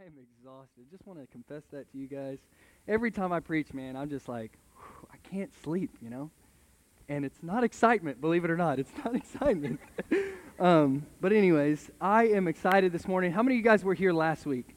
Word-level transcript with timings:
I 0.00 0.04
am 0.04 0.12
exhausted. 0.38 0.84
Just 0.92 1.04
want 1.06 1.18
to 1.18 1.26
confess 1.26 1.64
that 1.72 1.90
to 1.90 1.98
you 1.98 2.06
guys. 2.06 2.38
Every 2.86 3.10
time 3.10 3.32
I 3.32 3.40
preach, 3.40 3.72
man, 3.74 3.96
I'm 3.96 4.08
just 4.08 4.28
like, 4.28 4.52
I 5.12 5.16
can't 5.28 5.50
sleep, 5.64 5.90
you 6.00 6.08
know? 6.08 6.30
And 7.08 7.24
it's 7.24 7.42
not 7.42 7.64
excitement, 7.64 8.20
believe 8.20 8.44
it 8.44 8.50
or 8.50 8.56
not. 8.56 8.78
It's 8.78 8.92
not 9.04 9.16
excitement. 9.16 9.80
um, 10.60 11.04
but, 11.20 11.32
anyways, 11.32 11.90
I 12.00 12.28
am 12.28 12.46
excited 12.46 12.92
this 12.92 13.08
morning. 13.08 13.32
How 13.32 13.42
many 13.42 13.56
of 13.56 13.58
you 13.58 13.64
guys 13.64 13.82
were 13.82 13.94
here 13.94 14.12
last 14.12 14.46
week? 14.46 14.76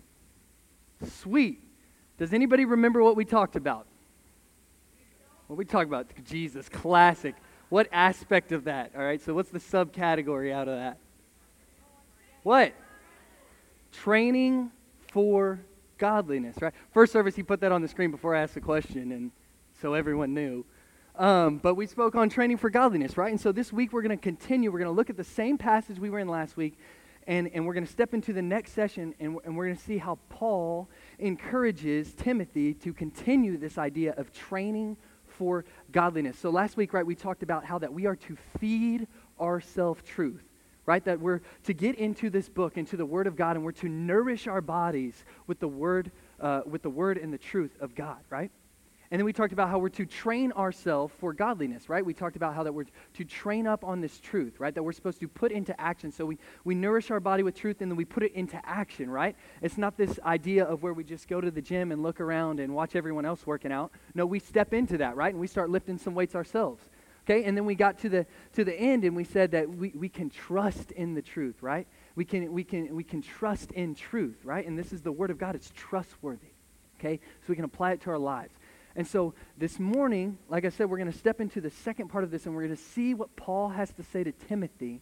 Sweet. 1.06 1.60
Does 2.17 2.33
anybody 2.33 2.65
remember 2.65 3.03
what 3.03 3.15
we 3.15 3.26
talked 3.26 3.56
about? 3.56 3.85
What 5.46 5.58
we 5.58 5.65
talked 5.65 5.88
about? 5.88 6.08
Jesus, 6.26 6.67
classic. 6.67 7.35
What 7.69 7.88
aspect 7.92 8.53
of 8.53 8.63
that? 8.63 8.94
All 8.97 9.03
right, 9.03 9.22
so 9.22 9.35
what's 9.35 9.49
the 9.49 9.60
subcategory 9.60 10.51
out 10.51 10.67
of 10.67 10.78
that? 10.78 10.97
What? 12.42 12.74
Training 13.92 14.72
for 15.12 15.60
godliness, 15.98 16.56
right? 16.62 16.74
First 16.92 17.14
service, 17.14 17.36
he 17.36 17.44
put 17.44 17.62
that 17.62 17.72
on 17.72 17.82
the 17.82 17.88
screen 17.88 18.12
before 18.12 18.36
I 18.36 18.42
asked 18.42 18.56
the 18.56 18.62
question, 18.62 19.12
and 19.12 19.32
so 19.82 19.94
everyone 19.94 20.34
knew. 20.34 20.66
Um, 21.16 21.58
but 21.58 21.76
we 21.76 21.86
spoke 21.86 22.16
on 22.16 22.30
training 22.30 22.58
for 22.58 22.70
godliness, 22.70 23.18
right? 23.18 23.30
And 23.30 23.40
so 23.40 23.52
this 23.52 23.72
week 23.72 23.94
we're 23.94 24.02
going 24.02 24.18
to 24.18 24.22
continue. 24.22 24.72
We're 24.72 24.80
going 24.80 24.90
to 24.90 24.96
look 24.96 25.10
at 25.10 25.18
the 25.18 25.24
same 25.24 25.58
passage 25.58 26.00
we 26.00 26.10
were 26.10 26.20
in 26.20 26.28
last 26.28 26.58
week, 26.58 26.80
and, 27.28 27.50
and 27.54 27.68
we're 27.68 27.74
going 27.74 27.86
to 27.86 27.92
step 27.92 28.14
into 28.14 28.34
the 28.34 28.42
next 28.42 28.72
session, 28.72 29.14
and, 29.20 29.38
and 29.44 29.55
we're 29.55 29.66
going 29.66 29.78
to 29.78 29.84
see 29.84 29.98
how 29.98 30.18
Paul 30.30 30.90
encourages 31.20 32.14
Timothy 32.14 32.74
to 32.76 32.94
continue 32.94 33.58
this 33.58 33.78
idea 33.78 34.14
of 34.18 34.32
training 34.34 34.98
for 35.28 35.66
godliness. 35.91 36.40
So 36.40 36.50
last 36.50 36.78
week, 36.78 36.94
right, 36.94 37.05
we 37.05 37.16
talked 37.16 37.44
about 37.44 37.66
how 37.66 37.78
that 37.80 37.94
we 37.94 38.05
are 38.05 38.16
to 38.16 38.38
feed 38.60 39.08
our 39.40 39.60
self 39.60 40.04
truth 40.04 40.51
right? 40.85 41.03
That 41.05 41.20
we're 41.20 41.41
to 41.63 41.73
get 41.73 41.95
into 41.95 42.30
this 42.30 42.49
book, 42.49 42.77
into 42.77 42.98
the 42.98 43.05
Word 43.05 43.27
of 43.27 43.35
God, 43.35 43.55
and 43.55 43.66
we're 43.66 43.71
to 43.73 43.90
nourish 43.90 44.48
our 44.48 44.62
bodies 44.62 45.26
with 45.48 45.59
the 45.59 45.67
Word, 45.67 46.12
uh, 46.40 46.62
with 46.66 46.81
the 46.81 46.90
Word 46.90 47.17
and 47.17 47.34
the 47.34 47.38
truth 47.38 47.76
of 47.80 47.95
God, 47.95 48.20
right? 48.29 48.51
And 49.12 49.20
then 49.20 49.26
we 49.26 49.34
talked 49.34 49.51
about 49.51 49.68
how 49.68 49.77
we're 49.77 49.90
to 49.90 50.05
train 50.05 50.54
ourselves 50.54 51.13
for 51.20 51.34
godliness, 51.34 51.90
right? 51.90 52.04
We 52.04 52.13
talked 52.13 52.38
about 52.38 52.55
how 52.55 52.63
that 52.63 52.73
we're 52.73 52.85
to 53.15 53.26
train 53.26 53.68
up 53.68 53.84
on 53.84 53.99
this 53.99 54.21
truth, 54.21 54.57
right? 54.57 54.73
That 54.73 54.84
we're 54.84 54.93
supposed 54.93 55.20
to 55.20 55.27
put 55.27 55.51
into 55.51 55.79
action. 55.79 56.13
So 56.13 56.26
we, 56.26 56.38
we 56.63 56.76
nourish 56.76 57.12
our 57.12 57.20
body 57.20 57.43
with 57.43 57.54
truth 57.54 57.82
and 57.82 57.91
then 57.91 57.98
we 57.98 58.05
put 58.05 58.23
it 58.23 58.34
into 58.34 58.57
action, 58.66 59.10
right? 59.10 59.35
It's 59.62 59.77
not 59.77 59.98
this 59.98 60.18
idea 60.23 60.63
of 60.63 60.82
where 60.82 60.93
we 60.93 61.04
just 61.04 61.27
go 61.27 61.41
to 61.41 61.51
the 61.51 61.62
gym 61.62 61.91
and 61.91 62.01
look 62.01 62.21
around 62.21 62.62
and 62.62 62.73
watch 62.73 62.95
everyone 62.95 63.26
else 63.26 63.45
working 63.45 63.73
out. 63.73 63.91
No, 64.16 64.25
we 64.25 64.39
step 64.39 64.73
into 64.73 64.97
that, 64.99 65.17
right? 65.17 65.33
And 65.33 65.41
we 65.41 65.47
start 65.47 65.69
lifting 65.69 65.97
some 65.97 66.16
weights 66.16 66.33
ourselves. 66.33 66.81
Okay, 67.25 67.44
and 67.44 67.55
then 67.55 67.66
we 67.66 67.75
got 67.75 68.00
to 68.00 68.09
the 68.09 68.25
to 68.53 68.64
the 68.64 68.73
end 68.73 69.03
and 69.03 69.16
we 69.16 69.23
said 69.23 69.52
that 69.52 69.69
we, 69.69 69.89
we 69.95 70.09
can 70.09 70.30
trust 70.30 70.91
in 70.91 71.14
the 71.14 71.22
truth, 71.22 71.61
right? 71.61 71.88
We 72.16 72.25
can 72.25 72.52
we 72.52 72.63
can 72.63 72.95
we 72.95 73.03
can 73.03 73.22
trust 73.22 73.72
in 73.72 73.94
truth, 73.94 74.38
right? 74.44 74.66
And 74.66 74.78
this 74.78 74.91
is 74.91 75.02
the 75.02 75.11
word 75.11 75.30
of 75.30 75.38
God, 75.38 75.55
it's 75.55 75.72
trustworthy. 75.75 76.53
Okay? 77.00 77.19
So 77.41 77.45
we 77.50 77.55
can 77.55 77.66
apply 77.66 77.94
it 77.94 78.02
to 78.02 78.11
our 78.11 78.19
lives. 78.19 78.53
And 78.95 79.08
so 79.08 79.33
this 79.58 79.80
morning, 79.80 80.38
like 80.50 80.66
I 80.66 80.69
said, 80.69 80.89
we're 80.89 80.97
going 80.97 81.11
to 81.11 81.17
step 81.17 81.41
into 81.41 81.61
the 81.61 81.69
second 81.69 82.09
part 82.09 82.23
of 82.23 82.31
this 82.31 82.45
and 82.45 82.53
we're 82.53 82.66
going 82.66 82.75
to 82.75 82.83
see 82.83 83.13
what 83.13 83.35
Paul 83.35 83.69
has 83.69 83.91
to 83.94 84.03
say 84.03 84.23
to 84.23 84.31
Timothy 84.31 85.02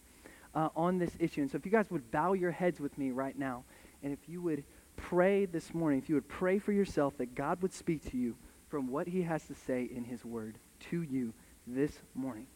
uh, 0.54 0.68
on 0.76 0.98
this 0.98 1.10
issue. 1.18 1.42
And 1.42 1.50
so 1.50 1.56
if 1.56 1.66
you 1.66 1.72
guys 1.72 1.90
would 1.90 2.10
bow 2.10 2.32
your 2.32 2.52
heads 2.52 2.80
with 2.80 2.96
me 2.96 3.10
right 3.10 3.38
now, 3.38 3.64
and 4.02 4.12
if 4.12 4.28
you 4.28 4.40
would 4.42 4.64
pray 4.96 5.44
this 5.44 5.74
morning, 5.74 5.98
if 5.98 6.08
you 6.08 6.14
would 6.14 6.28
pray 6.28 6.58
for 6.58 6.72
yourself 6.72 7.18
that 7.18 7.34
God 7.34 7.60
would 7.62 7.72
speak 7.72 8.08
to 8.10 8.16
you 8.16 8.36
from 8.68 8.88
what 8.88 9.08
he 9.08 9.22
has 9.22 9.44
to 9.46 9.54
say 9.54 9.90
in 9.92 10.04
his 10.04 10.24
word 10.24 10.56
to 10.90 11.02
you 11.02 11.34
this 11.66 11.98
morning. 12.14 12.46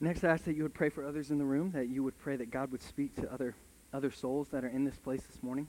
Next, 0.00 0.24
I 0.24 0.30
ask 0.30 0.44
that 0.46 0.56
you 0.56 0.64
would 0.64 0.74
pray 0.74 0.88
for 0.88 1.06
others 1.06 1.30
in 1.30 1.38
the 1.38 1.44
room, 1.44 1.70
that 1.72 1.88
you 1.88 2.02
would 2.02 2.18
pray 2.18 2.34
that 2.34 2.50
God 2.50 2.72
would 2.72 2.82
speak 2.82 3.14
to 3.16 3.32
other, 3.32 3.54
other 3.92 4.10
souls 4.10 4.48
that 4.48 4.64
are 4.64 4.68
in 4.68 4.84
this 4.84 4.96
place 4.96 5.22
this 5.22 5.40
morning. 5.44 5.68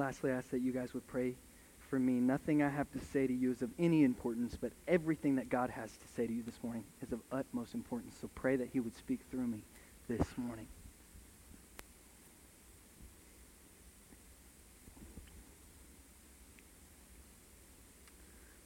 Lastly, 0.00 0.32
I 0.32 0.36
ask 0.36 0.48
that 0.48 0.62
you 0.62 0.72
guys 0.72 0.94
would 0.94 1.06
pray 1.06 1.34
for 1.90 1.98
me. 1.98 2.14
Nothing 2.14 2.62
I 2.62 2.70
have 2.70 2.90
to 2.92 2.98
say 2.98 3.26
to 3.26 3.34
you 3.34 3.52
is 3.52 3.60
of 3.60 3.68
any 3.78 4.02
importance, 4.02 4.56
but 4.58 4.72
everything 4.88 5.36
that 5.36 5.50
God 5.50 5.68
has 5.68 5.94
to 5.94 6.08
say 6.16 6.26
to 6.26 6.32
you 6.32 6.42
this 6.42 6.58
morning 6.62 6.84
is 7.02 7.12
of 7.12 7.20
utmost 7.30 7.74
importance. 7.74 8.16
So 8.18 8.30
pray 8.34 8.56
that 8.56 8.70
he 8.72 8.80
would 8.80 8.96
speak 8.96 9.20
through 9.30 9.46
me 9.46 9.62
this 10.08 10.26
morning. 10.38 10.68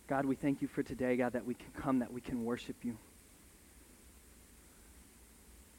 God, 0.06 0.26
we 0.26 0.36
thank 0.36 0.62
you 0.62 0.68
for 0.68 0.84
today, 0.84 1.16
God, 1.16 1.32
that 1.32 1.44
we 1.44 1.54
can 1.54 1.72
come, 1.76 1.98
that 1.98 2.12
we 2.12 2.20
can 2.20 2.44
worship 2.44 2.76
you. 2.84 2.96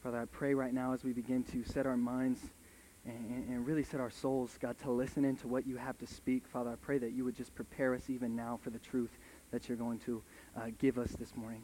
Father, 0.03 0.19
I 0.19 0.25
pray 0.25 0.53
right 0.53 0.73
now 0.73 0.91
as 0.91 1.05
we 1.05 1.13
begin 1.13 1.45
to 1.45 1.63
set 1.63 1.85
our 1.85 1.95
minds 1.95 2.41
and, 3.05 3.47
and, 3.49 3.67
really 3.67 3.83
set 3.83 3.99
our 3.99 4.09
souls, 4.09 4.57
God, 4.59 4.77
to 4.79 4.91
listen 4.91 5.25
into 5.25 5.47
what 5.47 5.67
you 5.67 5.77
have 5.77 5.97
to 5.99 6.07
speak. 6.07 6.47
Father, 6.47 6.71
I 6.71 6.75
pray 6.75 6.97
that 6.97 7.11
you 7.11 7.23
would 7.23 7.35
just 7.35 7.53
prepare 7.53 7.93
us 7.93 8.09
even 8.09 8.35
now 8.35 8.59
for 8.63 8.71
the 8.71 8.79
truth 8.79 9.11
that 9.51 9.67
you're 9.67 9.77
going 9.77 9.99
to 9.99 10.21
uh, 10.57 10.67
give 10.79 10.97
us 10.97 11.11
this 11.11 11.35
morning. 11.35 11.61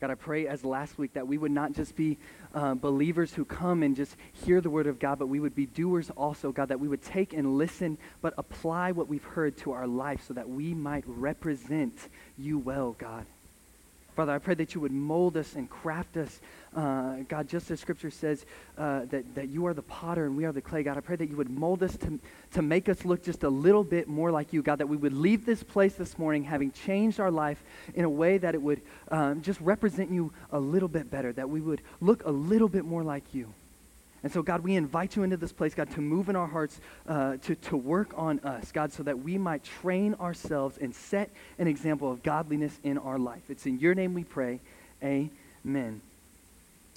God, 0.00 0.10
I 0.10 0.14
pray 0.16 0.48
as 0.48 0.64
last 0.64 0.98
week 0.98 1.12
that 1.12 1.28
we 1.28 1.38
would 1.38 1.52
not 1.52 1.72
just 1.74 1.94
be 1.94 2.18
uh, 2.54 2.74
believers 2.74 3.32
who 3.32 3.44
come 3.44 3.84
and 3.84 3.94
just 3.94 4.16
hear 4.32 4.60
the 4.60 4.68
word 4.68 4.88
of 4.88 4.98
God, 4.98 5.20
but 5.20 5.28
we 5.28 5.38
would 5.38 5.54
be 5.54 5.66
doers 5.66 6.10
also, 6.16 6.50
God, 6.50 6.70
that 6.70 6.80
we 6.80 6.88
would 6.88 7.02
take 7.02 7.32
and 7.32 7.56
listen, 7.56 7.98
but 8.20 8.34
apply 8.36 8.90
what 8.90 9.06
we've 9.06 9.22
heard 9.22 9.56
to 9.58 9.70
our 9.70 9.86
life 9.86 10.24
so 10.26 10.34
that 10.34 10.48
we 10.48 10.74
might 10.74 11.04
represent 11.06 12.08
you 12.36 12.58
well, 12.58 12.96
God. 12.98 13.26
Father, 14.14 14.32
I 14.32 14.38
pray 14.38 14.54
that 14.54 14.74
you 14.74 14.80
would 14.82 14.92
mold 14.92 15.38
us 15.38 15.54
and 15.54 15.68
craft 15.70 16.18
us. 16.18 16.40
Uh, 16.76 17.16
God, 17.28 17.48
just 17.48 17.70
as 17.70 17.80
Scripture 17.80 18.10
says 18.10 18.44
uh, 18.76 19.06
that, 19.06 19.34
that 19.34 19.48
you 19.48 19.66
are 19.66 19.72
the 19.72 19.82
potter 19.82 20.26
and 20.26 20.36
we 20.36 20.44
are 20.44 20.52
the 20.52 20.60
clay, 20.60 20.82
God, 20.82 20.98
I 20.98 21.00
pray 21.00 21.16
that 21.16 21.30
you 21.30 21.36
would 21.36 21.48
mold 21.48 21.82
us 21.82 21.96
to, 21.98 22.20
to 22.52 22.62
make 22.62 22.90
us 22.90 23.06
look 23.06 23.22
just 23.22 23.42
a 23.42 23.48
little 23.48 23.84
bit 23.84 24.08
more 24.08 24.30
like 24.30 24.52
you, 24.52 24.62
God, 24.62 24.76
that 24.76 24.88
we 24.88 24.98
would 24.98 25.14
leave 25.14 25.46
this 25.46 25.62
place 25.62 25.94
this 25.94 26.18
morning 26.18 26.44
having 26.44 26.72
changed 26.72 27.20
our 27.20 27.30
life 27.30 27.62
in 27.94 28.04
a 28.04 28.10
way 28.10 28.36
that 28.36 28.54
it 28.54 28.60
would 28.60 28.82
um, 29.08 29.40
just 29.40 29.60
represent 29.60 30.10
you 30.10 30.32
a 30.50 30.60
little 30.60 30.88
bit 30.88 31.10
better, 31.10 31.32
that 31.32 31.48
we 31.48 31.62
would 31.62 31.80
look 32.00 32.24
a 32.26 32.30
little 32.30 32.68
bit 32.68 32.84
more 32.84 33.02
like 33.02 33.32
you. 33.32 33.54
And 34.22 34.32
so, 34.32 34.42
God, 34.42 34.60
we 34.60 34.76
invite 34.76 35.16
you 35.16 35.24
into 35.24 35.36
this 35.36 35.52
place, 35.52 35.74
God, 35.74 35.90
to 35.92 36.00
move 36.00 36.28
in 36.28 36.36
our 36.36 36.46
hearts, 36.46 36.80
uh, 37.08 37.38
to, 37.38 37.54
to 37.56 37.76
work 37.76 38.12
on 38.16 38.38
us, 38.40 38.70
God, 38.70 38.92
so 38.92 39.02
that 39.02 39.18
we 39.18 39.36
might 39.36 39.64
train 39.64 40.14
ourselves 40.14 40.78
and 40.78 40.94
set 40.94 41.30
an 41.58 41.66
example 41.66 42.10
of 42.10 42.22
godliness 42.22 42.78
in 42.84 42.98
our 42.98 43.18
life. 43.18 43.42
It's 43.48 43.66
in 43.66 43.80
your 43.80 43.94
name 43.94 44.14
we 44.14 44.24
pray. 44.24 44.60
Amen. 45.02 46.00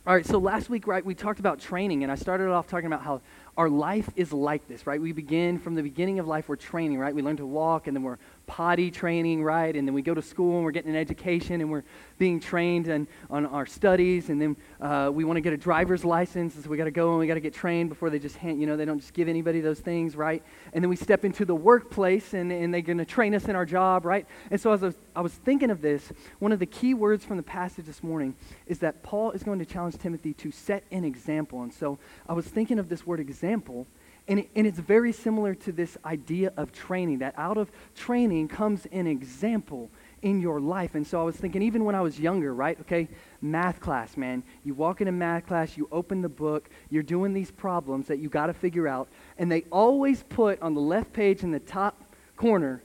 All 0.08 0.14
right, 0.14 0.25
so 0.25 0.38
last 0.38 0.69
week, 0.69 0.85
right, 0.85 1.03
we 1.03 1.16
talked 1.16 1.40
about 1.40 1.59
training, 1.59 2.03
and 2.03 2.12
I 2.12 2.16
started 2.16 2.50
off 2.50 2.68
talking 2.68 2.85
about 2.85 3.02
how 3.02 3.22
our 3.58 3.69
life 3.69 4.08
is 4.16 4.31
like 4.31 4.68
this, 4.68 4.85
right? 4.85 5.02
We 5.02 5.12
begin 5.14 5.58
from 5.58 5.74
the 5.74 5.81
beginning 5.81 6.19
of 6.19 6.28
life, 6.28 6.47
we're 6.47 6.58
training, 6.58 7.00
right? 7.00 7.16
We 7.16 7.24
learn 7.24 7.38
to 7.38 7.46
walk, 7.47 7.88
and 7.88 7.96
then 7.96 8.03
we're 8.03 8.19
potty 8.47 8.91
training, 8.91 9.44
right? 9.44 9.75
And 9.75 9.88
then 9.88 9.94
we 9.94 10.01
go 10.01 10.13
to 10.13 10.22
school 10.22 10.56
and 10.56 10.63
we're 10.63 10.72
getting 10.72 10.91
an 10.91 10.97
education 10.97 11.61
and 11.61 11.69
we're 11.69 11.83
being 12.17 12.39
trained 12.39 12.88
and, 12.88 13.07
on 13.29 13.45
our 13.45 13.66
studies. 13.66 14.29
And 14.29 14.41
then 14.41 14.56
uh, 14.79 15.09
we 15.13 15.23
want 15.23 15.38
to 15.38 15.41
get 15.41 15.53
a 15.53 15.57
driver's 15.57 16.06
license, 16.06 16.55
so 16.55 16.69
we 16.69 16.78
got 16.78 16.85
to 16.85 16.91
go 16.91 17.11
and 17.11 17.19
we 17.19 17.28
got 17.28 17.35
to 17.35 17.39
get 17.39 17.53
trained 17.53 17.89
before 17.89 18.09
they 18.09 18.19
just 18.19 18.38
hand, 18.38 18.59
you 18.59 18.67
know, 18.67 18.78
they 18.78 18.85
don't 18.85 19.00
just 19.00 19.13
give 19.13 19.28
anybody 19.28 19.61
those 19.61 19.79
things, 19.79 20.16
right? 20.16 20.44
And 20.73 20.84
then 20.84 20.89
we 20.89 20.95
step 20.95 21.25
into 21.25 21.45
the 21.45 21.55
workplace 21.55 22.34
and, 22.34 22.51
and 22.51 22.73
they're 22.73 22.81
going 22.81 22.97
to 22.97 23.05
train 23.05 23.34
us 23.35 23.45
in 23.45 23.55
our 23.55 23.66
job, 23.66 24.05
right? 24.05 24.25
And 24.51 24.59
so 24.59 24.72
as 24.72 24.84
I 24.84 24.88
was, 24.88 24.95
I 25.16 25.22
was 25.22 25.34
thinking 25.34 25.69
of 25.69 25.81
this, 25.81 26.11
one 26.39 26.51
of 26.51 26.59
the 26.59 26.66
key 26.66 26.94
words 26.94 27.25
from 27.25 27.38
the 27.38 27.44
passage 27.44 27.85
this 27.85 28.03
morning 28.03 28.35
is 28.67 28.79
that 28.79 29.03
Paul 29.03 29.31
is 29.31 29.43
going 29.43 29.59
to 29.59 29.66
challenge 29.66 29.97
Timothy 29.97 30.34
to 30.34 30.52
set 30.52 30.84
an 30.91 31.03
example. 31.03 31.64
And 31.64 31.73
so 31.73 31.99
I 32.28 32.34
was 32.34 32.46
thinking 32.46 32.79
of 32.79 32.90
this 32.90 33.05
word 33.05 33.20
example 33.20 33.87
and, 34.27 34.39
it, 34.39 34.49
and 34.55 34.66
it's 34.66 34.79
very 34.79 35.11
similar 35.11 35.53
to 35.55 35.72
this 35.72 35.97
idea 36.03 36.51
of 36.57 36.72
training, 36.72 37.19
that 37.19 37.35
out 37.37 37.57
of 37.57 37.72
training 37.95 38.47
comes 38.47 38.87
an 38.91 39.07
example 39.07 39.89
in 40.22 40.41
your 40.41 40.59
life. 40.59 40.95
And 40.95 41.05
so 41.05 41.22
I 41.22 41.23
was 41.23 41.35
thinking, 41.35 41.61
even 41.61 41.85
when 41.85 41.93
I 41.93 42.01
was 42.01 42.19
younger, 42.19 42.53
right? 42.53 42.79
Okay, 42.81 43.07
math 43.41 43.79
class, 43.79 44.17
man. 44.17 44.41
You 44.63 44.73
walk 44.73 45.01
into 45.01 45.11
math 45.11 45.45
class, 45.45 45.77
you 45.77 45.87
open 45.91 46.22
the 46.22 46.29
book, 46.29 46.69
you're 46.89 47.03
doing 47.03 47.33
these 47.33 47.51
problems 47.51 48.07
that 48.07 48.17
you 48.17 48.29
got 48.29 48.47
to 48.47 48.53
figure 48.53 48.87
out, 48.87 49.07
and 49.37 49.51
they 49.51 49.63
always 49.72 50.23
put 50.23 50.59
on 50.61 50.73
the 50.73 50.81
left 50.81 51.13
page 51.13 51.43
in 51.43 51.51
the 51.51 51.59
top 51.59 52.01
corner 52.35 52.81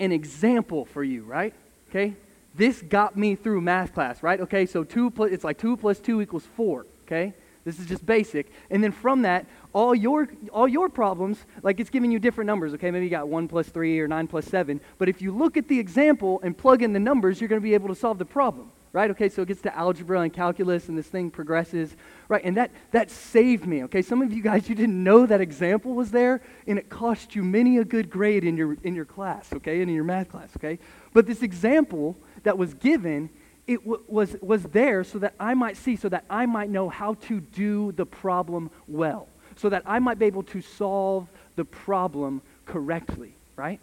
an 0.00 0.12
example 0.12 0.86
for 0.86 1.04
you, 1.04 1.24
right? 1.24 1.52
Okay? 1.90 2.14
This 2.54 2.80
got 2.80 3.16
me 3.16 3.34
through 3.34 3.60
math 3.60 3.92
class, 3.92 4.22
right? 4.22 4.40
Okay, 4.40 4.64
so 4.64 4.82
two 4.82 5.10
plus, 5.10 5.30
it's 5.30 5.44
like 5.44 5.58
2 5.58 5.76
plus 5.76 6.00
2 6.00 6.22
equals 6.22 6.46
4, 6.56 6.86
okay? 7.06 7.34
This 7.68 7.78
is 7.78 7.86
just 7.86 8.04
basic. 8.06 8.50
And 8.70 8.82
then 8.82 8.92
from 8.92 9.22
that, 9.22 9.46
all 9.72 9.94
your 9.94 10.28
all 10.50 10.66
your 10.66 10.88
problems, 10.88 11.44
like 11.62 11.78
it's 11.80 11.90
giving 11.90 12.10
you 12.10 12.18
different 12.18 12.46
numbers. 12.46 12.72
Okay, 12.74 12.90
maybe 12.90 13.04
you 13.04 13.10
got 13.10 13.28
one 13.28 13.46
plus 13.46 13.68
three 13.68 14.00
or 14.00 14.08
nine 14.08 14.26
plus 14.26 14.46
seven. 14.46 14.80
But 14.96 15.08
if 15.08 15.20
you 15.20 15.30
look 15.30 15.56
at 15.56 15.68
the 15.68 15.78
example 15.78 16.40
and 16.42 16.56
plug 16.56 16.82
in 16.82 16.92
the 16.92 17.00
numbers, 17.00 17.40
you're 17.40 17.48
going 17.48 17.60
to 17.60 17.68
be 17.70 17.74
able 17.74 17.88
to 17.88 17.94
solve 17.94 18.18
the 18.18 18.24
problem. 18.24 18.70
right? 18.92 19.10
Okay, 19.10 19.28
so 19.28 19.42
it 19.42 19.48
gets 19.48 19.62
to 19.62 19.76
algebra 19.76 20.20
and 20.20 20.32
calculus, 20.32 20.88
and 20.88 20.96
this 20.96 21.06
thing 21.06 21.30
progresses, 21.30 21.94
right? 22.28 22.42
And 22.44 22.56
that, 22.56 22.70
that 22.92 23.10
saved 23.10 23.66
me, 23.66 23.84
okay? 23.84 24.02
Some 24.02 24.22
of 24.22 24.32
you 24.32 24.42
guys, 24.42 24.68
you 24.68 24.74
didn't 24.74 25.02
know 25.02 25.26
that 25.26 25.40
example 25.40 25.94
was 25.94 26.10
there, 26.10 26.40
and 26.66 26.78
it 26.78 26.88
cost 26.88 27.34
you 27.34 27.44
many 27.44 27.78
a 27.78 27.84
good 27.84 28.10
grade 28.10 28.44
in 28.44 28.56
your, 28.56 28.76
in 28.82 28.94
your 28.94 29.04
class, 29.04 29.52
okay, 29.52 29.80
and 29.80 29.90
in 29.90 29.94
your 29.94 30.04
math 30.04 30.30
class, 30.30 30.50
okay? 30.56 30.78
But 31.12 31.26
this 31.26 31.42
example 31.42 32.16
that 32.44 32.56
was 32.56 32.74
given, 32.74 33.30
it 33.68 33.84
w- 33.84 34.02
was, 34.08 34.34
was 34.40 34.64
there 34.64 35.04
so 35.04 35.18
that 35.20 35.34
I 35.38 35.54
might 35.54 35.76
see, 35.76 35.94
so 35.94 36.08
that 36.08 36.24
I 36.28 36.46
might 36.46 36.70
know 36.70 36.88
how 36.88 37.14
to 37.14 37.40
do 37.40 37.92
the 37.92 38.06
problem 38.06 38.70
well, 38.88 39.28
so 39.56 39.68
that 39.68 39.82
I 39.86 40.00
might 40.00 40.18
be 40.18 40.26
able 40.26 40.42
to 40.44 40.60
solve 40.60 41.28
the 41.54 41.64
problem 41.64 42.42
correctly, 42.64 43.34
right? 43.54 43.78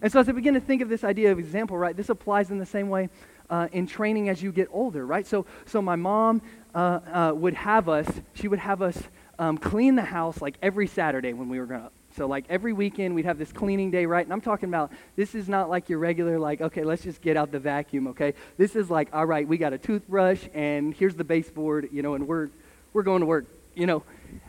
And 0.00 0.10
so 0.10 0.20
as 0.20 0.28
I 0.28 0.32
begin 0.32 0.54
to 0.54 0.60
think 0.60 0.80
of 0.80 0.88
this 0.88 1.04
idea 1.04 1.32
of 1.32 1.38
example, 1.38 1.76
right, 1.76 1.96
this 1.96 2.08
applies 2.08 2.50
in 2.50 2.58
the 2.58 2.66
same 2.66 2.88
way 2.88 3.10
uh, 3.50 3.68
in 3.72 3.86
training 3.86 4.28
as 4.28 4.42
you 4.42 4.52
get 4.52 4.68
older, 4.70 5.04
right? 5.04 5.26
So, 5.26 5.46
so 5.66 5.82
my 5.82 5.96
mom 5.96 6.40
uh, 6.74 6.78
uh, 7.12 7.32
would 7.34 7.54
have 7.54 7.88
us, 7.88 8.08
she 8.34 8.48
would 8.48 8.58
have 8.60 8.82
us 8.82 9.02
um, 9.38 9.58
clean 9.58 9.96
the 9.96 10.02
house 10.02 10.40
like 10.40 10.56
every 10.62 10.86
Saturday 10.86 11.32
when 11.32 11.48
we 11.48 11.58
were 11.58 11.66
growing 11.66 11.84
up. 11.84 11.92
So 12.16 12.26
like 12.26 12.44
every 12.48 12.72
weekend 12.72 13.14
we'd 13.14 13.24
have 13.24 13.38
this 13.38 13.52
cleaning 13.52 13.90
day, 13.90 14.06
right? 14.06 14.24
And 14.24 14.32
I'm 14.32 14.40
talking 14.40 14.68
about 14.68 14.92
this 15.16 15.34
is 15.34 15.48
not 15.48 15.68
like 15.68 15.88
your 15.88 15.98
regular 15.98 16.38
like 16.38 16.60
okay, 16.60 16.84
let's 16.84 17.02
just 17.02 17.20
get 17.20 17.36
out 17.36 17.50
the 17.50 17.58
vacuum, 17.58 18.08
okay? 18.08 18.34
This 18.56 18.76
is 18.76 18.90
like 18.90 19.08
all 19.12 19.26
right, 19.26 19.46
we 19.46 19.58
got 19.58 19.72
a 19.72 19.78
toothbrush 19.78 20.44
and 20.54 20.94
here's 20.94 21.14
the 21.14 21.24
baseboard, 21.24 21.88
you 21.92 22.02
know, 22.02 22.14
and 22.14 22.28
we're 22.28 22.50
we're 22.92 23.02
going 23.02 23.20
to 23.20 23.26
work, 23.26 23.46
you 23.74 23.86
know. 23.86 24.04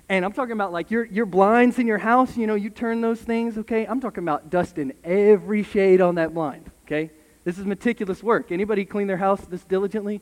And 0.10 0.24
I'm 0.24 0.34
talking 0.34 0.54
about 0.54 0.72
like 0.72 0.92
your 0.92 1.06
your 1.06 1.26
blinds 1.26 1.80
in 1.80 1.88
your 1.88 1.98
house, 1.98 2.38
you 2.38 2.46
know, 2.46 2.56
you 2.56 2.70
turn 2.70 3.02
those 3.02 3.22
things, 3.22 3.58
okay? 3.58 3.86
I'm 3.86 4.00
talking 4.00 4.24
about 4.24 4.50
dusting 4.50 4.94
every 5.04 5.64
shade 5.64 6.02
on 6.02 6.16
that 6.16 6.34
blind, 6.34 6.70
okay? 6.86 7.10
This 7.46 7.60
is 7.60 7.66
meticulous 7.66 8.24
work. 8.24 8.52
Anybody 8.52 8.86
clean 8.86 9.08
their 9.08 9.18
house 9.18 9.42
this 9.42 9.64
diligently? 9.64 10.20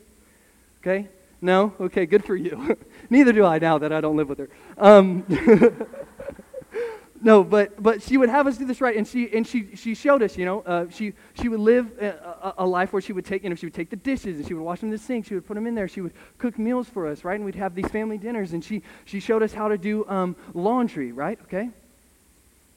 Okay? 0.82 1.08
No? 1.42 1.74
Okay, 1.80 2.06
good 2.06 2.24
for 2.24 2.36
you. 2.36 2.78
Neither 3.10 3.32
do 3.32 3.46
I 3.46 3.60
now 3.60 3.78
that 3.78 3.94
I 3.94 4.02
don't 4.02 4.18
live 4.18 4.28
with 4.28 4.40
her. 4.40 4.50
Um, 4.78 5.26
no, 7.24 7.42
but 7.42 7.82
but 7.82 8.04
she 8.04 8.18
would 8.18 8.28
have 8.28 8.48
us 8.48 8.58
do 8.58 8.66
this 8.66 8.82
right, 8.82 8.98
and 8.98 9.08
she 9.08 9.34
and 9.34 9.48
she 9.48 9.76
she 9.76 9.96
showed 9.96 10.22
us, 10.22 10.38
you 10.38 10.44
know, 10.44 10.60
uh, 10.62 10.90
she 10.90 11.14
she 11.42 11.48
would 11.48 11.62
live 11.62 11.90
a, 12.02 12.08
a, 12.08 12.54
a, 12.60 12.66
life 12.66 12.92
where 12.92 13.02
she 13.02 13.14
would 13.14 13.26
take, 13.26 13.44
you 13.44 13.50
know, 13.50 13.56
she 13.56 13.66
would 13.66 13.74
take 13.74 13.90
the 13.90 13.96
dishes 13.96 14.38
and 14.38 14.46
she 14.46 14.54
would 14.54 14.62
wash 14.62 14.82
them 14.82 14.90
in 14.90 14.92
the 14.92 14.98
sink, 14.98 15.26
she 15.26 15.34
would 15.34 15.48
put 15.48 15.54
them 15.54 15.66
in 15.66 15.74
there, 15.74 15.88
she 15.88 16.02
would 16.02 16.12
cook 16.38 16.60
meals 16.60 16.90
for 16.90 17.08
us, 17.08 17.24
right, 17.24 17.36
and 17.36 17.46
we'd 17.46 17.56
have 17.56 17.76
these 17.76 17.88
family 17.88 18.18
dinners, 18.18 18.52
and 18.52 18.64
she 18.64 18.84
she 19.06 19.22
showed 19.22 19.42
us 19.42 19.54
how 19.54 19.70
to 19.70 19.78
do 19.78 20.06
um, 20.10 20.36
laundry, 20.54 21.14
right, 21.14 21.40
okay. 21.44 21.70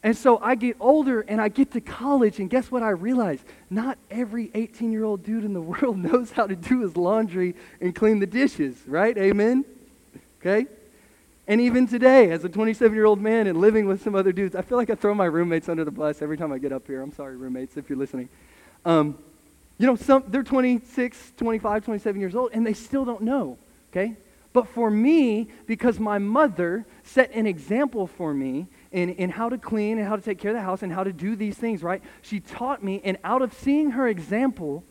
And 0.05 0.17
so 0.17 0.39
I 0.39 0.55
get 0.55 0.77
older 0.79 1.23
and 1.23 1.41
I 1.41 1.49
get 1.49 1.73
to 1.73 1.81
college, 1.81 2.39
and 2.39 2.49
guess 2.49 2.71
what 2.71 2.85
I 2.85 2.91
realize? 2.91 3.41
Not 3.69 3.99
every 4.13 4.53
18 4.55 4.93
year 4.93 5.03
old 5.03 5.25
dude 5.25 5.43
in 5.43 5.55
the 5.55 5.61
world 5.73 5.99
knows 5.99 6.31
how 6.31 6.47
to 6.47 6.55
do 6.55 6.83
his 6.83 6.97
laundry 6.97 7.57
and 7.81 7.93
clean 7.97 8.21
the 8.21 8.27
dishes, 8.27 8.77
right? 8.87 9.19
Amen? 9.19 9.65
Okay? 10.41 10.67
And 11.49 11.61
even 11.61 11.87
today, 11.87 12.31
as 12.31 12.45
a 12.45 12.49
27 12.49 12.95
year 12.95 13.05
old 13.05 13.21
man 13.21 13.47
and 13.47 13.61
living 13.61 13.87
with 13.87 14.03
some 14.03 14.15
other 14.15 14.33
dudes, 14.33 14.57
I 14.57 14.63
feel 14.63 14.79
like 14.79 14.91
I 14.91 14.97
throw 14.97 15.15
my 15.15 15.27
roommates 15.27 15.69
under 15.69 15.85
the 15.85 15.93
bus 15.93 16.21
every 16.21 16.37
time 16.37 16.53
I 16.53 16.59
get 16.59 16.73
up 16.73 16.87
here. 16.87 17.03
I'm 17.03 17.13
sorry, 17.13 17.37
roommates, 17.37 17.77
if 17.77 17.89
you're 17.89 17.99
listening. 17.99 18.29
Um, 18.85 19.19
you 19.79 19.87
know, 19.87 19.95
some, 19.95 20.25
they're 20.29 20.43
26, 20.43 21.33
25, 21.37 21.85
27 21.85 22.21
years 22.21 22.35
old, 22.35 22.51
and 22.53 22.67
they 22.67 22.73
still 22.73 23.05
don't 23.05 23.23
know, 23.23 23.59
okay? 23.91 24.17
But 24.53 24.69
for 24.69 24.91
me, 24.91 25.49
because 25.67 26.01
my 26.01 26.19
mother 26.19 26.87
set 27.03 27.31
an 27.33 27.47
example 27.47 28.07
for 28.07 28.33
me 28.33 28.69
in, 28.91 29.11
in 29.11 29.29
how 29.29 29.51
to 29.51 29.59
clean 29.59 29.99
and 29.99 30.09
how 30.09 30.17
to 30.17 30.23
take 30.23 30.39
care 30.39 30.53
of 30.53 30.57
the 30.57 30.63
house 30.63 30.83
and 30.83 30.91
how 30.91 31.05
to 31.05 31.13
do 31.13 31.37
these 31.37 31.59
things, 31.59 31.83
right? 31.83 32.03
She 32.23 32.41
taught 32.41 32.83
me, 32.83 33.03
and 33.05 33.19
out 33.23 33.43
of 33.43 33.53
seeing 33.53 33.91
her 33.91 34.09
example, 34.09 34.83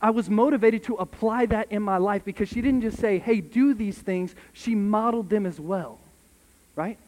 I 0.00 0.10
was 0.10 0.30
motivated 0.30 0.84
to 0.84 0.94
apply 0.94 1.46
that 1.46 1.72
in 1.72 1.82
my 1.82 1.96
life 1.96 2.24
because 2.24 2.48
she 2.48 2.60
didn't 2.60 2.82
just 2.82 2.98
say, 2.98 3.18
hey, 3.18 3.40
do 3.40 3.74
these 3.74 3.98
things, 3.98 4.34
she 4.52 4.74
modeled 4.74 5.28
them 5.28 5.44
as 5.44 5.58
well, 5.58 5.98
right? 6.76 6.98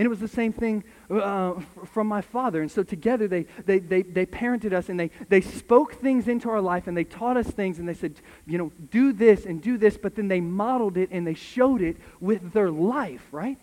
And 0.00 0.06
it 0.06 0.08
was 0.08 0.20
the 0.20 0.28
same 0.28 0.52
thing 0.52 0.84
uh, 1.10 1.54
from 1.92 2.06
my 2.06 2.22
father. 2.22 2.62
And 2.62 2.70
so 2.70 2.82
together 2.82 3.28
they, 3.28 3.42
they, 3.66 3.80
they, 3.80 4.02
they 4.02 4.24
parented 4.24 4.72
us 4.72 4.88
and 4.88 4.98
they, 4.98 5.10
they 5.28 5.42
spoke 5.42 5.94
things 5.94 6.26
into 6.26 6.48
our 6.48 6.60
life 6.60 6.86
and 6.86 6.96
they 6.96 7.04
taught 7.04 7.36
us 7.36 7.46
things 7.46 7.78
and 7.78 7.86
they 7.86 7.94
said, 7.94 8.14
you 8.46 8.56
know, 8.56 8.72
do 8.90 9.12
this 9.12 9.44
and 9.44 9.60
do 9.60 9.76
this, 9.76 9.98
but 9.98 10.14
then 10.14 10.28
they 10.28 10.40
modeled 10.40 10.96
it 10.96 11.10
and 11.10 11.26
they 11.26 11.34
showed 11.34 11.82
it 11.82 11.96
with 12.18 12.52
their 12.52 12.70
life, 12.70 13.26
right? 13.30 13.58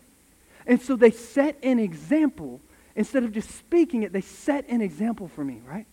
And 0.67 0.81
so 0.81 0.95
they 0.95 1.11
set 1.11 1.57
an 1.63 1.79
example. 1.79 2.61
Instead 2.95 3.23
of 3.23 3.31
just 3.31 3.49
speaking 3.49 4.03
it, 4.03 4.13
they 4.13 4.21
set 4.21 4.67
an 4.67 4.81
example 4.81 5.27
for 5.27 5.43
me, 5.43 5.61
right? 5.67 5.87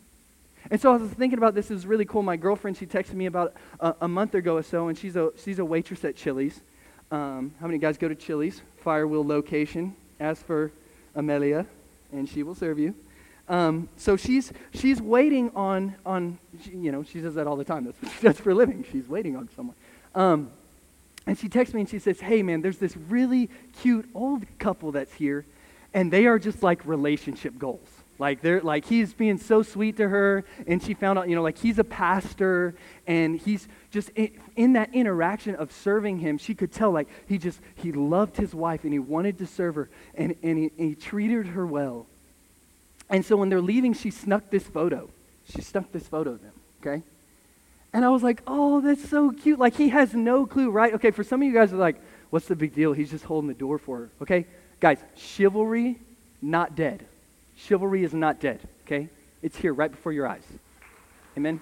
And 0.71 0.81
so 0.81 0.93
I 0.93 0.97
was 0.97 1.11
thinking 1.11 1.39
about 1.39 1.55
this. 1.55 1.71
It 1.71 1.75
was 1.75 1.87
really 1.87 2.05
cool. 2.05 2.23
My 2.23 2.37
girlfriend, 2.37 2.77
she 2.77 2.87
texted 2.87 3.15
me 3.15 3.27
about 3.27 3.55
a, 3.81 3.95
a 4.03 4.09
month 4.09 4.35
ago 4.35 4.57
or 4.57 4.63
so, 4.63 4.89
and 4.89 4.97
she's 4.97 5.17
a, 5.17 5.31
she's 5.37 5.59
a 5.59 5.65
waitress 5.65 6.05
at 6.05 6.17
Chili's. 6.17 6.63
Um, 7.11 7.55
how 7.61 7.67
many 7.67 7.79
guys 7.79 7.99
go 7.99 8.09
to 8.09 8.15
Chili's? 8.15 8.63
Firewheel 8.85 9.27
location. 9.27 9.95
Ask 10.21 10.45
for 10.47 10.73
Amelia, 11.15 11.67
and 12.13 12.29
she 12.29 12.43
will 12.43 12.55
serve 12.55 12.79
you. 12.79 12.95
Um, 13.49 13.89
so 13.97 14.17
she's, 14.17 14.53
she's 14.73 15.03
waiting 15.03 15.51
on, 15.55 15.97
on 16.07 16.39
you 16.73 16.91
know, 16.91 17.03
she 17.03 17.21
says 17.21 17.35
that 17.35 17.47
all 17.47 17.57
the 17.57 17.65
time. 17.65 17.85
That's, 17.85 18.21
that's 18.21 18.41
for 18.41 18.51
a 18.51 18.55
living. 18.55 18.85
She's 18.91 19.07
waiting 19.07 19.37
on 19.37 19.51
someone. 19.55 19.77
Um, 20.15 20.51
and 21.27 21.39
she 21.39 21.49
texts 21.49 21.75
me 21.75 21.83
and 21.83 21.89
she 21.89 21.99
says, 21.99 22.21
Hey, 22.21 22.43
man, 22.43 22.63
there's 22.63 22.79
this 22.79 22.97
really 22.97 23.51
cute 23.81 24.09
old 24.15 24.45
couple 24.59 24.93
that's 24.93 25.13
here, 25.13 25.45
and 25.93 26.11
they 26.11 26.27
are 26.27 26.39
just 26.39 26.63
like 26.63 26.85
relationship 26.87 27.59
goals. 27.59 27.89
Like 28.19 28.43
they're 28.43 28.61
like 28.61 28.85
he's 28.85 29.13
being 29.13 29.39
so 29.39 29.63
sweet 29.63 29.97
to 29.97 30.09
her, 30.09 30.45
and 30.67 30.83
she 30.83 30.95
found 30.95 31.19
out, 31.19 31.29
you 31.29 31.35
know, 31.35 31.43
like 31.43 31.59
he's 31.59 31.79
a 31.79 31.85
pastor, 31.85 32.75
and 33.07 33.41
he's 33.41 33.67
just 33.91 34.11
in, 34.11 34.31
in, 34.55 34.73
that 34.75 34.95
interaction 34.95 35.57
of 35.57 35.73
serving 35.73 36.19
him, 36.19 36.39
she 36.39 36.55
could 36.55 36.71
tell 36.71 36.93
like 36.93 37.09
he 37.27 37.39
just 37.39 37.61
he 37.75 37.91
loved 37.91 38.37
his 38.37 38.55
wife 38.55 38.85
and 38.85 38.93
he 38.93 38.99
wanted 38.99 39.39
to 39.39 39.47
serve 39.47 39.75
her, 39.75 39.89
and, 40.15 40.37
and, 40.43 40.59
he, 40.59 40.71
and 40.79 40.89
he 40.91 40.95
treated 40.95 41.49
her 41.49 41.67
well. 41.67 42.07
And 43.11 43.25
so 43.25 43.37
when 43.37 43.49
they're 43.49 43.61
leaving, 43.61 43.93
she 43.95 44.11
snuck 44.11 44.51
this 44.51 44.65
photo. 44.65 45.11
She 45.49 45.61
snuck 45.61 45.93
this 45.93 46.07
photo 46.07 46.31
of 46.31 46.43
them, 46.43 46.53
okay? 46.81 47.03
And 47.93 48.05
I 48.05 48.09
was 48.09 48.23
like, 48.23 48.43
oh, 48.47 48.81
that's 48.81 49.09
so 49.09 49.31
cute. 49.31 49.59
Like 49.59 49.77
he 49.77 49.91
has 49.91 50.15
no 50.15 50.47
clue, 50.47 50.71
right? 50.71 50.95
Okay, 50.95 51.11
for 51.11 51.23
some 51.23 51.43
of 51.43 51.47
you 51.47 51.55
guys 51.55 51.73
are 51.73 51.77
like, 51.77 52.01
what's 52.31 52.47
the 52.47 52.57
big 52.57 52.75
deal? 52.75 52.93
He's 52.93 53.11
just 53.11 53.25
holding 53.25 53.49
the 53.49 53.55
door 53.55 53.79
for 53.79 53.99
her. 53.99 54.11
Okay? 54.23 54.47
Guys, 54.81 54.99
chivalry, 55.17 56.01
not 56.41 56.75
dead. 56.75 57.07
Chivalry 57.57 58.05
is 58.05 58.15
not 58.15 58.41
dead, 58.41 58.61
okay? 58.87 59.09
It's 59.43 59.57
here 59.57 59.73
right 59.73 59.91
before 59.91 60.13
your 60.13 60.27
eyes. 60.27 60.45
Amen? 61.37 61.61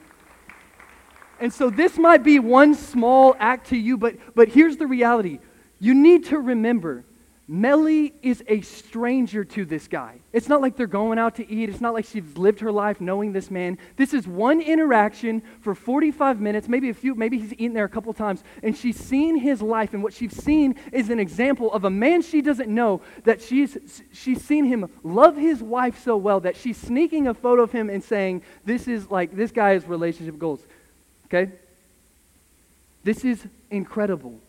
And 1.41 1.53
so 1.53 1.71
this 1.71 1.99
might 1.99 2.23
be 2.23 2.39
one 2.39 2.75
small 2.75 3.35
act 3.39 3.69
to 3.69 3.77
you, 3.77 3.97
but, 3.97 4.17
but 4.35 4.49
here's 4.49 4.77
the 4.77 4.87
reality. 4.87 5.41
You 5.81 5.95
need 5.95 6.27
to 6.27 6.39
remember 6.39 7.05
Melly 7.53 8.15
is 8.23 8.43
a 8.49 8.63
stranger 8.63 9.45
to 9.45 9.67
this 9.67 9.87
guy. 9.87 10.21
It's 10.33 10.49
not 10.49 10.63
like 10.63 10.75
they're 10.75 10.87
going 10.87 11.19
out 11.19 11.35
to 11.35 11.47
eat. 11.53 11.69
It's 11.69 11.83
not 11.83 11.93
like 11.93 12.07
she's 12.07 12.39
lived 12.39 12.61
her 12.61 12.73
life 12.73 12.99
knowing 12.99 13.35
this 13.35 13.51
man. 13.51 13.77
This 13.99 14.15
is 14.15 14.27
one 14.27 14.63
interaction 14.63 15.43
for 15.61 15.75
45 15.75 16.41
minutes, 16.41 16.67
maybe 16.67 16.89
a 16.89 16.95
few, 16.95 17.15
maybe 17.15 17.39
he's 17.39 17.53
eaten 17.53 17.75
there 17.75 17.85
a 17.85 17.91
couple 17.91 18.11
times, 18.15 18.43
and 18.63 18.75
she's 18.75 18.97
seen 18.97 19.37
his 19.37 19.61
life. 19.61 19.93
And 19.93 20.03
what 20.03 20.15
she's 20.15 20.35
seen 20.35 20.77
is 20.93 21.11
an 21.11 21.21
example 21.21 21.71
of 21.75 21.85
a 21.85 21.91
man 21.91 22.23
she 22.23 22.41
doesn't 22.41 22.71
know 22.71 23.03
that 23.25 23.43
she's, 23.43 23.77
she's 24.15 24.43
seen 24.43 24.65
him 24.65 24.91
love 25.03 25.37
his 25.37 25.63
wife 25.63 26.03
so 26.03 26.17
well 26.17 26.41
that 26.41 26.57
she's 26.57 26.79
sneaking 26.79 27.27
a 27.27 27.35
photo 27.35 27.65
of 27.65 27.71
him 27.71 27.91
and 27.91 28.03
saying, 28.03 28.41
This 28.65 28.89
is 28.89 29.11
like, 29.11 29.37
this 29.37 29.51
guy's 29.51 29.87
relationship 29.87 30.39
goals. 30.39 30.65
Okay? 31.27 31.53
This 33.05 33.27
is 33.27 33.45
incredible. 33.71 34.41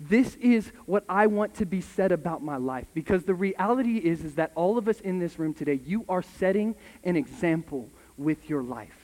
This 0.00 0.34
is 0.36 0.72
what 0.86 1.04
I 1.10 1.26
want 1.26 1.54
to 1.56 1.66
be 1.66 1.82
said 1.82 2.10
about 2.10 2.42
my 2.42 2.56
life 2.56 2.86
because 2.94 3.24
the 3.24 3.34
reality 3.34 3.98
is 3.98 4.24
is 4.24 4.36
that 4.36 4.50
all 4.54 4.78
of 4.78 4.88
us 4.88 4.98
in 5.00 5.18
this 5.18 5.38
room 5.38 5.52
today, 5.52 5.78
you 5.84 6.06
are 6.08 6.22
setting 6.22 6.74
an 7.04 7.16
example 7.16 7.88
with 8.16 8.48
your 8.48 8.62
life. 8.62 8.96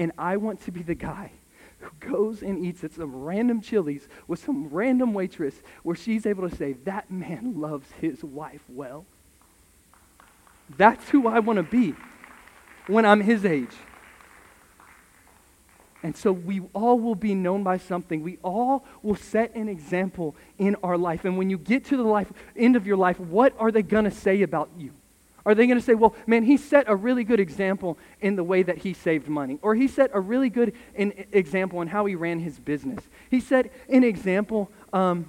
And 0.00 0.10
I 0.18 0.36
want 0.36 0.64
to 0.64 0.72
be 0.72 0.82
the 0.82 0.96
guy 0.96 1.30
who 1.78 1.90
goes 2.00 2.42
and 2.42 2.64
eats 2.64 2.82
at 2.82 2.92
some 2.92 3.22
random 3.22 3.60
Chili's 3.60 4.08
with 4.26 4.44
some 4.44 4.68
random 4.68 5.14
waitress 5.14 5.54
where 5.84 5.96
she's 5.96 6.26
able 6.26 6.48
to 6.48 6.56
say, 6.56 6.72
that 6.84 7.08
man 7.10 7.60
loves 7.60 7.88
his 8.00 8.24
wife 8.24 8.62
well. 8.68 9.04
That's 10.76 11.08
who 11.10 11.28
I 11.28 11.38
want 11.38 11.58
to 11.58 11.62
be 11.62 11.94
when 12.88 13.04
I'm 13.04 13.20
his 13.20 13.44
age. 13.44 13.74
And 16.02 16.16
so 16.16 16.32
we 16.32 16.60
all 16.74 16.98
will 16.98 17.14
be 17.14 17.34
known 17.34 17.62
by 17.62 17.78
something. 17.78 18.22
We 18.22 18.38
all 18.42 18.84
will 19.02 19.14
set 19.14 19.54
an 19.54 19.68
example 19.68 20.34
in 20.58 20.76
our 20.82 20.98
life. 20.98 21.24
And 21.24 21.38
when 21.38 21.48
you 21.48 21.58
get 21.58 21.84
to 21.86 21.96
the 21.96 22.02
life, 22.02 22.32
end 22.56 22.74
of 22.74 22.86
your 22.86 22.96
life, 22.96 23.20
what 23.20 23.54
are 23.58 23.70
they 23.70 23.82
going 23.82 24.04
to 24.04 24.10
say 24.10 24.42
about 24.42 24.70
you? 24.76 24.90
Are 25.44 25.54
they 25.54 25.66
going 25.66 25.78
to 25.78 25.84
say, 25.84 25.94
well, 25.94 26.14
man, 26.26 26.44
he 26.44 26.56
set 26.56 26.88
a 26.88 26.94
really 26.94 27.24
good 27.24 27.40
example 27.40 27.98
in 28.20 28.36
the 28.36 28.44
way 28.44 28.62
that 28.62 28.78
he 28.78 28.94
saved 28.94 29.28
money? 29.28 29.58
Or 29.62 29.74
he 29.74 29.88
set 29.88 30.10
a 30.12 30.20
really 30.20 30.50
good 30.50 30.72
in, 30.94 31.12
example 31.32 31.82
in 31.82 31.88
how 31.88 32.06
he 32.06 32.14
ran 32.14 32.38
his 32.40 32.58
business? 32.58 33.04
He 33.30 33.40
set 33.40 33.72
an 33.88 34.04
example. 34.04 34.70
Um, 34.92 35.28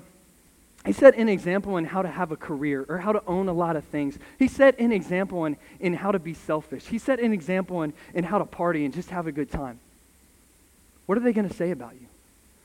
he 0.86 0.92
set 0.92 1.16
an 1.16 1.30
example 1.30 1.78
in 1.78 1.86
how 1.86 2.02
to 2.02 2.10
have 2.10 2.32
a 2.32 2.36
career 2.36 2.86
or 2.90 2.98
how 2.98 3.14
to 3.14 3.24
own 3.26 3.48
a 3.48 3.54
lot 3.54 3.76
of 3.76 3.86
things. 3.86 4.20
He 4.38 4.48
set 4.48 4.78
an 4.80 4.92
example 4.92 5.46
in, 5.46 5.58
in 5.80 5.94
how 5.94 6.12
to 6.12 6.20
be 6.20 6.34
selfish. 6.34 6.86
He 6.86 7.00
set 7.00 7.20
an 7.20 7.34
example 7.34 7.84
in, 7.84 7.94
in 8.14 8.24
how 8.24 8.38
to 8.38 8.46
party 8.46 8.86
and 8.86 8.94
just 8.94 9.10
have 9.10 9.26
a 9.26 9.32
good 9.32 9.50
time. 9.50 9.80
What 11.06 11.18
are 11.18 11.22
they 11.22 11.34
going 11.34 11.48
to 11.48 11.54
say 11.54 11.72
about 11.72 11.94
you? 11.94 12.08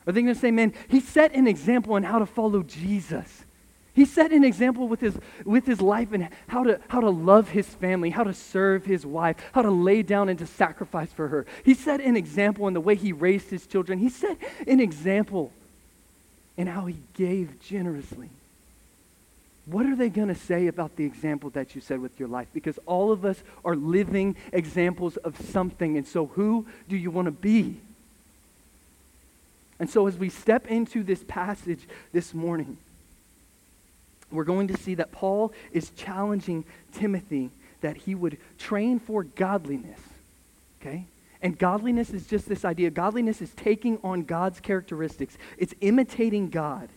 Are 0.07 0.13
they 0.13 0.23
going 0.23 0.35
to 0.35 0.41
say, 0.41 0.51
man, 0.51 0.73
he 0.89 1.01
set 1.01 1.35
an 1.35 1.47
example 1.47 1.95
on 1.95 2.03
how 2.03 2.19
to 2.19 2.27
follow 2.27 2.63
Jesus? 2.63 3.45
He 3.93 4.05
set 4.05 4.31
an 4.31 4.45
example 4.45 4.87
with 4.87 5.01
his, 5.01 5.19
with 5.45 5.67
his 5.67 5.81
life 5.81 6.13
and 6.13 6.29
how 6.47 6.63
to, 6.63 6.81
how 6.87 7.01
to 7.01 7.11
love 7.11 7.49
his 7.49 7.67
family, 7.67 8.11
how 8.11 8.23
to 8.23 8.33
serve 8.33 8.85
his 8.85 9.05
wife, 9.05 9.37
how 9.53 9.63
to 9.63 9.71
lay 9.71 10.03
down 10.03 10.29
and 10.29 10.39
to 10.39 10.47
sacrifice 10.47 11.13
for 11.13 11.27
her. 11.29 11.47
He 11.65 11.75
set 11.75 12.01
an 12.01 12.17
example 12.17 12.69
in 12.69 12.75
the 12.75 12.81
way 12.81 12.95
he 12.95 13.13
raised 13.13 13.51
his 13.51 13.67
children. 13.67 13.99
He 13.99 14.09
set 14.09 14.39
an 14.69 14.79
example 14.79 15.53
in 16.57 16.69
how 16.69 16.87
he 16.87 17.03
gave 17.15 17.61
generously. 17.61 18.31
What 19.67 19.85
are 19.85 19.97
they 19.97 20.09
going 20.09 20.29
to 20.29 20.35
say 20.35 20.69
about 20.69 20.95
the 20.97 21.05
example 21.05 21.51
that 21.51 21.75
you 21.75 21.81
set 21.81 22.01
with 22.01 22.19
your 22.19 22.29
life? 22.29 22.47
Because 22.53 22.79
all 22.87 23.11
of 23.11 23.25
us 23.25 23.43
are 23.65 23.75
living 23.75 24.37
examples 24.53 25.17
of 25.19 25.39
something. 25.51 25.99
And 25.99 26.07
so, 26.07 26.27
who 26.27 26.67
do 26.89 26.97
you 26.97 27.11
want 27.11 27.27
to 27.27 27.33
be? 27.33 27.81
And 29.81 29.89
so, 29.89 30.07
as 30.07 30.17
we 30.17 30.29
step 30.29 30.67
into 30.67 31.03
this 31.03 31.25
passage 31.27 31.87
this 32.13 32.35
morning, 32.35 32.79
we're 34.31 34.45
going 34.45 34.69
to 34.69 34.77
see 34.77 34.95
that 34.97 35.13
Paul 35.13 35.53
is 35.73 35.91
challenging 35.91 36.65
Timothy 36.93 37.51
that 37.81 37.97
he 37.97 38.15
would 38.15 38.39
train 38.59 38.99
for 38.99 39.25
godliness. 39.25 40.01
Okay? 40.81 41.07
And 41.41 41.57
godliness 41.57 42.11
is 42.11 42.27
just 42.27 42.49
this 42.49 42.65
idea. 42.65 42.91
Godliness 42.91 43.41
is 43.41 43.53
taking 43.55 43.99
on 44.03 44.25
God's 44.25 44.61
characteristics, 44.61 45.39
it's 45.57 45.75
imitating 45.81 46.51
God. 46.51 46.89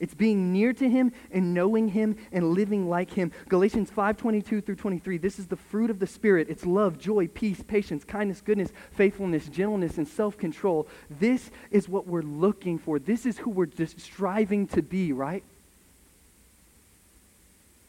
It's 0.00 0.14
being 0.14 0.52
near 0.52 0.72
to 0.72 0.88
him 0.88 1.12
and 1.30 1.54
knowing 1.54 1.88
him 1.88 2.16
and 2.32 2.52
living 2.52 2.88
like 2.88 3.12
him. 3.12 3.30
Galatians 3.48 3.90
5:22 3.90 4.64
through 4.64 4.76
23. 4.76 5.18
This 5.18 5.38
is 5.38 5.46
the 5.46 5.56
fruit 5.56 5.90
of 5.90 5.98
the 5.98 6.06
spirit. 6.06 6.48
It's 6.48 6.64
love, 6.64 6.98
joy, 6.98 7.28
peace, 7.28 7.62
patience, 7.62 8.02
kindness, 8.02 8.40
goodness, 8.40 8.72
faithfulness, 8.92 9.46
gentleness 9.46 9.98
and 9.98 10.08
self-control. 10.08 10.88
This 11.10 11.50
is 11.70 11.88
what 11.88 12.06
we're 12.06 12.22
looking 12.22 12.78
for. 12.78 12.98
This 12.98 13.26
is 13.26 13.38
who 13.38 13.50
we're 13.50 13.66
just 13.66 14.00
striving 14.00 14.66
to 14.68 14.82
be, 14.82 15.12
right? 15.12 15.44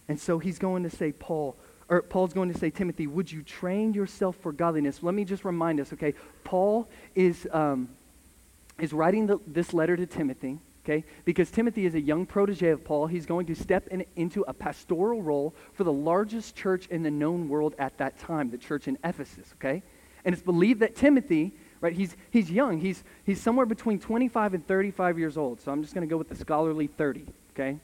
And 0.10 0.20
so 0.20 0.39
he's 0.39 0.60
going 0.60 0.84
to 0.84 0.89
say, 0.89 1.13
Paul, 1.13 1.56
or 1.88 2.01
Paul's 2.01 2.34
going 2.34 2.51
to 2.51 2.60
say, 2.60 2.70
Timothy, 2.70 3.08
would 3.08 3.32
you 3.32 3.44
train 3.44 3.94
yourself 3.94 4.36
for 4.41 4.51
godliness? 4.51 5.01
Let 5.01 5.13
me 5.13 5.24
just 5.24 5.46
remind 5.46 5.80
us, 5.80 5.94
okay? 5.94 6.13
Paul 6.44 6.89
is, 7.15 7.48
um, 7.51 7.88
is 8.77 8.91
writing 8.91 9.27
the, 9.27 9.39
this 9.48 9.74
letter 9.74 9.96
to 9.96 10.06
Timothy, 10.06 10.60
okay? 10.84 11.04
Because 11.26 11.52
Timothy 11.52 11.86
is 11.86 11.96
a 11.96 12.02
young 12.02 12.26
protege 12.26 12.70
of 12.70 12.84
Paul. 12.84 13.08
He's 13.08 13.26
going 13.26 13.46
to 13.48 13.56
step 13.56 13.88
in, 13.88 14.06
into 14.16 14.44
a 14.48 14.54
pastoral 14.54 15.22
role 15.22 15.54
for 15.74 15.84
the 15.84 15.92
largest 15.92 16.56
church 16.56 16.88
in 16.88 17.04
the 17.04 17.12
known 17.12 17.50
world 17.50 17.76
at 17.78 17.98
that 17.98 18.20
time, 18.20 18.50
the 18.50 18.58
church 18.58 18.88
in 18.88 18.98
Ephesus, 19.04 19.54
okay? 19.60 19.84
And 20.26 20.34
it's 20.34 20.44
believed 20.44 20.82
that 20.82 20.96
Timothy, 20.96 21.52
right, 21.82 21.94
he's, 21.94 22.16
he's 22.32 22.50
young. 22.50 22.80
He's, 22.80 23.04
he's 23.26 23.42
somewhere 23.42 23.66
between 23.66 24.00
25 24.00 24.54
and 24.54 24.68
35 24.68 25.20
years 25.20 25.38
old. 25.38 25.62
So 25.62 25.72
I'm 25.72 25.82
just 25.82 25.94
going 25.94 26.08
to 26.08 26.12
go 26.12 26.18
with 26.18 26.30
the 26.30 26.36
scholarly 26.36 26.88
30, 26.88 27.26
okay? 27.54 27.78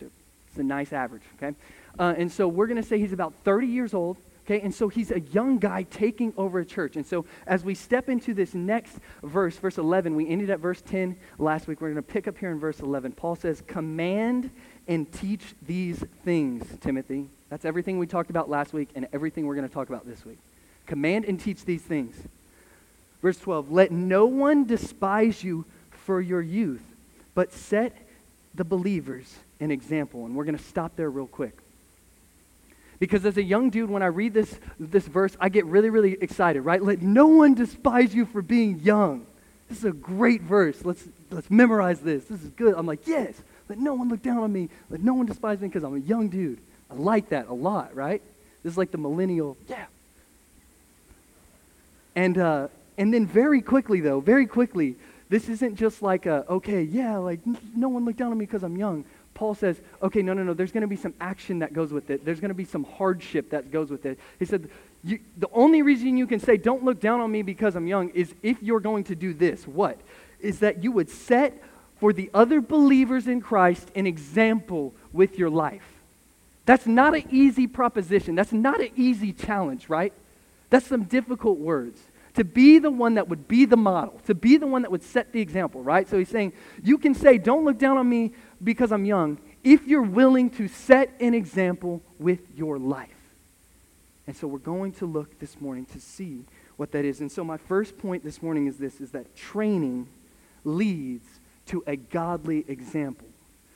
It's 0.00 0.58
a 0.58 0.62
nice 0.62 0.92
average, 0.92 1.24
okay? 1.36 1.56
Uh, 1.98 2.14
and 2.16 2.30
so 2.30 2.48
we're 2.48 2.66
going 2.66 2.80
to 2.80 2.88
say 2.88 2.98
he's 2.98 3.12
about 3.12 3.34
30 3.44 3.66
years 3.66 3.94
old, 3.94 4.16
okay? 4.46 4.60
And 4.60 4.74
so 4.74 4.88
he's 4.88 5.10
a 5.10 5.20
young 5.20 5.58
guy 5.58 5.82
taking 5.82 6.32
over 6.36 6.60
a 6.60 6.64
church. 6.64 6.96
And 6.96 7.04
so 7.04 7.26
as 7.46 7.64
we 7.64 7.74
step 7.74 8.08
into 8.08 8.32
this 8.32 8.54
next 8.54 8.98
verse, 9.22 9.56
verse 9.56 9.78
11, 9.78 10.14
we 10.14 10.28
ended 10.28 10.50
at 10.50 10.60
verse 10.60 10.80
10 10.82 11.16
last 11.38 11.66
week. 11.66 11.80
We're 11.80 11.88
going 11.88 11.96
to 11.96 12.02
pick 12.02 12.28
up 12.28 12.38
here 12.38 12.50
in 12.50 12.58
verse 12.58 12.80
11. 12.80 13.12
Paul 13.12 13.36
says, 13.36 13.62
Command 13.66 14.50
and 14.86 15.10
teach 15.12 15.54
these 15.62 16.02
things, 16.24 16.64
Timothy. 16.80 17.28
That's 17.50 17.64
everything 17.64 17.98
we 17.98 18.06
talked 18.06 18.30
about 18.30 18.48
last 18.48 18.72
week 18.72 18.90
and 18.94 19.08
everything 19.12 19.46
we're 19.46 19.56
going 19.56 19.68
to 19.68 19.74
talk 19.74 19.88
about 19.88 20.06
this 20.06 20.24
week. 20.24 20.38
Command 20.86 21.24
and 21.24 21.38
teach 21.40 21.64
these 21.64 21.82
things. 21.82 22.16
Verse 23.20 23.38
12, 23.38 23.72
Let 23.72 23.90
no 23.90 24.26
one 24.26 24.64
despise 24.64 25.42
you 25.42 25.64
for 25.90 26.20
your 26.20 26.40
youth, 26.40 26.82
but 27.34 27.52
set 27.52 27.96
the 28.54 28.64
believers 28.64 29.34
an 29.58 29.72
example. 29.72 30.24
And 30.24 30.36
we're 30.36 30.44
going 30.44 30.56
to 30.56 30.62
stop 30.62 30.94
there 30.94 31.10
real 31.10 31.26
quick. 31.26 31.58
Because 32.98 33.24
as 33.26 33.36
a 33.36 33.42
young 33.42 33.70
dude, 33.70 33.90
when 33.90 34.02
I 34.02 34.06
read 34.06 34.32
this, 34.32 34.58
this 34.80 35.06
verse, 35.06 35.36
I 35.38 35.48
get 35.48 35.66
really, 35.66 35.90
really 35.90 36.16
excited, 36.20 36.62
right? 36.62 36.82
Let 36.82 37.02
no 37.02 37.26
one 37.26 37.54
despise 37.54 38.14
you 38.14 38.24
for 38.26 38.42
being 38.42 38.80
young. 38.80 39.26
This 39.68 39.78
is 39.78 39.84
a 39.84 39.92
great 39.92 40.42
verse. 40.42 40.84
Let's, 40.84 41.04
let's 41.30 41.50
memorize 41.50 42.00
this. 42.00 42.24
This 42.24 42.42
is 42.42 42.50
good. 42.50 42.74
I'm 42.76 42.86
like, 42.86 43.06
yes. 43.06 43.34
Let 43.68 43.78
no 43.78 43.94
one 43.94 44.08
look 44.08 44.22
down 44.22 44.38
on 44.38 44.52
me. 44.52 44.68
Let 44.90 45.02
no 45.02 45.14
one 45.14 45.26
despise 45.26 45.60
me 45.60 45.68
because 45.68 45.82
I'm 45.82 45.96
a 45.96 46.00
young 46.00 46.28
dude. 46.28 46.58
I 46.90 46.94
like 46.94 47.30
that 47.30 47.48
a 47.48 47.54
lot, 47.54 47.94
right? 47.94 48.22
This 48.62 48.72
is 48.72 48.78
like 48.78 48.90
the 48.92 48.98
millennial, 48.98 49.56
yeah. 49.68 49.86
And, 52.14 52.38
uh, 52.38 52.68
and 52.96 53.12
then 53.12 53.26
very 53.26 53.60
quickly, 53.60 54.00
though, 54.00 54.20
very 54.20 54.46
quickly, 54.46 54.96
this 55.28 55.48
isn't 55.48 55.76
just 55.76 56.00
like 56.00 56.26
a, 56.26 56.44
okay, 56.48 56.82
yeah, 56.82 57.16
like 57.16 57.40
no 57.74 57.88
one 57.88 58.04
look 58.04 58.16
down 58.16 58.30
on 58.30 58.38
me 58.38 58.46
because 58.46 58.62
I'm 58.62 58.76
young. 58.76 59.04
Paul 59.36 59.54
says, 59.54 59.80
okay, 60.02 60.22
no, 60.22 60.32
no, 60.32 60.42
no, 60.42 60.54
there's 60.54 60.72
going 60.72 60.80
to 60.80 60.88
be 60.88 60.96
some 60.96 61.12
action 61.20 61.58
that 61.58 61.74
goes 61.74 61.92
with 61.92 62.08
it. 62.08 62.24
There's 62.24 62.40
going 62.40 62.48
to 62.48 62.54
be 62.54 62.64
some 62.64 62.84
hardship 62.84 63.50
that 63.50 63.70
goes 63.70 63.90
with 63.90 64.06
it. 64.06 64.18
He 64.38 64.46
said, 64.46 64.70
the 65.04 65.48
only 65.52 65.82
reason 65.82 66.16
you 66.16 66.26
can 66.26 66.40
say, 66.40 66.56
don't 66.56 66.82
look 66.84 67.00
down 67.00 67.20
on 67.20 67.30
me 67.30 67.42
because 67.42 67.76
I'm 67.76 67.86
young, 67.86 68.08
is 68.10 68.34
if 68.42 68.62
you're 68.62 68.80
going 68.80 69.04
to 69.04 69.14
do 69.14 69.34
this. 69.34 69.68
What? 69.68 70.00
Is 70.40 70.60
that 70.60 70.82
you 70.82 70.90
would 70.90 71.10
set 71.10 71.62
for 72.00 72.14
the 72.14 72.30
other 72.32 72.62
believers 72.62 73.28
in 73.28 73.42
Christ 73.42 73.90
an 73.94 74.06
example 74.06 74.94
with 75.12 75.38
your 75.38 75.50
life. 75.50 75.86
That's 76.64 76.86
not 76.86 77.14
an 77.14 77.24
easy 77.30 77.66
proposition. 77.66 78.34
That's 78.34 78.52
not 78.52 78.80
an 78.80 78.90
easy 78.96 79.32
challenge, 79.34 79.90
right? 79.90 80.14
That's 80.70 80.86
some 80.86 81.04
difficult 81.04 81.58
words. 81.58 82.00
To 82.34 82.44
be 82.44 82.78
the 82.78 82.90
one 82.90 83.14
that 83.14 83.28
would 83.28 83.48
be 83.48 83.64
the 83.64 83.78
model, 83.78 84.20
to 84.26 84.34
be 84.34 84.58
the 84.58 84.66
one 84.66 84.82
that 84.82 84.90
would 84.90 85.02
set 85.02 85.32
the 85.32 85.40
example, 85.40 85.82
right? 85.82 86.06
So 86.06 86.18
he's 86.18 86.28
saying, 86.28 86.52
you 86.82 86.98
can 86.98 87.14
say, 87.14 87.38
don't 87.38 87.64
look 87.64 87.78
down 87.78 87.96
on 87.96 88.06
me 88.06 88.32
because 88.62 88.92
I'm 88.92 89.04
young, 89.04 89.38
if 89.62 89.86
you're 89.86 90.02
willing 90.02 90.50
to 90.50 90.68
set 90.68 91.12
an 91.20 91.34
example 91.34 92.02
with 92.18 92.40
your 92.56 92.78
life. 92.78 93.10
And 94.26 94.36
so 94.36 94.46
we're 94.46 94.58
going 94.58 94.92
to 94.94 95.06
look 95.06 95.38
this 95.38 95.60
morning 95.60 95.86
to 95.86 96.00
see 96.00 96.44
what 96.76 96.92
that 96.92 97.04
is. 97.04 97.20
And 97.20 97.30
so 97.30 97.44
my 97.44 97.56
first 97.56 97.96
point 97.98 98.24
this 98.24 98.42
morning 98.42 98.66
is 98.66 98.76
this 98.76 99.00
is 99.00 99.12
that 99.12 99.36
training 99.36 100.08
leads 100.64 101.26
to 101.66 101.82
a 101.86 101.96
godly 101.96 102.64
example. 102.68 103.28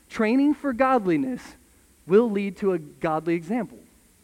Training 0.08 0.54
for 0.54 0.72
godliness 0.72 1.40
will 2.06 2.30
lead 2.30 2.56
to 2.58 2.72
a 2.72 2.78
godly 2.78 3.34
example. 3.34 3.78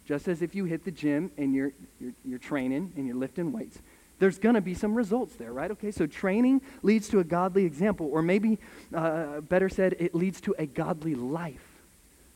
Just 0.04 0.28
as 0.28 0.42
if 0.42 0.54
you 0.54 0.64
hit 0.64 0.84
the 0.84 0.90
gym 0.90 1.30
and 1.36 1.54
you're, 1.54 1.72
you're, 2.00 2.12
you're 2.24 2.38
training 2.38 2.92
and 2.96 3.06
you're 3.06 3.16
lifting 3.16 3.52
weights, 3.52 3.78
there's 4.18 4.38
going 4.38 4.54
to 4.54 4.60
be 4.60 4.74
some 4.74 4.94
results 4.94 5.34
there, 5.36 5.52
right? 5.52 5.70
Okay, 5.70 5.90
so 5.90 6.06
training 6.06 6.62
leads 6.82 7.08
to 7.08 7.18
a 7.18 7.24
godly 7.24 7.64
example, 7.64 8.08
or 8.10 8.22
maybe 8.22 8.58
uh, 8.94 9.40
better 9.42 9.68
said, 9.68 9.94
it 9.98 10.14
leads 10.14 10.40
to 10.42 10.54
a 10.58 10.66
godly 10.66 11.14
life, 11.14 11.66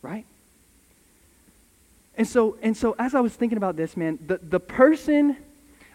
right? 0.01 0.25
And 2.17 2.27
so, 2.27 2.57
and 2.61 2.77
so 2.77 2.95
as 2.99 3.15
I 3.15 3.19
was 3.21 3.33
thinking 3.33 3.57
about 3.57 3.77
this, 3.77 3.97
man, 3.97 4.19
the, 4.27 4.37
the 4.37 4.59
person, 4.59 5.37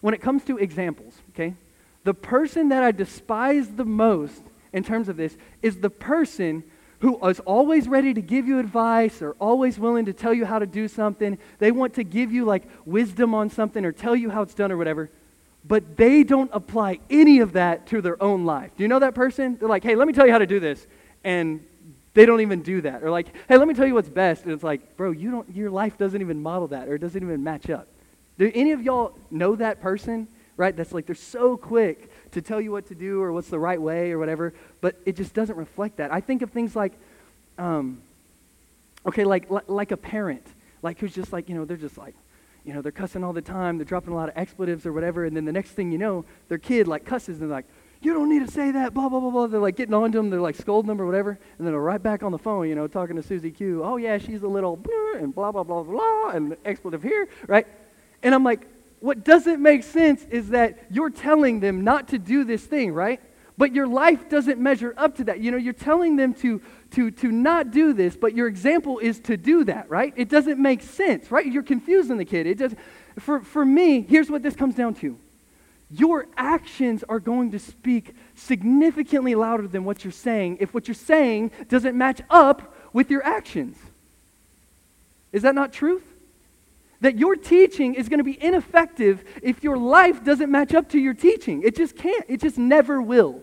when 0.01 0.13
it 0.13 0.21
comes 0.21 0.45
to 0.45 0.59
examples, 0.59 1.15
okay, 1.35 1.55
the 2.03 2.15
person 2.15 2.71
that 2.71 2.83
I 2.83 2.91
despise 2.91 3.69
the 3.69 3.85
most 3.85 4.43
in 4.73 4.83
terms 4.83 5.09
of 5.09 5.17
this 5.17 5.37
is 5.63 5.81
the 5.81 5.91
person 5.91 6.65
who 7.01 7.25
is 7.29 7.39
always 7.41 7.87
ready 7.89 8.15
to 8.15 8.23
give 8.23 8.49
you 8.49 8.59
advice 8.59 9.21
or 9.23 9.33
always 9.39 9.79
willing 9.79 10.07
to 10.07 10.13
tell 10.13 10.33
you 10.33 10.47
how 10.47 10.59
to 10.59 10.67
do 10.67 10.89
something. 10.89 11.39
They 11.59 11.71
want 11.71 11.95
to 11.95 12.05
give 12.05 12.33
you 12.33 12.45
like 12.45 12.65
wisdom 12.87 13.35
on 13.35 13.51
something 13.51 13.85
or 13.85 13.93
tell 13.93 14.17
you 14.17 14.31
how 14.31 14.43
it's 14.43 14.55
done 14.55 14.73
or 14.73 14.77
whatever 14.77 15.11
but 15.67 15.97
they 15.97 16.23
don't 16.23 16.51
apply 16.53 17.01
any 17.11 17.41
of 17.41 17.55
that 17.55 17.87
to 17.89 18.01
their 18.01 18.23
own 18.23 18.45
life. 18.45 18.71
Do 18.77 18.85
you 18.85 18.89
know 18.89 18.99
that 19.01 19.15
person? 19.15 19.57
They're 19.59 19.69
like, 19.69 19.83
hey, 19.83 19.97
let 19.97 20.07
me 20.07 20.13
tell 20.13 20.27
you 20.27 20.33
how 20.33 20.39
to 20.39 20.47
do 20.47 20.61
this. 20.61 20.87
And 21.25 21.65
they 22.15 22.25
don't 22.25 22.41
even 22.41 22.63
do 22.63 22.81
that. 22.83 23.03
Or 23.03 23.11
like, 23.11 23.29
hey, 23.49 23.57
let 23.57 23.67
me 23.67 23.75
tell 23.75 23.87
you 23.87 23.95
what's 23.95 24.09
best. 24.09 24.45
And 24.45 24.53
it's 24.53 24.63
like, 24.63 24.97
bro, 24.97 25.11
you 25.11 25.31
don't, 25.31 25.55
your 25.55 25.71
life 25.71 25.99
doesn't 25.99 26.21
even 26.21 26.43
model 26.43 26.69
that 26.69 26.89
or 26.89 26.95
it 26.95 27.01
doesn't 27.01 27.23
even 27.23 27.43
match 27.43 27.69
up. 27.69 27.89
Do 28.39 28.51
any 28.55 28.73
of 28.73 28.83
y'all 28.83 29.17
know 29.31 29.57
that 29.57 29.81
person? 29.81 30.29
Right? 30.57 30.75
That's 30.75 30.93
like, 30.93 31.05
they're 31.05 31.15
so 31.15 31.57
quick 31.57 32.11
to 32.31 32.41
tell 32.41 32.61
you 32.61 32.71
what 32.71 32.87
to 32.87 32.95
do 32.95 33.21
or 33.21 33.33
what's 33.33 33.49
the 33.49 33.59
right 33.59 33.81
way 33.81 34.13
or 34.13 34.19
whatever, 34.19 34.55
but 34.81 34.97
it 35.05 35.17
just 35.17 35.35
doesn't 35.35 35.57
reflect 35.57 35.99
that. 35.99 36.13
I 36.13 36.21
think 36.21 36.41
of 36.41 36.51
things 36.51 36.75
like, 36.75 36.93
um, 37.59 38.01
okay, 39.05 39.25
like, 39.25 39.49
like 39.69 39.91
a 39.91 39.97
parent, 39.99 40.47
like 40.83 40.99
who's 40.99 41.15
just 41.15 41.33
like, 41.33 41.49
you 41.51 41.55
know, 41.55 41.67
they're 41.67 41.77
just 41.77 41.99
like, 41.99 42.15
you 42.67 42.75
know, 42.75 42.83
they're 42.83 42.93
cussing 42.93 43.23
all 43.23 43.33
the 43.33 43.41
time, 43.41 43.79
they're 43.79 43.85
dropping 43.85 44.13
a 44.13 44.17
lot 44.17 44.29
of 44.29 44.37
expletives 44.37 44.85
or 44.85 44.93
whatever, 44.93 45.25
and 45.25 45.37
then 45.37 45.45
the 45.45 45.53
next 45.53 45.71
thing 45.71 45.93
you 45.93 45.99
know, 45.99 46.25
their 46.49 46.59
kid 46.59 46.89
like 46.89 47.05
cusses 47.05 47.41
and 47.41 47.43
they're 47.43 47.49
like, 47.49 47.67
you 48.03 48.13
don't 48.13 48.29
need 48.29 48.45
to 48.45 48.51
say 48.51 48.71
that, 48.73 48.93
blah, 48.93 49.09
blah, 49.09 49.21
blah, 49.21 49.31
blah. 49.31 49.47
They're 49.47 49.61
like 49.61 49.77
getting 49.77 49.95
on 49.95 50.13
to 50.13 50.19
them, 50.19 50.31
they're 50.31 50.41
like 50.41 50.57
scolding 50.57 50.89
them 50.89 51.01
or 51.01 51.07
whatever, 51.07 51.31
and 51.31 51.67
then 51.67 51.73
they're 51.73 51.81
right 51.81 52.03
back 52.03 52.23
on 52.23 52.33
the 52.33 52.39
phone, 52.39 52.69
you 52.69 52.75
know, 52.75 52.87
talking 52.87 53.17
to 53.17 53.23
Susie 53.23 53.51
Q. 53.51 53.83
Oh, 53.83 53.97
yeah, 53.97 54.19
she's 54.19 54.43
a 54.43 54.49
little 54.49 54.79
and 55.17 55.35
blah, 55.35 55.53
blah, 55.53 55.63
blah, 55.63 55.83
blah, 55.83 56.31
and 56.31 56.57
expletive 56.65 57.03
here, 57.03 57.29
right? 57.47 57.67
And 58.23 58.35
I'm 58.35 58.45
like, 58.45 58.67
what 59.01 59.25
doesn't 59.25 59.63
make 59.63 59.83
sense 59.83 60.25
is 60.31 60.51
that 60.51 60.87
you're 60.91 61.11
telling 61.11 61.61
them 61.61 61.85
not 61.85 62.09
to 62.09 62.19
do 62.19 62.45
this 62.45 62.65
thing, 62.65 62.93
right? 62.93 63.21
But 63.59 63.75
your 63.75 63.87
life 63.87 64.29
doesn't 64.29 64.59
measure 64.59 64.93
up 64.97 65.17
to 65.17 65.25
that. 65.25 65.41
You 65.41 65.51
know, 65.51 65.57
you're 65.57 65.73
telling 65.73 66.17
them 66.17 66.35
to 66.35 66.61
to, 66.93 67.11
to 67.11 67.31
not 67.31 67.71
do 67.71 67.93
this, 67.93 68.17
but 68.17 68.35
your 68.35 68.47
example 68.47 68.99
is 68.99 69.19
to 69.21 69.37
do 69.37 69.65
that, 69.65 69.91
right? 69.91 70.13
It 70.17 70.29
doesn't 70.29 70.61
make 70.61 70.83
sense, 70.83 71.31
right? 71.31 71.47
You're 71.47 71.63
confusing 71.63 72.17
the 72.17 72.25
kid. 72.25 72.47
It 72.47 72.59
does, 72.59 72.75
for, 73.19 73.41
for 73.41 73.65
me, 73.65 74.03
here's 74.03 74.31
what 74.31 74.43
this 74.43 74.57
comes 74.57 74.75
down 74.75 74.95
to 74.97 75.19
your 75.91 76.27
actions 76.37 77.05
are 77.09 77.21
going 77.21 77.53
to 77.53 77.59
speak 77.59 78.15
significantly 78.35 79.35
louder 79.35 79.69
than 79.69 79.85
what 79.85 80.05
you're 80.05 80.13
saying 80.13 80.59
if 80.61 80.75
what 80.75 80.89
you're 80.89 80.95
saying 80.97 81.51
doesn't 81.69 81.97
match 81.97 82.21
up 82.29 82.75
with 82.93 83.11
your 83.11 83.25
actions. 83.25 83.77
Is 85.33 85.43
that 85.43 85.55
not 85.55 85.73
truth? 85.73 86.03
That 87.03 87.19
your 87.19 87.37
teaching 87.37 87.95
is 87.95 88.09
going 88.09 88.19
to 88.19 88.25
be 88.25 88.43
ineffective 88.43 89.23
if 89.43 89.63
your 89.63 89.77
life 89.77 90.25
doesn't 90.25 90.51
match 90.51 90.75
up 90.75 90.89
to 90.91 90.99
your 90.99 91.15
teaching. 91.15 91.63
It 91.63 91.77
just 91.77 91.97
can't. 91.97 92.25
It 92.27 92.41
just 92.41 92.59
never 92.59 93.01
will. 93.01 93.43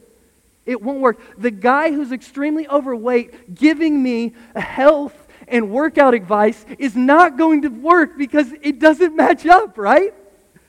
It 0.66 0.82
won't 0.82 1.00
work. 1.00 1.20
The 1.38 1.52
guy 1.52 1.92
who's 1.92 2.12
extremely 2.12 2.68
overweight 2.68 3.54
giving 3.54 4.02
me 4.02 4.34
health 4.56 5.16
and 5.48 5.70
workout 5.72 6.14
advice 6.14 6.66
is 6.80 6.96
not 6.96 7.38
going 7.38 7.64
to 7.64 7.68
work 7.68 8.18
because 8.18 8.48
it 8.62 8.80
doesn't 8.80 9.16
match 9.16 9.46
up, 9.46 9.78
right? 9.78 10.14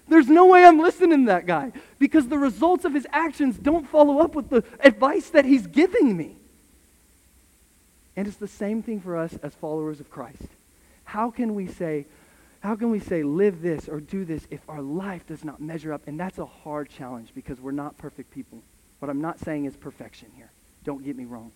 There's 0.08 0.28
no 0.28 0.46
way 0.46 0.64
I'm 0.64 0.80
listening 0.80 1.26
to 1.26 1.26
that 1.26 1.46
guy 1.46 1.72
because 1.98 2.28
the 2.28 2.38
results 2.38 2.84
of 2.84 2.92
his 2.92 3.06
actions 3.12 3.56
don't 3.56 3.88
follow 3.88 4.18
up 4.18 4.34
with 4.34 4.50
the 4.50 4.64
advice 4.80 5.30
that 5.30 5.44
he's 5.44 5.66
giving 5.66 6.16
me. 6.16 6.36
And 8.16 8.26
it's 8.26 8.36
the 8.36 8.48
same 8.48 8.82
thing 8.82 9.00
for 9.00 9.16
us 9.16 9.36
as 9.42 9.54
followers 9.54 10.00
of 10.00 10.10
Christ. 10.10 10.46
How 11.04 11.30
can 11.30 11.54
we 11.54 11.66
say, 11.66 12.06
how 12.60 12.76
can 12.76 12.90
we 12.90 13.00
say 13.00 13.22
live 13.22 13.62
this 13.62 13.88
or 13.88 14.00
do 14.00 14.24
this 14.24 14.46
if 14.50 14.60
our 14.68 14.82
life 14.82 15.26
does 15.26 15.44
not 15.44 15.60
measure 15.60 15.92
up? 15.92 16.02
And 16.06 16.18
that's 16.18 16.38
a 16.38 16.46
hard 16.46 16.90
challenge 16.90 17.30
because 17.34 17.60
we're 17.60 17.72
not 17.72 17.96
perfect 17.96 18.30
people. 18.30 18.62
What 19.04 19.10
I'm 19.10 19.20
not 19.20 19.38
saying 19.38 19.66
is 19.66 19.76
perfection 19.76 20.28
here. 20.34 20.50
Don't 20.82 21.04
get 21.04 21.14
me 21.14 21.26
wrong. 21.26 21.52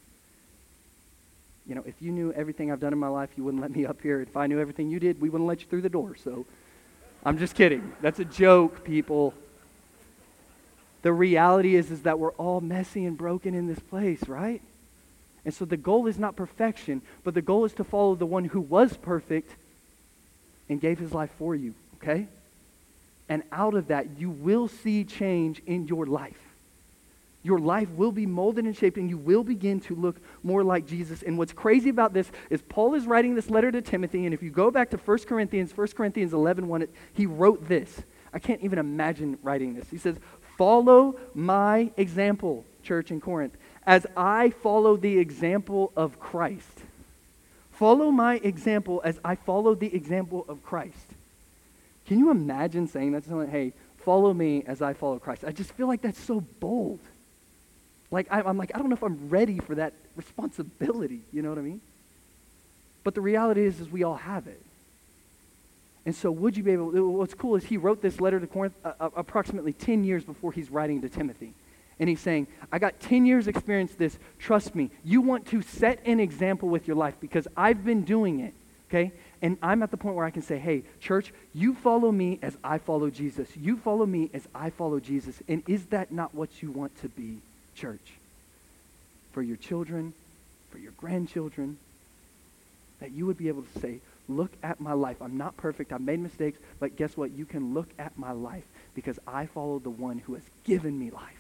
You 1.66 1.76
know, 1.76 1.82
if 1.86 1.94
you 1.98 2.12
knew 2.12 2.30
everything 2.34 2.70
I've 2.70 2.78
done 2.78 2.92
in 2.92 2.98
my 2.98 3.08
life, 3.08 3.30
you 3.38 3.42
wouldn't 3.42 3.62
let 3.62 3.74
me 3.74 3.86
up 3.86 4.02
here. 4.02 4.20
If 4.20 4.36
I 4.36 4.46
knew 4.46 4.60
everything 4.60 4.90
you 4.90 5.00
did, 5.00 5.18
we 5.18 5.30
wouldn't 5.30 5.48
let 5.48 5.62
you 5.62 5.66
through 5.66 5.80
the 5.80 5.88
door. 5.88 6.14
So 6.14 6.44
I'm 7.24 7.38
just 7.38 7.54
kidding. 7.54 7.94
That's 8.02 8.18
a 8.18 8.26
joke, 8.26 8.84
people. 8.84 9.32
The 11.00 11.10
reality 11.10 11.74
is, 11.74 11.90
is 11.90 12.02
that 12.02 12.18
we're 12.18 12.32
all 12.32 12.60
messy 12.60 13.06
and 13.06 13.16
broken 13.16 13.54
in 13.54 13.66
this 13.66 13.78
place, 13.78 14.28
right? 14.28 14.60
And 15.46 15.54
so 15.54 15.64
the 15.64 15.78
goal 15.78 16.06
is 16.06 16.18
not 16.18 16.36
perfection, 16.36 17.00
but 17.24 17.32
the 17.32 17.40
goal 17.40 17.64
is 17.64 17.72
to 17.72 17.82
follow 17.84 18.14
the 18.14 18.26
one 18.26 18.44
who 18.44 18.60
was 18.60 18.94
perfect 18.98 19.52
and 20.68 20.82
gave 20.82 20.98
his 20.98 21.14
life 21.14 21.30
for 21.38 21.54
you, 21.54 21.72
okay? 21.94 22.26
And 23.26 23.42
out 23.50 23.72
of 23.72 23.88
that, 23.88 24.18
you 24.18 24.28
will 24.28 24.68
see 24.68 25.02
change 25.02 25.62
in 25.64 25.86
your 25.86 26.04
life. 26.04 26.47
Your 27.48 27.58
life 27.58 27.88
will 27.92 28.12
be 28.12 28.26
molded 28.26 28.66
and 28.66 28.76
shaped, 28.76 28.98
and 28.98 29.08
you 29.08 29.16
will 29.16 29.42
begin 29.42 29.80
to 29.80 29.94
look 29.94 30.16
more 30.42 30.62
like 30.62 30.86
Jesus. 30.86 31.22
And 31.22 31.38
what's 31.38 31.54
crazy 31.54 31.88
about 31.88 32.12
this 32.12 32.30
is 32.50 32.60
Paul 32.68 32.94
is 32.94 33.06
writing 33.06 33.34
this 33.34 33.48
letter 33.48 33.72
to 33.72 33.80
Timothy, 33.80 34.26
and 34.26 34.34
if 34.34 34.42
you 34.42 34.50
go 34.50 34.70
back 34.70 34.90
to 34.90 34.98
1 34.98 35.18
Corinthians, 35.20 35.74
1 35.74 35.88
Corinthians 35.88 36.34
11, 36.34 36.68
1, 36.68 36.88
he 37.14 37.24
wrote 37.24 37.66
this. 37.66 38.02
I 38.34 38.38
can't 38.38 38.60
even 38.60 38.78
imagine 38.78 39.38
writing 39.42 39.74
this. 39.74 39.88
He 39.88 39.96
says, 39.96 40.16
Follow 40.58 41.18
my 41.34 41.90
example, 41.96 42.66
church 42.82 43.10
in 43.10 43.18
Corinth, 43.18 43.56
as 43.86 44.06
I 44.14 44.50
follow 44.50 44.98
the 44.98 45.18
example 45.18 45.90
of 45.96 46.20
Christ. 46.20 46.82
Follow 47.72 48.10
my 48.10 48.42
example 48.44 49.00
as 49.04 49.18
I 49.24 49.36
follow 49.36 49.74
the 49.74 49.94
example 49.96 50.44
of 50.48 50.62
Christ. 50.62 51.14
Can 52.06 52.18
you 52.18 52.30
imagine 52.30 52.88
saying 52.88 53.12
that 53.12 53.22
to 53.22 53.30
someone? 53.30 53.48
Hey, 53.48 53.72
follow 53.96 54.34
me 54.34 54.64
as 54.66 54.82
I 54.82 54.92
follow 54.92 55.18
Christ. 55.18 55.44
I 55.46 55.52
just 55.52 55.72
feel 55.72 55.86
like 55.86 56.02
that's 56.02 56.20
so 56.22 56.42
bold. 56.60 57.00
Like, 58.10 58.26
I, 58.30 58.40
am 58.40 58.56
like, 58.56 58.70
I 58.74 58.78
don't 58.78 58.88
know 58.88 58.96
if 58.96 59.02
I'm 59.02 59.28
ready 59.28 59.58
for 59.58 59.74
that 59.74 59.92
responsibility. 60.16 61.20
You 61.32 61.42
know 61.42 61.50
what 61.50 61.58
I 61.58 61.62
mean? 61.62 61.80
But 63.04 63.14
the 63.14 63.20
reality 63.20 63.64
is, 63.64 63.80
is 63.80 63.88
we 63.88 64.02
all 64.02 64.16
have 64.16 64.46
it. 64.46 64.60
And 66.06 66.14
so, 66.14 66.30
would 66.30 66.56
you 66.56 66.62
be 66.62 66.72
able? 66.72 66.90
What's 67.12 67.34
cool 67.34 67.56
is 67.56 67.64
he 67.64 67.76
wrote 67.76 68.00
this 68.00 68.20
letter 68.20 68.40
to 68.40 68.46
Corinth 68.46 68.74
uh, 68.84 68.92
uh, 68.98 69.10
approximately 69.14 69.74
10 69.74 70.04
years 70.04 70.24
before 70.24 70.52
he's 70.52 70.70
writing 70.70 71.02
to 71.02 71.08
Timothy. 71.08 71.52
And 72.00 72.08
he's 72.08 72.20
saying, 72.20 72.46
I 72.72 72.78
got 72.78 73.00
10 73.00 73.26
years 73.26 73.48
experience 73.48 73.94
this. 73.94 74.18
Trust 74.38 74.74
me. 74.74 74.90
You 75.04 75.20
want 75.20 75.46
to 75.48 75.62
set 75.62 76.00
an 76.06 76.20
example 76.20 76.68
with 76.68 76.86
your 76.86 76.96
life 76.96 77.14
because 77.20 77.48
I've 77.56 77.84
been 77.84 78.04
doing 78.04 78.40
it. 78.40 78.54
Okay? 78.88 79.12
And 79.42 79.58
I'm 79.62 79.82
at 79.82 79.90
the 79.90 79.96
point 79.96 80.16
where 80.16 80.24
I 80.24 80.30
can 80.30 80.42
say, 80.42 80.58
hey, 80.58 80.84
church, 81.00 81.32
you 81.52 81.74
follow 81.74 82.10
me 82.10 82.38
as 82.40 82.56
I 82.64 82.78
follow 82.78 83.10
Jesus. 83.10 83.48
You 83.56 83.76
follow 83.76 84.06
me 84.06 84.30
as 84.32 84.48
I 84.54 84.70
follow 84.70 85.00
Jesus. 85.00 85.42
And 85.48 85.62
is 85.66 85.86
that 85.86 86.10
not 86.10 86.34
what 86.34 86.62
you 86.62 86.70
want 86.70 86.98
to 87.02 87.08
be? 87.08 87.38
Church, 87.78 88.12
for 89.32 89.42
your 89.42 89.56
children, 89.56 90.12
for 90.70 90.78
your 90.78 90.92
grandchildren, 90.92 91.78
that 93.00 93.12
you 93.12 93.26
would 93.26 93.38
be 93.38 93.48
able 93.48 93.62
to 93.62 93.78
say, 93.80 94.00
look 94.28 94.50
at 94.62 94.80
my 94.80 94.92
life. 94.92 95.16
I'm 95.22 95.38
not 95.38 95.56
perfect. 95.56 95.92
I've 95.92 96.00
made 96.00 96.20
mistakes, 96.20 96.58
but 96.80 96.96
guess 96.96 97.16
what? 97.16 97.30
You 97.30 97.44
can 97.44 97.74
look 97.74 97.88
at 97.98 98.18
my 98.18 98.32
life 98.32 98.64
because 98.94 99.18
I 99.26 99.46
follow 99.46 99.78
the 99.78 99.90
one 99.90 100.18
who 100.18 100.34
has 100.34 100.42
given 100.64 100.98
me 100.98 101.10
life. 101.10 101.34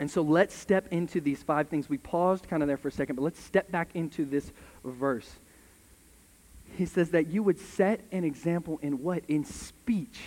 And 0.00 0.10
so 0.10 0.22
let's 0.22 0.54
step 0.54 0.86
into 0.92 1.20
these 1.20 1.42
five 1.42 1.68
things. 1.68 1.88
We 1.88 1.98
paused 1.98 2.48
kind 2.48 2.62
of 2.62 2.68
there 2.68 2.76
for 2.76 2.88
a 2.88 2.92
second, 2.92 3.16
but 3.16 3.22
let's 3.22 3.42
step 3.42 3.70
back 3.70 3.88
into 3.94 4.24
this 4.24 4.50
verse. 4.84 5.28
He 6.76 6.86
says 6.86 7.10
that 7.10 7.26
you 7.26 7.42
would 7.42 7.58
set 7.58 8.00
an 8.12 8.24
example 8.24 8.78
in 8.80 9.02
what? 9.02 9.22
In 9.28 9.44
speech 9.44 10.18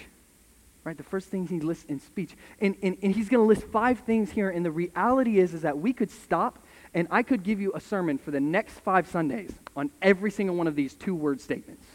right? 0.83 0.97
The 0.97 1.03
first 1.03 1.29
things 1.29 1.49
he 1.49 1.59
lists 1.59 1.85
in 1.85 1.99
speech. 1.99 2.35
And, 2.59 2.75
and, 2.81 2.97
and 3.01 3.13
he's 3.13 3.29
going 3.29 3.43
to 3.43 3.47
list 3.47 3.67
five 3.71 3.99
things 3.99 4.31
here. 4.31 4.49
And 4.49 4.65
the 4.65 4.71
reality 4.71 5.39
is, 5.39 5.53
is 5.53 5.61
that 5.61 5.77
we 5.77 5.93
could 5.93 6.09
stop 6.09 6.59
and 6.93 7.07
I 7.09 7.23
could 7.23 7.43
give 7.43 7.61
you 7.61 7.71
a 7.73 7.79
sermon 7.79 8.17
for 8.17 8.31
the 8.31 8.39
next 8.39 8.73
five 8.79 9.07
Sundays 9.07 9.51
on 9.75 9.91
every 10.01 10.31
single 10.31 10.55
one 10.55 10.67
of 10.67 10.75
these 10.75 10.93
two 10.93 11.15
word 11.15 11.39
statements 11.39 11.85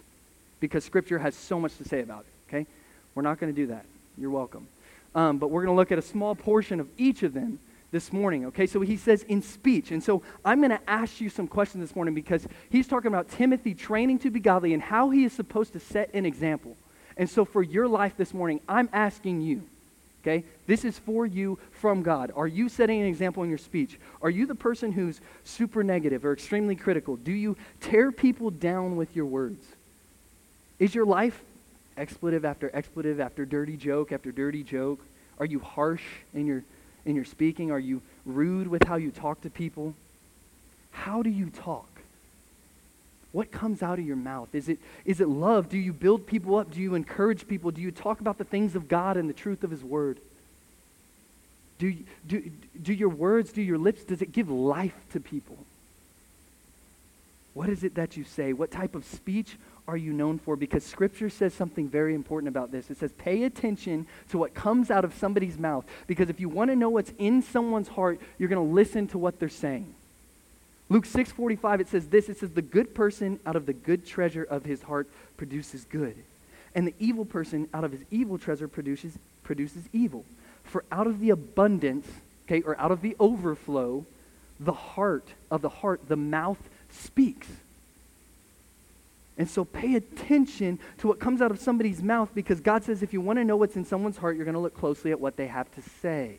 because 0.61 0.85
Scripture 0.85 1.19
has 1.19 1.35
so 1.35 1.61
much 1.61 1.77
to 1.77 1.85
say 1.85 2.01
about 2.01 2.21
it, 2.21 2.49
okay? 2.49 2.67
We're 3.15 3.23
not 3.23 3.39
going 3.39 3.55
to 3.55 3.61
do 3.61 3.67
that. 3.69 3.85
You're 4.17 4.31
welcome. 4.31 4.69
Um, 5.15 5.39
but 5.39 5.51
we're 5.51 5.65
going 5.65 5.75
to 5.75 5.79
look 5.79 5.93
at 5.93 5.99
a 5.99 6.03
small 6.03 6.35
portion 6.35 6.81
of 6.81 6.89
each 6.97 7.23
of 7.23 7.35
them 7.35 7.59
this 7.91 8.13
morning, 8.13 8.47
okay? 8.47 8.67
So 8.67 8.81
he 8.81 8.97
says 8.97 9.23
in 9.25 9.43
speech. 9.43 9.91
And 9.91 10.03
so 10.03 10.23
I'm 10.45 10.61
going 10.61 10.71
to 10.71 10.81
ask 10.89 11.21
you 11.21 11.29
some 11.29 11.47
questions 11.47 11.87
this 11.87 11.95
morning 11.95 12.15
because 12.15 12.47
he's 12.71 12.87
talking 12.87 13.09
about 13.09 13.31
Timothy 13.31 13.75
training 13.75 14.19
to 14.21 14.31
be 14.31 14.41
godly 14.41 14.73
and 14.73 14.83
how 14.83 15.11
he 15.11 15.25
is 15.25 15.33
supposed 15.33 15.73
to 15.75 15.81
set 15.81 16.13
an 16.15 16.25
example. 16.25 16.77
And 17.17 17.29
so 17.29 17.45
for 17.45 17.63
your 17.63 17.89
life 17.89 18.17
this 18.17 18.35
morning, 18.35 18.61
I'm 18.69 18.89
asking 18.93 19.41
you, 19.41 19.63
okay? 20.23 20.45
This 20.67 20.85
is 20.85 20.99
for 20.99 21.25
you 21.25 21.59
from 21.73 22.03
God. 22.03 22.33
Are 22.37 22.47
you 22.47 22.69
setting 22.69 23.01
an 23.01 23.07
example 23.07 23.43
in 23.43 23.49
your 23.49 23.59
speech? 23.59 23.99
Are 24.21 24.31
you 24.31 24.47
the 24.47 24.55
person 24.55 24.93
who's 24.93 25.21
super 25.45 25.83
negative 25.83 26.25
or 26.25 26.33
extremely 26.33 26.77
critical? 26.77 27.17
Do 27.17 27.33
you 27.33 27.57
tear 27.81 28.13
people 28.13 28.51
down 28.51 28.97
with 28.97 29.17
your 29.17 29.27
words? 29.27 29.65
Is 30.79 30.95
your 30.95 31.07
life 31.07 31.41
expletive 31.97 32.45
after 32.45 32.71
expletive 32.75 33.21
after 33.21 33.47
dirty 33.47 33.77
joke 33.77 34.13
after 34.13 34.31
dirty 34.31 34.63
joke? 34.63 35.01
Are 35.39 35.47
you 35.47 35.61
harsh 35.61 36.05
in 36.35 36.47
your 36.47 36.63
in 37.07 37.15
your 37.15 37.25
speaking? 37.25 37.71
Are 37.71 37.79
you 37.79 38.03
rude 38.27 38.67
with 38.67 38.83
how 38.83 38.97
you 38.97 39.11
talk 39.11 39.41
to 39.43 39.51
people? 39.51 39.95
How 40.91 41.23
do 41.23 41.31
you 41.31 41.51
talk? 41.51 41.89
What 43.37 43.53
comes 43.53 43.83
out 43.83 43.99
of 43.99 44.07
your 44.07 44.17
mouth? 44.17 44.55
Is 44.55 44.71
it, 44.71 44.79
is 45.05 45.21
it 45.21 45.29
love? 45.29 45.69
Do 45.69 45.77
you 45.77 45.93
build 45.93 46.27
people 46.27 46.57
up? 46.57 46.71
Do 46.71 46.81
you 46.81 46.95
encourage 46.95 47.47
people? 47.47 47.71
Do 47.71 47.83
you 47.83 47.91
talk 47.91 48.23
about 48.23 48.39
the 48.39 48.45
things 48.45 48.75
of 48.75 48.89
God 48.89 49.19
and 49.19 49.29
the 49.29 49.35
truth 49.35 49.63
of 49.63 49.71
His 49.71 49.85
Word? 49.85 50.21
Do, 51.79 51.95
do, 52.27 52.51
do 52.83 52.95
your 52.95 53.11
words, 53.11 53.53
do 53.53 53.61
your 53.61 53.77
lips, 53.77 54.05
does 54.05 54.23
it 54.23 54.33
give 54.33 54.49
life 54.49 54.95
to 55.13 55.21
people? 55.21 55.59
What 57.53 57.69
is 57.69 57.85
it 57.85 57.97
that 57.97 58.17
you 58.17 58.25
say? 58.25 58.55
What 58.55 58.71
type 58.71 58.95
of 58.95 59.05
speech 59.05 59.59
are 59.87 59.99
you 59.99 60.15
known 60.15 60.39
for? 60.39 60.57
Because 60.57 60.83
Scripture 60.83 61.29
says 61.29 61.53
something 61.53 61.91
very 61.91 62.15
important 62.15 62.49
about 62.49 62.73
this. 62.73 62.89
It 62.89 62.97
says, 62.97 63.13
pay 63.19 63.43
attention 63.43 64.07
to 64.31 64.39
what 64.39 64.55
comes 64.55 64.91
out 64.91 65.05
of 65.05 65.13
somebody's 65.13 65.59
mouth. 65.59 65.85
Because 66.07 66.31
if 66.31 66.41
you 66.41 66.49
want 66.49 66.71
to 66.71 66.75
know 66.75 66.89
what's 66.89 67.13
in 67.19 67.43
someone's 67.43 67.89
heart, 67.89 68.19
you're 68.39 68.49
going 68.49 68.67
to 68.67 68.75
listen 68.75 69.07
to 69.09 69.19
what 69.19 69.39
they're 69.39 69.51
saying. 69.51 69.95
Luke 70.89 71.05
6:45 71.05 71.81
it 71.81 71.89
says 71.89 72.07
this 72.09 72.29
it 72.29 72.39
says 72.39 72.51
the 72.51 72.63
good 72.63 72.95
person 72.95 73.41
out 73.45 73.57
of 73.57 73.67
the 73.67 73.73
good 73.73 74.07
treasure 74.07 74.45
of 74.45 74.65
his 74.65 74.83
heart 74.83 75.09
produces 75.37 75.85
good 75.85 76.17
and 76.75 76.87
the 76.87 76.95
evil 76.99 77.25
person 77.25 77.69
out 77.75 77.85
of 77.85 77.93
his 77.93 78.03
evil 78.11 78.39
treasure 78.39 78.69
produces 78.69 79.19
produces 79.43 79.85
evil. 79.93 80.25
For 80.63 80.85
out 80.93 81.07
of 81.07 81.21
the 81.21 81.31
abundance 81.31 82.07
okay 82.47 82.63
or 82.63 82.79
out 82.79 82.93
of 82.93 83.01
the 83.01 83.17
overflow 83.19 84.05
the 84.61 84.73
heart 84.73 85.29
of 85.51 85.63
the 85.63 85.69
heart 85.69 86.09
the 86.09 86.17
mouth 86.17 86.59
speaks. 86.91 87.49
And 89.39 89.51
so 89.51 89.65
pay 89.67 89.97
attention 89.97 90.79
to 90.99 91.09
what 91.09 91.21
comes 91.21 91.43
out 91.43 91.51
of 91.51 91.61
somebody's 91.61 92.03
mouth 92.03 92.31
because 92.35 92.61
God 92.61 92.85
says 92.85 93.03
if 93.03 93.13
you 93.13 93.21
want 93.21 93.39
to 93.39 93.45
know 93.45 93.57
what's 93.57 93.77
in 93.77 93.85
someone's 93.85 94.17
heart 94.19 94.37
you're 94.37 94.45
going 94.45 94.55
to 94.55 94.61
look 94.61 94.77
closely 94.77 95.11
at 95.11 95.21
what 95.21 95.37
they 95.37 95.49
have 95.49 95.71
to 95.75 95.83
say 96.01 96.37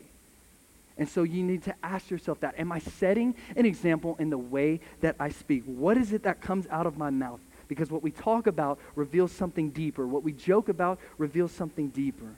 and 0.98 1.08
so 1.08 1.22
you 1.22 1.44
need 1.44 1.62
to 1.64 1.74
ask 1.82 2.10
yourself 2.10 2.40
that. 2.40 2.58
Am 2.58 2.72
I 2.72 2.80
setting 2.80 3.34
an 3.56 3.64
example 3.64 4.16
in 4.18 4.30
the 4.30 4.38
way 4.38 4.80
that 5.00 5.14
I 5.20 5.28
speak? 5.28 5.62
What 5.64 5.96
is 5.96 6.12
it 6.12 6.24
that 6.24 6.40
comes 6.40 6.66
out 6.70 6.86
of 6.86 6.98
my 6.98 7.10
mouth? 7.10 7.40
Because 7.68 7.90
what 7.90 8.02
we 8.02 8.10
talk 8.10 8.46
about 8.46 8.78
reveals 8.96 9.30
something 9.30 9.70
deeper. 9.70 10.06
What 10.06 10.24
we 10.24 10.32
joke 10.32 10.68
about 10.68 10.98
reveals 11.16 11.52
something 11.52 11.88
deeper. 11.88 12.34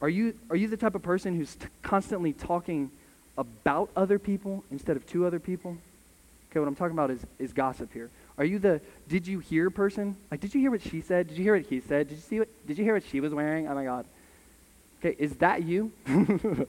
Are 0.00 0.08
you, 0.08 0.34
are 0.50 0.56
you 0.56 0.68
the 0.68 0.76
type 0.76 0.94
of 0.94 1.02
person 1.02 1.36
who's 1.36 1.56
t- 1.56 1.66
constantly 1.82 2.32
talking 2.32 2.90
about 3.36 3.90
other 3.96 4.18
people 4.18 4.64
instead 4.70 4.96
of 4.96 5.06
to 5.06 5.26
other 5.26 5.40
people? 5.40 5.76
Okay, 6.50 6.60
what 6.60 6.68
I'm 6.68 6.76
talking 6.76 6.92
about 6.92 7.10
is, 7.10 7.20
is 7.38 7.52
gossip 7.52 7.92
here. 7.92 8.10
Are 8.36 8.44
you 8.44 8.58
the 8.58 8.80
did 9.08 9.26
you 9.26 9.38
hear 9.38 9.70
person? 9.70 10.16
Like, 10.30 10.40
did 10.40 10.54
you 10.54 10.60
hear 10.60 10.70
what 10.70 10.82
she 10.82 11.00
said? 11.00 11.28
Did 11.28 11.36
you 11.38 11.44
hear 11.44 11.56
what 11.56 11.66
he 11.66 11.80
said? 11.80 12.08
Did 12.08 12.14
you 12.16 12.20
see 12.20 12.38
what 12.40 12.48
did 12.66 12.78
you 12.78 12.84
hear 12.84 12.94
what 12.94 13.04
she 13.04 13.20
was 13.20 13.32
wearing? 13.32 13.68
Oh 13.68 13.74
my 13.74 13.84
god. 13.84 14.06
Okay, 15.04 15.16
is 15.18 15.32
that 15.36 15.64
you? 15.64 15.90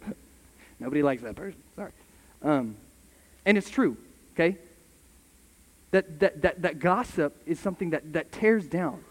Nobody 0.80 1.04
likes 1.04 1.22
that 1.22 1.36
person. 1.36 1.62
Sorry. 1.76 1.92
Um, 2.42 2.76
and 3.46 3.58
it's 3.58 3.70
true, 3.70 3.96
okay? 4.34 4.58
That, 5.92 6.20
that, 6.20 6.42
that, 6.42 6.62
that 6.64 6.80
gossip 6.80 7.40
is 7.46 7.60
something 7.60 7.92
that, 7.92 8.14
that 8.14 8.32
tears 8.32 8.66
down. 8.66 9.04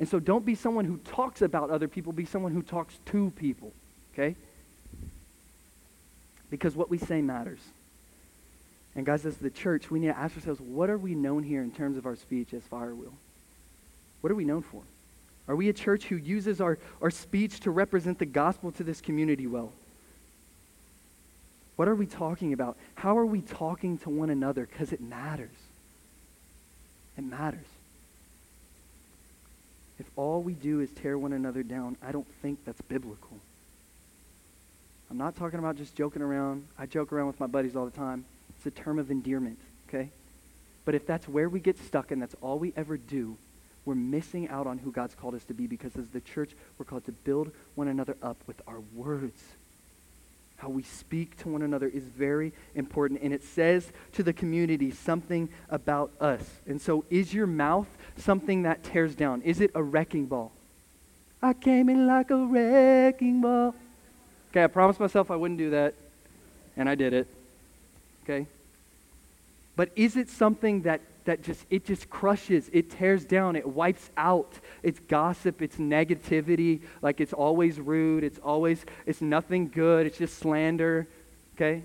And 0.00 0.08
so 0.08 0.18
don't 0.18 0.44
be 0.44 0.56
someone 0.56 0.84
who 0.84 0.96
talks 0.98 1.42
about 1.42 1.70
other 1.70 1.86
people, 1.86 2.12
be 2.12 2.24
someone 2.24 2.52
who 2.52 2.62
talks 2.62 2.98
to 3.06 3.30
people, 3.36 3.72
okay? 4.12 4.34
Because 6.50 6.74
what 6.74 6.90
we 6.90 6.98
say 6.98 7.22
matters. 7.22 7.60
And 8.96 9.06
guys, 9.06 9.24
as 9.24 9.36
the 9.36 9.50
church, 9.50 9.90
we 9.90 10.00
need 10.00 10.08
to 10.08 10.18
ask 10.18 10.34
ourselves, 10.36 10.60
what 10.60 10.90
are 10.90 10.98
we 10.98 11.14
known 11.14 11.44
here 11.44 11.62
in 11.62 11.70
terms 11.70 11.96
of 11.96 12.06
our 12.06 12.16
speech 12.16 12.52
as 12.52 12.62
Firewheel? 12.64 13.12
What 14.20 14.32
are 14.32 14.34
we 14.34 14.44
known 14.44 14.62
for? 14.62 14.82
Are 15.50 15.56
we 15.56 15.68
a 15.68 15.72
church 15.72 16.04
who 16.04 16.14
uses 16.14 16.60
our, 16.60 16.78
our 17.02 17.10
speech 17.10 17.58
to 17.60 17.72
represent 17.72 18.20
the 18.20 18.24
gospel 18.24 18.70
to 18.70 18.84
this 18.84 19.00
community 19.00 19.48
well? 19.48 19.72
What 21.74 21.88
are 21.88 21.94
we 21.96 22.06
talking 22.06 22.52
about? 22.52 22.76
How 22.94 23.18
are 23.18 23.26
we 23.26 23.40
talking 23.40 23.98
to 23.98 24.10
one 24.10 24.30
another? 24.30 24.64
Because 24.64 24.92
it 24.92 25.00
matters. 25.00 25.50
It 27.18 27.24
matters. 27.24 27.66
If 29.98 30.06
all 30.14 30.40
we 30.40 30.52
do 30.52 30.78
is 30.78 30.88
tear 30.92 31.18
one 31.18 31.32
another 31.32 31.64
down, 31.64 31.96
I 32.00 32.12
don't 32.12 32.28
think 32.42 32.64
that's 32.64 32.80
biblical. 32.82 33.36
I'm 35.10 35.18
not 35.18 35.34
talking 35.34 35.58
about 35.58 35.74
just 35.74 35.96
joking 35.96 36.22
around. 36.22 36.64
I 36.78 36.86
joke 36.86 37.12
around 37.12 37.26
with 37.26 37.40
my 37.40 37.48
buddies 37.48 37.74
all 37.74 37.86
the 37.86 37.90
time. 37.90 38.24
It's 38.56 38.66
a 38.66 38.70
term 38.70 39.00
of 39.00 39.10
endearment, 39.10 39.58
okay? 39.88 40.10
But 40.84 40.94
if 40.94 41.08
that's 41.08 41.26
where 41.26 41.48
we 41.48 41.58
get 41.58 41.76
stuck 41.76 42.12
and 42.12 42.22
that's 42.22 42.36
all 42.40 42.60
we 42.60 42.72
ever 42.76 42.96
do, 42.96 43.36
we're 43.90 43.96
missing 43.96 44.48
out 44.50 44.68
on 44.68 44.78
who 44.78 44.92
God's 44.92 45.16
called 45.16 45.34
us 45.34 45.42
to 45.46 45.52
be 45.52 45.66
because 45.66 45.96
as 45.96 46.06
the 46.10 46.20
church, 46.20 46.52
we're 46.78 46.84
called 46.84 47.04
to 47.06 47.12
build 47.12 47.50
one 47.74 47.88
another 47.88 48.16
up 48.22 48.36
with 48.46 48.62
our 48.68 48.78
words 48.94 49.42
how 50.58 50.68
we 50.68 50.82
speak 50.82 51.38
to 51.38 51.48
one 51.48 51.62
another 51.62 51.88
is 51.88 52.04
very 52.04 52.52
important. 52.74 53.20
And 53.22 53.32
it 53.32 53.42
says 53.42 53.90
to 54.12 54.22
the 54.22 54.34
community 54.34 54.90
something 54.90 55.48
about 55.70 56.10
us. 56.20 56.42
And 56.66 56.78
so, 56.78 57.02
is 57.08 57.32
your 57.32 57.46
mouth 57.46 57.88
something 58.18 58.64
that 58.64 58.84
tears 58.84 59.14
down? 59.14 59.40
Is 59.40 59.62
it 59.62 59.70
a 59.74 59.82
wrecking 59.82 60.26
ball? 60.26 60.52
I 61.40 61.54
came 61.54 61.88
in 61.88 62.06
like 62.06 62.30
a 62.30 62.36
wrecking 62.36 63.40
ball. 63.40 63.74
Okay, 64.50 64.62
I 64.62 64.66
promised 64.66 65.00
myself 65.00 65.30
I 65.30 65.36
wouldn't 65.36 65.56
do 65.56 65.70
that, 65.70 65.94
and 66.76 66.90
I 66.90 66.94
did 66.94 67.14
it. 67.14 67.26
Okay? 68.24 68.46
But 69.76 69.92
is 69.96 70.14
it 70.14 70.28
something 70.28 70.82
that 70.82 71.00
that 71.24 71.42
just 71.42 71.64
it 71.70 71.84
just 71.84 72.10
crushes 72.10 72.70
it 72.72 72.90
tears 72.90 73.24
down 73.24 73.56
it 73.56 73.66
wipes 73.66 74.10
out. 74.16 74.52
It's 74.82 74.98
gossip 75.00 75.62
it's 75.62 75.76
negativity 75.76 76.80
like 77.02 77.20
it's 77.20 77.32
always 77.32 77.78
rude 77.78 78.24
it's 78.24 78.38
always 78.38 78.84
it's 79.06 79.20
nothing 79.20 79.68
good 79.68 80.06
it's 80.06 80.18
just 80.18 80.38
slander 80.38 81.06
okay? 81.56 81.82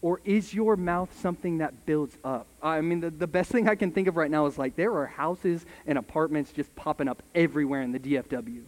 Or 0.00 0.20
is 0.24 0.52
your 0.52 0.76
mouth 0.76 1.16
something 1.20 1.58
that 1.58 1.86
builds 1.86 2.16
up? 2.24 2.46
I 2.60 2.80
mean 2.80 3.00
the, 3.00 3.10
the 3.10 3.26
best 3.26 3.50
thing 3.50 3.68
i 3.68 3.74
can 3.74 3.90
think 3.90 4.08
of 4.08 4.16
right 4.16 4.30
now 4.30 4.46
is 4.46 4.58
like 4.58 4.76
there 4.76 4.92
are 4.92 5.06
houses 5.06 5.64
and 5.86 5.98
apartments 5.98 6.52
just 6.52 6.74
popping 6.76 7.08
up 7.08 7.22
everywhere 7.34 7.82
in 7.82 7.92
the 7.92 8.00
dfw 8.00 8.62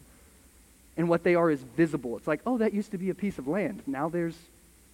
and 0.96 1.08
what 1.08 1.24
they 1.24 1.34
are 1.34 1.50
is 1.50 1.60
visible. 1.76 2.16
It's 2.16 2.26
like 2.26 2.40
oh 2.46 2.58
that 2.58 2.74
used 2.74 2.90
to 2.92 2.98
be 2.98 3.10
a 3.10 3.14
piece 3.14 3.38
of 3.38 3.48
land. 3.48 3.82
Now 3.86 4.08
there's 4.08 4.36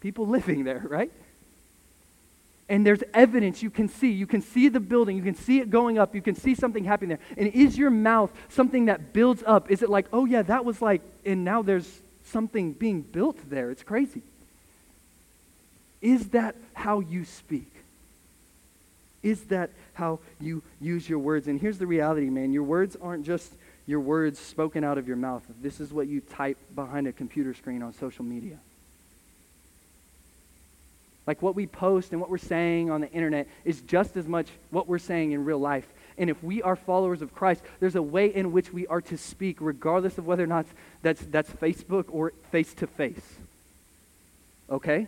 people 0.01 0.27
living 0.37 0.65
there 0.65 0.85
right 0.89 1.13
and 2.71 2.87
there's 2.87 3.03
evidence 3.13 3.63
you 3.65 3.69
can 3.69 3.89
see. 3.89 4.13
You 4.13 4.29
can 4.29 4.41
see 4.41 4.69
the 4.69 4.79
building, 4.79 5.17
you 5.17 5.25
can 5.25 5.35
see 5.35 5.59
it 5.59 5.71
going 5.71 5.99
up, 5.99 6.15
you 6.15 6.23
can 6.23 6.37
see 6.37 6.55
something 6.55 6.85
happening 6.85 7.19
there. 7.19 7.37
And 7.37 7.49
is 7.49 7.77
your 7.77 7.91
mouth 7.91 8.31
something 8.49 8.87
that 8.87 9.13
builds 9.13 9.43
up? 9.45 9.71
Is 9.71 9.83
it 9.83 9.91
like, 9.91 10.07
oh 10.13 10.25
yeah, 10.25 10.43
that 10.43 10.65
was 10.65 10.81
like, 10.81 11.03
and 11.27 11.45
now 11.45 11.63
there's 11.63 12.01
something 12.25 12.73
being 12.73 13.03
built 13.03 13.39
there? 13.51 13.73
It's 13.73 13.83
crazy. 13.83 14.23
Is 16.01 16.29
that 16.29 16.55
how 16.73 17.01
you 17.01 17.25
speak? 17.25 17.71
Is 19.23 19.43
that 19.47 19.71
how 19.95 20.21
you 20.41 20.63
use 20.81 21.09
your 21.09 21.19
words? 21.19 21.49
And 21.49 21.61
here's 21.61 21.77
the 21.79 21.89
reality, 21.89 22.31
man 22.31 22.53
your 22.53 22.63
words 22.63 22.97
aren't 23.03 23.27
just 23.27 23.53
your 23.85 24.01
words 24.01 24.39
spoken 24.39 24.85
out 24.85 24.97
of 24.97 25.09
your 25.09 25.17
mouth. 25.17 25.43
This 25.61 25.81
is 25.81 25.93
what 25.93 26.07
you 26.07 26.21
type 26.21 26.57
behind 26.77 27.09
a 27.09 27.13
computer 27.13 27.53
screen 27.53 27.83
on 27.83 27.93
social 27.93 28.25
media. 28.25 28.59
Like 31.31 31.43
what 31.43 31.55
we 31.55 31.69
post 31.69 32.11
and 32.11 32.21
what 32.21 32.29
we're 32.29 32.39
saying 32.39 32.91
on 32.91 33.03
the 33.03 33.13
internet 33.13 33.47
is 33.65 33.83
just 33.83 34.17
as 34.17 34.27
much 34.27 34.49
what 34.71 34.89
we're 34.89 34.99
saying 34.99 35.31
in 35.31 35.45
real 35.45 35.61
life. 35.61 35.87
And 36.19 36.29
if 36.29 36.43
we 36.43 36.61
are 36.61 36.75
followers 36.75 37.23
of 37.23 37.33
Christ, 37.33 37.63
there's 37.79 37.95
a 37.95 38.03
way 38.03 38.35
in 38.35 38.51
which 38.51 38.73
we 38.73 38.85
are 38.89 39.01
to 39.03 39.17
speak, 39.17 39.59
regardless 39.61 40.19
of 40.19 40.27
whether 40.27 40.43
or 40.43 40.49
not 40.49 40.67
that's, 41.03 41.25
that's 41.31 41.49
Facebook 41.53 42.07
or 42.09 42.33
face 42.51 42.75
to 42.75 42.89
face. 42.89 43.23
Okay? 44.69 45.07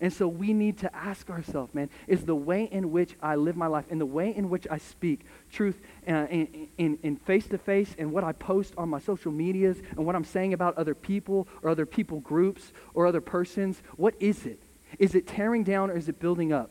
And 0.00 0.10
so 0.10 0.26
we 0.26 0.54
need 0.54 0.78
to 0.78 0.96
ask 0.96 1.28
ourselves, 1.28 1.74
man, 1.74 1.90
is 2.06 2.24
the 2.24 2.34
way 2.34 2.64
in 2.64 2.90
which 2.90 3.16
I 3.22 3.36
live 3.36 3.54
my 3.54 3.66
life 3.66 3.84
and 3.90 4.00
the 4.00 4.06
way 4.06 4.34
in 4.34 4.48
which 4.48 4.66
I 4.70 4.78
speak 4.78 5.26
truth 5.52 5.78
uh, 6.08 6.24
in 6.30 7.20
face 7.26 7.46
to 7.48 7.58
face 7.58 7.94
and 7.98 8.12
what 8.12 8.24
I 8.24 8.32
post 8.32 8.72
on 8.78 8.88
my 8.88 9.00
social 9.00 9.30
medias 9.30 9.76
and 9.90 10.06
what 10.06 10.16
I'm 10.16 10.24
saying 10.24 10.54
about 10.54 10.78
other 10.78 10.94
people 10.94 11.48
or 11.60 11.68
other 11.68 11.84
people 11.84 12.20
groups 12.20 12.72
or 12.94 13.06
other 13.06 13.20
persons, 13.20 13.82
what 13.98 14.14
is 14.20 14.46
it? 14.46 14.58
Is 14.98 15.14
it 15.14 15.26
tearing 15.26 15.64
down 15.64 15.90
or 15.90 15.96
is 15.96 16.08
it 16.08 16.20
building 16.20 16.52
up? 16.52 16.70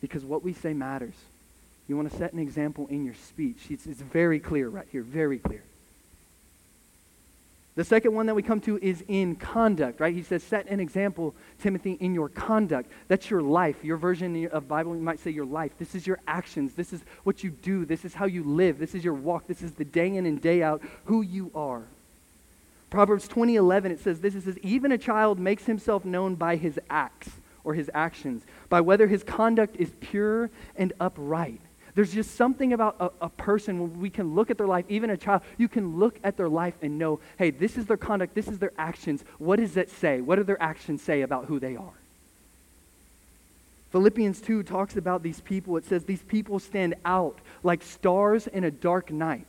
Because 0.00 0.24
what 0.24 0.42
we 0.42 0.52
say 0.52 0.72
matters. 0.72 1.14
You 1.88 1.96
want 1.96 2.10
to 2.10 2.16
set 2.16 2.32
an 2.32 2.38
example 2.38 2.86
in 2.88 3.04
your 3.04 3.14
speech. 3.14 3.66
It's, 3.68 3.86
it's 3.86 4.00
very 4.00 4.38
clear 4.38 4.68
right 4.68 4.86
here, 4.90 5.02
very 5.02 5.38
clear. 5.38 5.62
The 7.76 7.84
second 7.84 8.14
one 8.14 8.26
that 8.26 8.34
we 8.34 8.42
come 8.42 8.60
to 8.62 8.78
is 8.78 9.02
in 9.08 9.36
conduct, 9.36 10.00
right? 10.00 10.14
He 10.14 10.22
says, 10.22 10.42
set 10.42 10.68
an 10.68 10.80
example, 10.80 11.34
Timothy, 11.62 11.92
in 11.92 12.14
your 12.14 12.28
conduct. 12.28 12.90
That's 13.08 13.30
your 13.30 13.42
life. 13.42 13.82
Your 13.84 13.96
version 13.96 14.48
of 14.48 14.68
Bible, 14.68 14.94
you 14.94 15.02
might 15.02 15.20
say 15.20 15.30
your 15.30 15.46
life. 15.46 15.72
This 15.78 15.94
is 15.94 16.06
your 16.06 16.18
actions. 16.26 16.74
This 16.74 16.92
is 16.92 17.00
what 17.24 17.42
you 17.42 17.50
do. 17.50 17.84
This 17.84 18.04
is 18.04 18.12
how 18.12 18.26
you 18.26 18.44
live. 18.44 18.78
This 18.78 18.94
is 18.94 19.04
your 19.04 19.14
walk. 19.14 19.46
This 19.46 19.62
is 19.62 19.72
the 19.72 19.84
day 19.84 20.14
in 20.14 20.26
and 20.26 20.42
day 20.42 20.62
out 20.62 20.82
who 21.04 21.22
you 21.22 21.50
are. 21.54 21.82
Proverbs 22.90 23.28
20:11 23.28 23.92
it 23.92 24.00
says 24.00 24.20
this 24.20 24.34
it 24.34 24.42
says 24.42 24.58
even 24.58 24.92
a 24.92 24.98
child 24.98 25.38
makes 25.38 25.66
himself 25.66 26.04
known 26.04 26.34
by 26.34 26.56
his 26.56 26.78
acts 26.90 27.30
or 27.62 27.74
his 27.74 27.90
actions 27.94 28.42
by 28.68 28.80
whether 28.80 29.06
his 29.06 29.22
conduct 29.22 29.76
is 29.76 29.92
pure 30.00 30.50
and 30.76 30.92
upright. 31.00 31.60
There's 31.94 32.12
just 32.12 32.36
something 32.36 32.72
about 32.72 32.96
a, 33.00 33.10
a, 33.26 33.28
person 33.28 33.80
when 33.80 34.00
we 34.00 34.10
can 34.10 34.34
look 34.34 34.50
at 34.50 34.58
their 34.58 34.66
life, 34.66 34.84
even 34.88 35.10
a 35.10 35.16
child, 35.16 35.42
you 35.58 35.68
can 35.68 35.98
look 35.98 36.18
at 36.22 36.36
their 36.36 36.48
life 36.48 36.74
and 36.82 36.98
know, 36.98 37.18
hey, 37.36 37.50
this 37.50 37.76
is 37.76 37.86
their 37.86 37.96
conduct, 37.96 38.34
this 38.34 38.46
is 38.46 38.58
their 38.58 38.72
actions. 38.78 39.24
What 39.38 39.58
does 39.58 39.74
that 39.74 39.90
say? 39.90 40.20
What 40.20 40.36
do 40.36 40.44
their 40.44 40.62
actions 40.62 41.02
say 41.02 41.22
about 41.22 41.46
who 41.46 41.58
they 41.58 41.74
are? 41.74 41.92
Philippians 43.90 44.40
2 44.40 44.62
talks 44.62 44.96
about 44.96 45.22
these 45.22 45.40
people. 45.40 45.76
It 45.76 45.84
says 45.84 46.04
these 46.04 46.22
people 46.22 46.60
stand 46.60 46.94
out 47.04 47.40
like 47.64 47.82
stars 47.82 48.46
in 48.46 48.62
a 48.62 48.70
dark 48.70 49.10
night. 49.10 49.46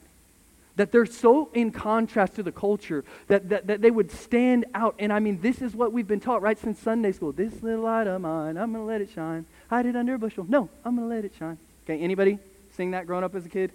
That 0.78 0.92
they're 0.92 1.06
so 1.06 1.50
in 1.54 1.72
contrast 1.72 2.36
to 2.36 2.44
the 2.44 2.52
culture 2.52 3.04
that, 3.28 3.50
that, 3.50 3.68
that 3.68 3.82
they 3.82 3.92
would 3.92 4.10
stand 4.12 4.66
out. 4.74 4.96
And 5.00 5.12
I 5.12 5.20
mean, 5.20 5.42
this 5.42 5.62
is 5.62 5.76
what 5.76 5.92
we've 5.92 6.08
been 6.08 6.22
taught 6.22 6.42
right 6.42 6.58
since 6.58 6.80
Sunday 6.80 7.12
school. 7.12 7.32
This 7.32 7.62
little 7.62 7.84
light 7.84 8.08
of 8.08 8.22
mine, 8.22 8.58
I'm 8.58 8.72
going 8.72 8.84
to 8.84 8.88
let 8.88 9.02
it 9.02 9.10
shine. 9.14 9.46
Hide 9.70 9.86
it 9.86 9.96
under 9.96 10.16
a 10.16 10.20
bushel. 10.20 10.46
No, 10.48 10.70
I'm 10.86 10.96
going 10.96 11.10
to 11.10 11.16
let 11.16 11.26
it 11.26 11.34
shine. 11.38 11.58
Okay, 11.84 12.00
anybody 12.00 12.40
sing 12.76 12.92
that 12.92 13.06
growing 13.06 13.24
up 13.24 13.36
as 13.36 13.46
a 13.46 13.50
kid? 13.50 13.72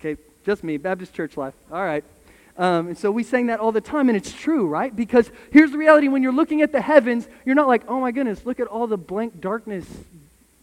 Okay, 0.00 0.20
just 0.44 0.62
me, 0.62 0.76
Baptist 0.76 1.12
church 1.12 1.36
life. 1.36 1.54
All 1.72 1.84
right. 1.84 2.04
Um, 2.58 2.88
and 2.88 2.98
so 2.98 3.10
we 3.10 3.22
sang 3.22 3.46
that 3.48 3.60
all 3.60 3.72
the 3.72 3.80
time, 3.80 4.08
and 4.08 4.16
it's 4.16 4.32
true, 4.32 4.66
right? 4.66 4.94
Because 4.94 5.30
here's 5.52 5.72
the 5.72 5.78
reality 5.78 6.08
when 6.08 6.22
you're 6.22 6.32
looking 6.32 6.62
at 6.62 6.72
the 6.72 6.80
heavens, 6.80 7.28
you're 7.44 7.54
not 7.54 7.68
like, 7.68 7.82
oh 7.88 8.00
my 8.00 8.12
goodness, 8.12 8.46
look 8.46 8.60
at 8.60 8.66
all 8.66 8.86
the 8.86 8.96
blank 8.96 9.40
darkness 9.40 9.86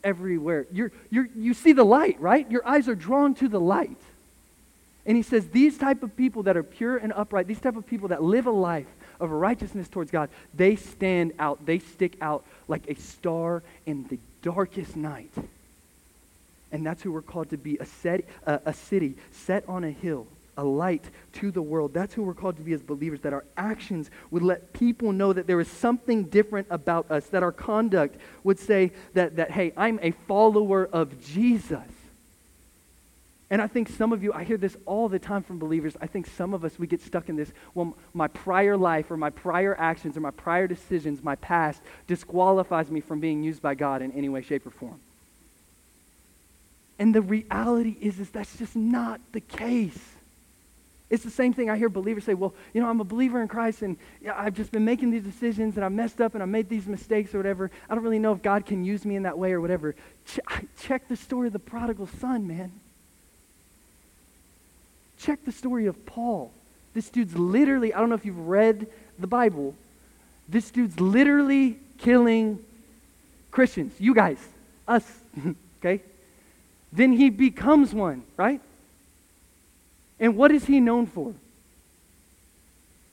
everywhere. 0.03 0.65
You're, 0.71 0.91
you're, 1.11 1.29
you 1.35 1.53
see 1.53 1.71
the 1.71 1.83
light, 1.83 2.19
right? 2.19 2.49
Your 2.49 2.67
eyes 2.67 2.87
are 2.87 2.95
drawn 2.95 3.35
to 3.35 3.47
the 3.47 3.59
light. 3.59 3.97
And 5.05 5.17
he 5.17 5.23
says 5.23 5.49
these 5.49 5.77
type 5.77 6.01
of 6.01 6.15
people 6.15 6.43
that 6.43 6.55
are 6.55 6.63
pure 6.63 6.97
and 6.97 7.11
upright, 7.13 7.47
these 7.47 7.59
type 7.59 7.75
of 7.75 7.85
people 7.85 8.07
that 8.09 8.23
live 8.23 8.47
a 8.47 8.51
life 8.51 8.87
of 9.19 9.31
righteousness 9.31 9.87
towards 9.89 10.11
God, 10.11 10.29
they 10.53 10.75
stand 10.75 11.33
out. 11.39 11.65
They 11.65 11.79
stick 11.79 12.15
out 12.21 12.45
like 12.67 12.89
a 12.89 12.95
star 12.95 13.63
in 13.85 14.07
the 14.07 14.19
darkest 14.41 14.95
night. 14.95 15.31
And 16.71 16.85
that's 16.85 17.03
who 17.03 17.11
we're 17.11 17.21
called 17.21 17.49
to 17.51 17.57
be, 17.57 17.77
a, 17.77 17.85
set, 17.85 18.25
a, 18.45 18.59
a 18.65 18.73
city 18.73 19.15
set 19.31 19.63
on 19.67 19.83
a 19.83 19.91
hill, 19.91 20.25
a 20.57 20.63
light 20.63 21.03
to 21.33 21.51
the 21.51 21.61
world. 21.61 21.93
That's 21.93 22.13
who 22.13 22.23
we're 22.23 22.33
called 22.33 22.57
to 22.57 22.63
be 22.63 22.73
as 22.73 22.81
believers, 22.81 23.21
that 23.21 23.33
our 23.33 23.45
actions 23.57 24.09
would 24.31 24.41
let 24.41 24.73
people 24.73 25.11
know 25.11 25.33
that 25.33 25.47
there 25.47 25.59
is 25.59 25.67
something 25.67 26.23
different 26.23 26.67
about 26.69 27.11
us, 27.11 27.27
that 27.27 27.43
our 27.43 27.51
conduct 27.51 28.15
would 28.43 28.57
say 28.57 28.91
that, 29.13 29.35
that 29.35 29.51
hey, 29.51 29.73
I'm 29.77 29.99
a 30.01 30.11
follower 30.11 30.89
of 30.91 31.21
Jesus. 31.21 31.81
And 33.49 33.61
I 33.61 33.67
think 33.67 33.89
some 33.89 34.13
of 34.13 34.23
you, 34.23 34.33
I 34.33 34.43
hear 34.43 34.57
this 34.57 34.75
all 34.85 35.09
the 35.09 35.19
time 35.19 35.43
from 35.43 35.59
believers. 35.59 35.95
I 36.01 36.07
think 36.07 36.27
some 36.27 36.53
of 36.53 36.65
us, 36.65 36.79
we 36.79 36.87
get 36.87 37.01
stuck 37.01 37.29
in 37.29 37.35
this. 37.35 37.51
Well, 37.75 37.95
my 38.13 38.27
prior 38.27 38.75
life 38.77 39.11
or 39.11 39.17
my 39.17 39.29
prior 39.29 39.79
actions 39.79 40.17
or 40.17 40.21
my 40.21 40.31
prior 40.31 40.67
decisions, 40.67 41.23
my 41.23 41.35
past, 41.35 41.81
disqualifies 42.07 42.89
me 42.89 42.99
from 42.99 43.19
being 43.19 43.43
used 43.43 43.61
by 43.61 43.75
God 43.75 44.01
in 44.01 44.11
any 44.13 44.29
way, 44.29 44.41
shape, 44.41 44.65
or 44.65 44.71
form. 44.71 44.99
And 46.97 47.13
the 47.13 47.21
reality 47.21 47.95
is, 47.99 48.19
is 48.19 48.29
that's 48.29 48.57
just 48.57 48.75
not 48.75 49.19
the 49.33 49.41
case. 49.41 49.99
It's 51.09 51.23
the 51.23 51.29
same 51.29 51.53
thing 51.53 51.69
I 51.69 51.77
hear 51.77 51.89
believers 51.89 52.23
say, 52.23 52.33
well, 52.33 52.55
you 52.73 52.81
know, 52.81 52.89
I'm 52.89 52.99
a 52.99 53.03
believer 53.03 53.39
in 53.41 53.47
Christ 53.47 53.83
and 53.83 53.97
I've 54.33 54.55
just 54.55 54.71
been 54.71 54.85
making 54.85 55.11
these 55.11 55.23
decisions 55.23 55.75
and 55.75 55.85
I 55.85 55.89
messed 55.89 56.21
up 56.21 56.33
and 56.33 56.41
I 56.41 56.47
made 56.47 56.69
these 56.69 56.87
mistakes 56.87 57.35
or 57.35 57.37
whatever. 57.37 57.69
I 57.87 57.93
don't 57.93 58.03
really 58.03 58.17
know 58.17 58.33
if 58.33 58.41
God 58.41 58.65
can 58.65 58.83
use 58.83 59.05
me 59.05 59.15
in 59.15 59.23
that 59.23 59.37
way 59.37 59.51
or 59.51 59.61
whatever. 59.61 59.93
Ch- 60.25 60.39
check 60.81 61.07
the 61.07 61.15
story 61.15 61.47
of 61.47 61.53
the 61.53 61.59
prodigal 61.59 62.07
son, 62.19 62.47
man. 62.47 62.71
Check 65.23 65.45
the 65.45 65.53
story 65.53 65.85
of 65.85 66.05
Paul. 66.05 66.51
This 66.93 67.09
dude's 67.09 67.37
literally, 67.37 67.93
I 67.93 67.99
don't 68.01 68.09
know 68.09 68.15
if 68.15 68.25
you've 68.25 68.45
read 68.45 68.87
the 69.17 69.27
Bible, 69.27 69.73
this 70.49 70.69
dude's 70.69 70.99
literally 70.99 71.79
killing 71.97 72.59
Christians. 73.49 73.93
You 73.99 74.13
guys, 74.13 74.37
us, 74.85 75.09
okay? 75.79 76.03
Then 76.91 77.13
he 77.13 77.29
becomes 77.29 77.93
one, 77.93 78.23
right? 78.35 78.59
And 80.19 80.35
what 80.35 80.51
is 80.51 80.65
he 80.65 80.81
known 80.81 81.07
for? 81.07 81.33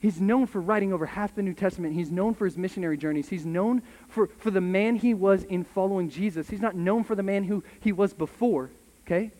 He's 0.00 0.20
known 0.20 0.46
for 0.46 0.60
writing 0.60 0.92
over 0.92 1.06
half 1.06 1.36
the 1.36 1.42
New 1.42 1.54
Testament. 1.54 1.94
He's 1.94 2.10
known 2.10 2.34
for 2.34 2.44
his 2.44 2.56
missionary 2.56 2.96
journeys. 2.96 3.28
He's 3.28 3.46
known 3.46 3.82
for, 4.08 4.28
for 4.38 4.50
the 4.50 4.60
man 4.60 4.96
he 4.96 5.14
was 5.14 5.44
in 5.44 5.62
following 5.62 6.10
Jesus. 6.10 6.50
He's 6.50 6.60
not 6.60 6.74
known 6.74 7.04
for 7.04 7.14
the 7.14 7.22
man 7.22 7.44
who 7.44 7.62
he 7.78 7.92
was 7.92 8.12
before, 8.12 8.70
okay? 9.06 9.30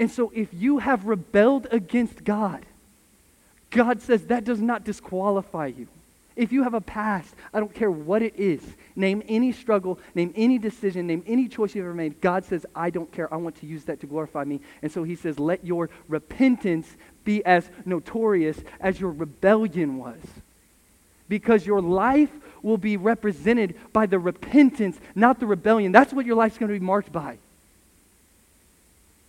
And 0.00 0.10
so 0.10 0.32
if 0.34 0.48
you 0.54 0.78
have 0.78 1.04
rebelled 1.04 1.66
against 1.70 2.24
God, 2.24 2.64
God 3.68 4.00
says 4.00 4.24
that 4.26 4.44
does 4.44 4.58
not 4.58 4.82
disqualify 4.82 5.66
you. 5.66 5.88
If 6.36 6.52
you 6.52 6.62
have 6.62 6.72
a 6.72 6.80
past, 6.80 7.34
I 7.52 7.60
don't 7.60 7.74
care 7.74 7.90
what 7.90 8.22
it 8.22 8.34
is, 8.36 8.62
name 8.96 9.22
any 9.28 9.52
struggle, 9.52 9.98
name 10.14 10.32
any 10.34 10.56
decision, 10.56 11.06
name 11.06 11.22
any 11.26 11.48
choice 11.48 11.74
you've 11.74 11.84
ever 11.84 11.92
made, 11.92 12.22
God 12.22 12.46
says, 12.46 12.64
I 12.74 12.88
don't 12.88 13.12
care. 13.12 13.32
I 13.32 13.36
want 13.36 13.56
to 13.56 13.66
use 13.66 13.84
that 13.84 14.00
to 14.00 14.06
glorify 14.06 14.44
me. 14.44 14.62
And 14.80 14.90
so 14.90 15.02
he 15.02 15.16
says, 15.16 15.38
let 15.38 15.66
your 15.66 15.90
repentance 16.08 16.96
be 17.24 17.44
as 17.44 17.68
notorious 17.84 18.58
as 18.80 18.98
your 18.98 19.10
rebellion 19.10 19.98
was. 19.98 20.20
Because 21.28 21.66
your 21.66 21.82
life 21.82 22.32
will 22.62 22.78
be 22.78 22.96
represented 22.96 23.74
by 23.92 24.06
the 24.06 24.18
repentance, 24.18 24.98
not 25.14 25.40
the 25.40 25.46
rebellion. 25.46 25.92
That's 25.92 26.14
what 26.14 26.24
your 26.24 26.36
life's 26.36 26.56
going 26.56 26.72
to 26.72 26.80
be 26.80 26.84
marked 26.84 27.12
by. 27.12 27.36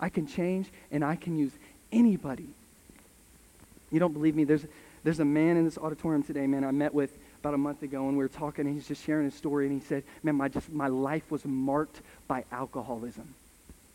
I 0.02 0.10
can 0.10 0.28
change 0.28 0.68
and 0.92 1.06
I 1.06 1.16
can 1.16 1.38
use 1.38 1.52
anybody. 1.92 2.48
You 3.92 4.00
don't 4.00 4.14
believe 4.14 4.36
me? 4.36 4.44
There's, 4.44 4.66
there's 5.04 5.20
a 5.20 5.26
man 5.26 5.58
in 5.58 5.66
this 5.66 5.78
auditorium 5.78 6.24
today, 6.24 6.48
man, 6.48 6.64
I 6.64 6.72
met 6.72 6.94
with 6.94 7.18
about 7.40 7.54
a 7.54 7.58
month 7.58 7.82
ago, 7.82 8.08
and 8.08 8.18
we 8.18 8.24
were 8.24 8.30
talking, 8.30 8.68
and 8.68 8.76
he's 8.76 8.88
just 8.88 9.04
sharing 9.04 9.26
his 9.26 9.34
story, 9.34 9.66
and 9.66 9.80
he 9.80 9.86
said, 9.88 10.04
man, 10.22 10.36
my, 10.36 10.48
just, 10.48 10.72
my 10.72 10.88
life 10.88 11.30
was 11.32 11.44
marked 11.44 12.02
by 12.28 12.44
alcoholism. 12.52 13.34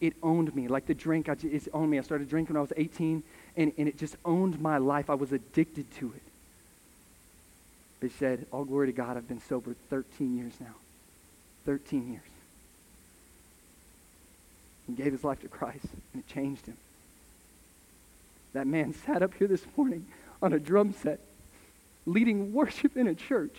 It 0.00 0.14
owned 0.22 0.54
me. 0.54 0.66
Like 0.66 0.86
the 0.86 0.94
drink, 0.94 1.28
I 1.28 1.36
it 1.42 1.68
owned 1.72 1.90
me. 1.90 1.98
I 1.98 2.02
started 2.02 2.28
drinking 2.28 2.54
when 2.54 2.58
I 2.58 2.62
was 2.62 2.72
18, 2.76 3.22
and, 3.56 3.72
and 3.78 3.88
it 3.88 3.96
just 3.98 4.16
owned 4.24 4.60
my 4.60 4.78
life. 4.78 5.08
I 5.08 5.14
was 5.14 5.32
addicted 5.32 5.90
to 5.98 6.12
it. 6.14 6.22
But 8.00 8.10
he 8.10 8.16
said, 8.18 8.46
all 8.52 8.64
glory 8.64 8.88
to 8.88 8.92
God, 8.92 9.16
I've 9.16 9.28
been 9.28 9.40
sober 9.40 9.74
13 9.90 10.36
years 10.36 10.54
now. 10.60 10.74
13 11.64 12.12
years. 12.12 12.35
He 14.86 14.92
gave 14.92 15.12
his 15.12 15.24
life 15.24 15.40
to 15.40 15.48
Christ, 15.48 15.86
and 16.12 16.22
it 16.22 16.32
changed 16.32 16.66
him. 16.66 16.76
That 18.52 18.66
man 18.66 18.94
sat 19.06 19.22
up 19.22 19.34
here 19.34 19.48
this 19.48 19.64
morning 19.76 20.06
on 20.40 20.52
a 20.52 20.58
drum 20.58 20.94
set 20.94 21.20
leading 22.06 22.52
worship 22.52 22.96
in 22.96 23.08
a 23.08 23.14
church 23.14 23.56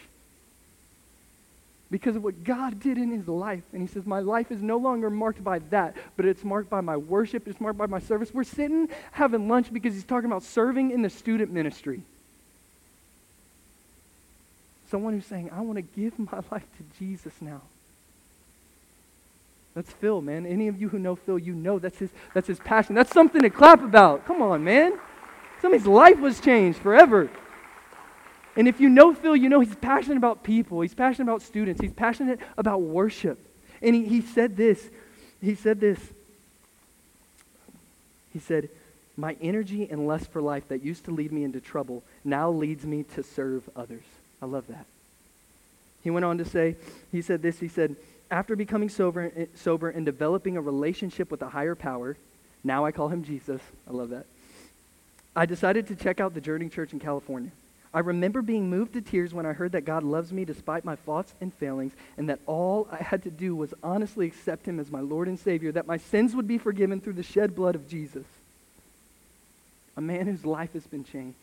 because 1.91 2.15
of 2.15 2.23
what 2.23 2.43
God 2.43 2.79
did 2.79 2.97
in 2.97 3.11
his 3.11 3.27
life. 3.27 3.63
And 3.71 3.81
he 3.81 3.87
says, 3.87 4.05
My 4.05 4.19
life 4.19 4.51
is 4.51 4.61
no 4.61 4.77
longer 4.77 5.09
marked 5.09 5.43
by 5.43 5.59
that, 5.69 5.95
but 6.15 6.25
it's 6.25 6.43
marked 6.43 6.69
by 6.69 6.81
my 6.81 6.97
worship, 6.97 7.47
it's 7.47 7.61
marked 7.61 7.77
by 7.77 7.85
my 7.85 7.99
service. 7.99 8.33
We're 8.33 8.43
sitting 8.43 8.89
having 9.11 9.47
lunch 9.47 9.71
because 9.71 9.93
he's 9.93 10.03
talking 10.03 10.29
about 10.29 10.43
serving 10.43 10.91
in 10.91 11.01
the 11.01 11.09
student 11.09 11.51
ministry. 11.51 12.01
Someone 14.89 15.13
who's 15.13 15.25
saying, 15.25 15.49
I 15.51 15.61
want 15.61 15.75
to 15.75 15.81
give 15.81 16.17
my 16.17 16.39
life 16.51 16.65
to 16.77 16.99
Jesus 16.99 17.33
now. 17.41 17.61
That's 19.77 19.91
Phil, 19.91 20.21
man. 20.23 20.47
Any 20.47 20.69
of 20.69 20.81
you 20.81 20.89
who 20.89 20.97
know 20.97 21.15
Phil, 21.15 21.37
you 21.37 21.53
know 21.53 21.77
that's 21.77 21.99
his, 21.99 22.09
that's 22.33 22.47
his 22.47 22.57
passion. 22.57 22.95
That's 22.95 23.13
something 23.13 23.43
to 23.43 23.51
clap 23.51 23.83
about. 23.83 24.25
Come 24.25 24.41
on, 24.41 24.63
man. 24.63 24.97
Somebody's 25.61 25.85
life 25.85 26.17
was 26.17 26.39
changed 26.39 26.79
forever. 26.79 27.29
And 28.55 28.67
if 28.67 28.81
you 28.81 28.89
know 28.89 29.13
Phil, 29.13 29.35
you 29.35 29.49
know 29.49 29.59
he's 29.59 29.75
passionate 29.75 30.17
about 30.17 30.41
people. 30.41 30.81
He's 30.81 30.95
passionate 30.95 31.25
about 31.31 31.43
students. 31.43 31.79
He's 31.79 31.93
passionate 31.93 32.39
about 32.57 32.81
worship. 32.81 33.37
And 33.79 33.93
he, 33.93 34.05
he 34.05 34.21
said 34.21 34.57
this. 34.57 34.83
He 35.43 35.53
said 35.53 35.79
this. 35.79 35.99
He 38.33 38.39
said, 38.39 38.69
My 39.15 39.37
energy 39.43 39.87
and 39.91 40.07
lust 40.07 40.31
for 40.31 40.41
life 40.41 40.67
that 40.69 40.81
used 40.81 41.05
to 41.05 41.11
lead 41.11 41.31
me 41.31 41.43
into 41.43 41.61
trouble 41.61 42.01
now 42.25 42.49
leads 42.49 42.83
me 42.83 43.03
to 43.13 43.21
serve 43.21 43.69
others. 43.75 44.05
I 44.41 44.47
love 44.47 44.65
that. 44.69 44.87
He 46.03 46.09
went 46.09 46.25
on 46.25 46.39
to 46.39 46.45
say, 46.45 46.77
he 47.11 47.21
said 47.21 47.43
this, 47.43 47.59
he 47.59 47.67
said, 47.67 47.95
after 48.29 48.55
becoming 48.55 48.89
sober, 48.89 49.31
eh, 49.35 49.45
sober 49.55 49.89
and 49.89 50.05
developing 50.05 50.57
a 50.57 50.61
relationship 50.61 51.31
with 51.31 51.41
a 51.41 51.49
higher 51.49 51.75
power, 51.75 52.17
now 52.63 52.85
I 52.85 52.91
call 52.91 53.09
him 53.09 53.23
Jesus. 53.23 53.61
I 53.87 53.91
love 53.91 54.09
that. 54.09 54.25
I 55.35 55.45
decided 55.45 55.87
to 55.87 55.95
check 55.95 56.19
out 56.19 56.33
the 56.33 56.41
Journey 56.41 56.67
Church 56.69 56.93
in 56.93 56.99
California. 56.99 57.51
I 57.93 57.99
remember 57.99 58.41
being 58.41 58.69
moved 58.69 58.93
to 58.93 59.01
tears 59.01 59.33
when 59.33 59.45
I 59.45 59.53
heard 59.53 59.71
that 59.71 59.85
God 59.85 60.03
loves 60.03 60.31
me 60.31 60.45
despite 60.45 60.83
my 60.83 60.95
faults 60.95 61.33
and 61.39 61.53
failings, 61.53 61.93
and 62.17 62.29
that 62.29 62.39
all 62.45 62.87
I 62.91 62.97
had 62.97 63.23
to 63.23 63.31
do 63.31 63.55
was 63.55 63.73
honestly 63.81 64.27
accept 64.27 64.67
Him 64.67 64.79
as 64.79 64.91
my 64.91 64.99
Lord 64.99 65.27
and 65.27 65.39
Savior, 65.39 65.71
that 65.71 65.87
my 65.87 65.97
sins 65.97 66.35
would 66.35 66.47
be 66.47 66.57
forgiven 66.57 66.99
through 66.99 67.13
the 67.13 67.23
shed 67.23 67.55
blood 67.55 67.75
of 67.75 67.87
Jesus. 67.87 68.25
A 69.95 70.01
man 70.01 70.27
whose 70.27 70.45
life 70.45 70.73
has 70.73 70.85
been 70.85 71.03
changed, 71.03 71.37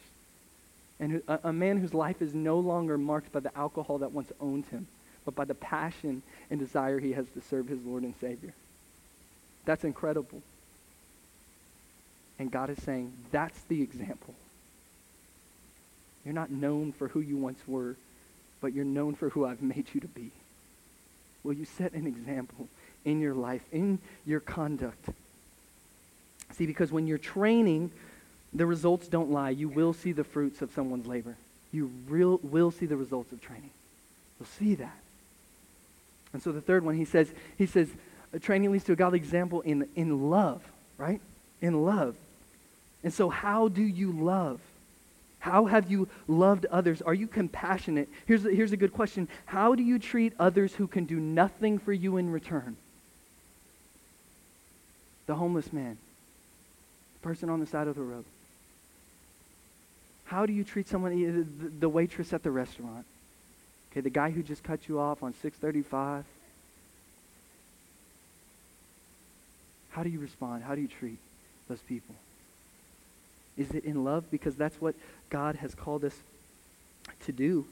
and 1.00 1.22
a, 1.26 1.48
a 1.48 1.52
man 1.52 1.78
whose 1.78 1.94
life 1.94 2.20
is 2.20 2.34
no 2.34 2.58
longer 2.58 2.98
marked 2.98 3.32
by 3.32 3.40
the 3.40 3.56
alcohol 3.56 3.98
that 3.98 4.12
once 4.12 4.30
owned 4.40 4.66
him, 4.66 4.86
but 5.24 5.34
by 5.34 5.44
the 5.44 5.54
passion 5.54 6.22
and 6.50 6.60
desire 6.60 6.98
he 6.98 7.12
has 7.12 7.26
to 7.34 7.40
serve 7.40 7.68
his 7.68 7.82
Lord 7.84 8.02
and 8.02 8.14
Savior. 8.20 8.54
That's 9.64 9.84
incredible. 9.84 10.42
And 12.38 12.50
God 12.50 12.70
is 12.70 12.82
saying, 12.82 13.12
that's 13.30 13.60
the 13.62 13.80
example. 13.82 14.34
You're 16.24 16.34
not 16.34 16.50
known 16.50 16.92
for 16.92 17.08
who 17.08 17.20
you 17.20 17.36
once 17.36 17.60
were, 17.66 17.96
but 18.60 18.72
you're 18.72 18.84
known 18.84 19.14
for 19.14 19.28
who 19.28 19.44
I've 19.44 19.62
made 19.62 19.86
you 19.92 20.00
to 20.00 20.08
be. 20.08 20.30
Will 21.42 21.52
you 21.52 21.66
set 21.66 21.92
an 21.92 22.06
example 22.06 22.68
in 23.04 23.20
your 23.20 23.34
life, 23.34 23.62
in 23.72 23.98
your 24.24 24.40
conduct? 24.40 25.10
See, 26.52 26.66
because 26.66 26.90
when 26.90 27.06
you're 27.06 27.18
training, 27.18 27.90
the 28.52 28.66
results 28.66 29.08
don't 29.08 29.30
lie. 29.30 29.50
You 29.50 29.68
will 29.68 29.92
see 29.92 30.12
the 30.12 30.24
fruits 30.24 30.62
of 30.62 30.70
someone's 30.72 31.06
labor. 31.06 31.36
You 31.72 31.90
real, 32.08 32.40
will 32.42 32.70
see 32.70 32.86
the 32.86 32.96
results 32.96 33.32
of 33.32 33.40
training. 33.40 33.70
You'll 34.38 34.46
see 34.46 34.76
that. 34.76 34.96
And 36.34 36.42
so 36.42 36.50
the 36.52 36.60
third 36.60 36.84
one, 36.84 36.96
he 36.96 37.04
says, 37.04 37.32
he 37.56 37.64
says, 37.64 37.88
uh, 38.34 38.38
training 38.40 38.72
leads 38.72 38.84
to 38.84 38.92
a 38.92 38.96
godly 38.96 39.18
example 39.18 39.60
in, 39.60 39.88
in 39.94 40.28
love, 40.28 40.62
right? 40.98 41.20
In 41.62 41.84
love. 41.84 42.16
And 43.04 43.14
so, 43.14 43.30
how 43.30 43.68
do 43.68 43.82
you 43.82 44.10
love? 44.10 44.60
How 45.38 45.66
have 45.66 45.90
you 45.90 46.08
loved 46.26 46.66
others? 46.66 47.02
Are 47.02 47.14
you 47.14 47.28
compassionate? 47.28 48.08
Here's 48.26 48.44
a, 48.44 48.50
here's 48.50 48.72
a 48.72 48.76
good 48.76 48.92
question 48.92 49.28
How 49.46 49.74
do 49.76 49.82
you 49.82 49.98
treat 49.98 50.32
others 50.38 50.74
who 50.74 50.88
can 50.88 51.04
do 51.04 51.20
nothing 51.20 51.78
for 51.78 51.92
you 51.92 52.16
in 52.16 52.30
return? 52.30 52.76
The 55.26 55.36
homeless 55.36 55.72
man, 55.72 55.96
the 57.14 57.20
person 57.20 57.48
on 57.48 57.60
the 57.60 57.66
side 57.66 57.86
of 57.86 57.94
the 57.94 58.02
road. 58.02 58.24
How 60.24 60.46
do 60.46 60.52
you 60.52 60.64
treat 60.64 60.88
someone, 60.88 61.12
eh, 61.12 61.44
the, 61.62 61.68
the 61.68 61.88
waitress 61.88 62.32
at 62.32 62.42
the 62.42 62.50
restaurant? 62.50 63.06
Okay, 63.94 64.00
the 64.00 64.10
guy 64.10 64.30
who 64.30 64.42
just 64.42 64.64
cut 64.64 64.88
you 64.88 64.98
off 64.98 65.22
on 65.22 65.32
635. 65.34 66.24
How 69.90 70.02
do 70.02 70.10
you 70.10 70.18
respond? 70.18 70.64
How 70.64 70.74
do 70.74 70.80
you 70.80 70.88
treat 70.88 71.18
those 71.68 71.78
people? 71.78 72.16
Is 73.56 73.70
it 73.70 73.84
in 73.84 74.02
love? 74.02 74.28
Because 74.32 74.56
that's 74.56 74.74
what 74.80 74.96
God 75.30 75.54
has 75.54 75.76
called 75.76 76.02
us 76.02 76.14
to 77.26 77.30
do. 77.30 77.66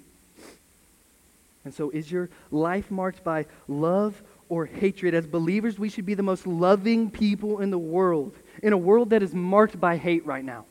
And 1.64 1.74
so, 1.74 1.90
is 1.90 2.12
your 2.12 2.28
life 2.52 2.88
marked 2.88 3.24
by 3.24 3.46
love 3.66 4.22
or 4.48 4.66
hatred? 4.66 5.14
As 5.14 5.26
believers, 5.26 5.76
we 5.76 5.88
should 5.88 6.06
be 6.06 6.14
the 6.14 6.22
most 6.22 6.46
loving 6.46 7.10
people 7.10 7.58
in 7.58 7.72
the 7.72 7.78
world, 7.78 8.32
in 8.62 8.72
a 8.72 8.78
world 8.78 9.10
that 9.10 9.24
is 9.24 9.34
marked 9.34 9.80
by 9.80 9.96
hate 9.96 10.24
right 10.24 10.44
now. 10.44 10.66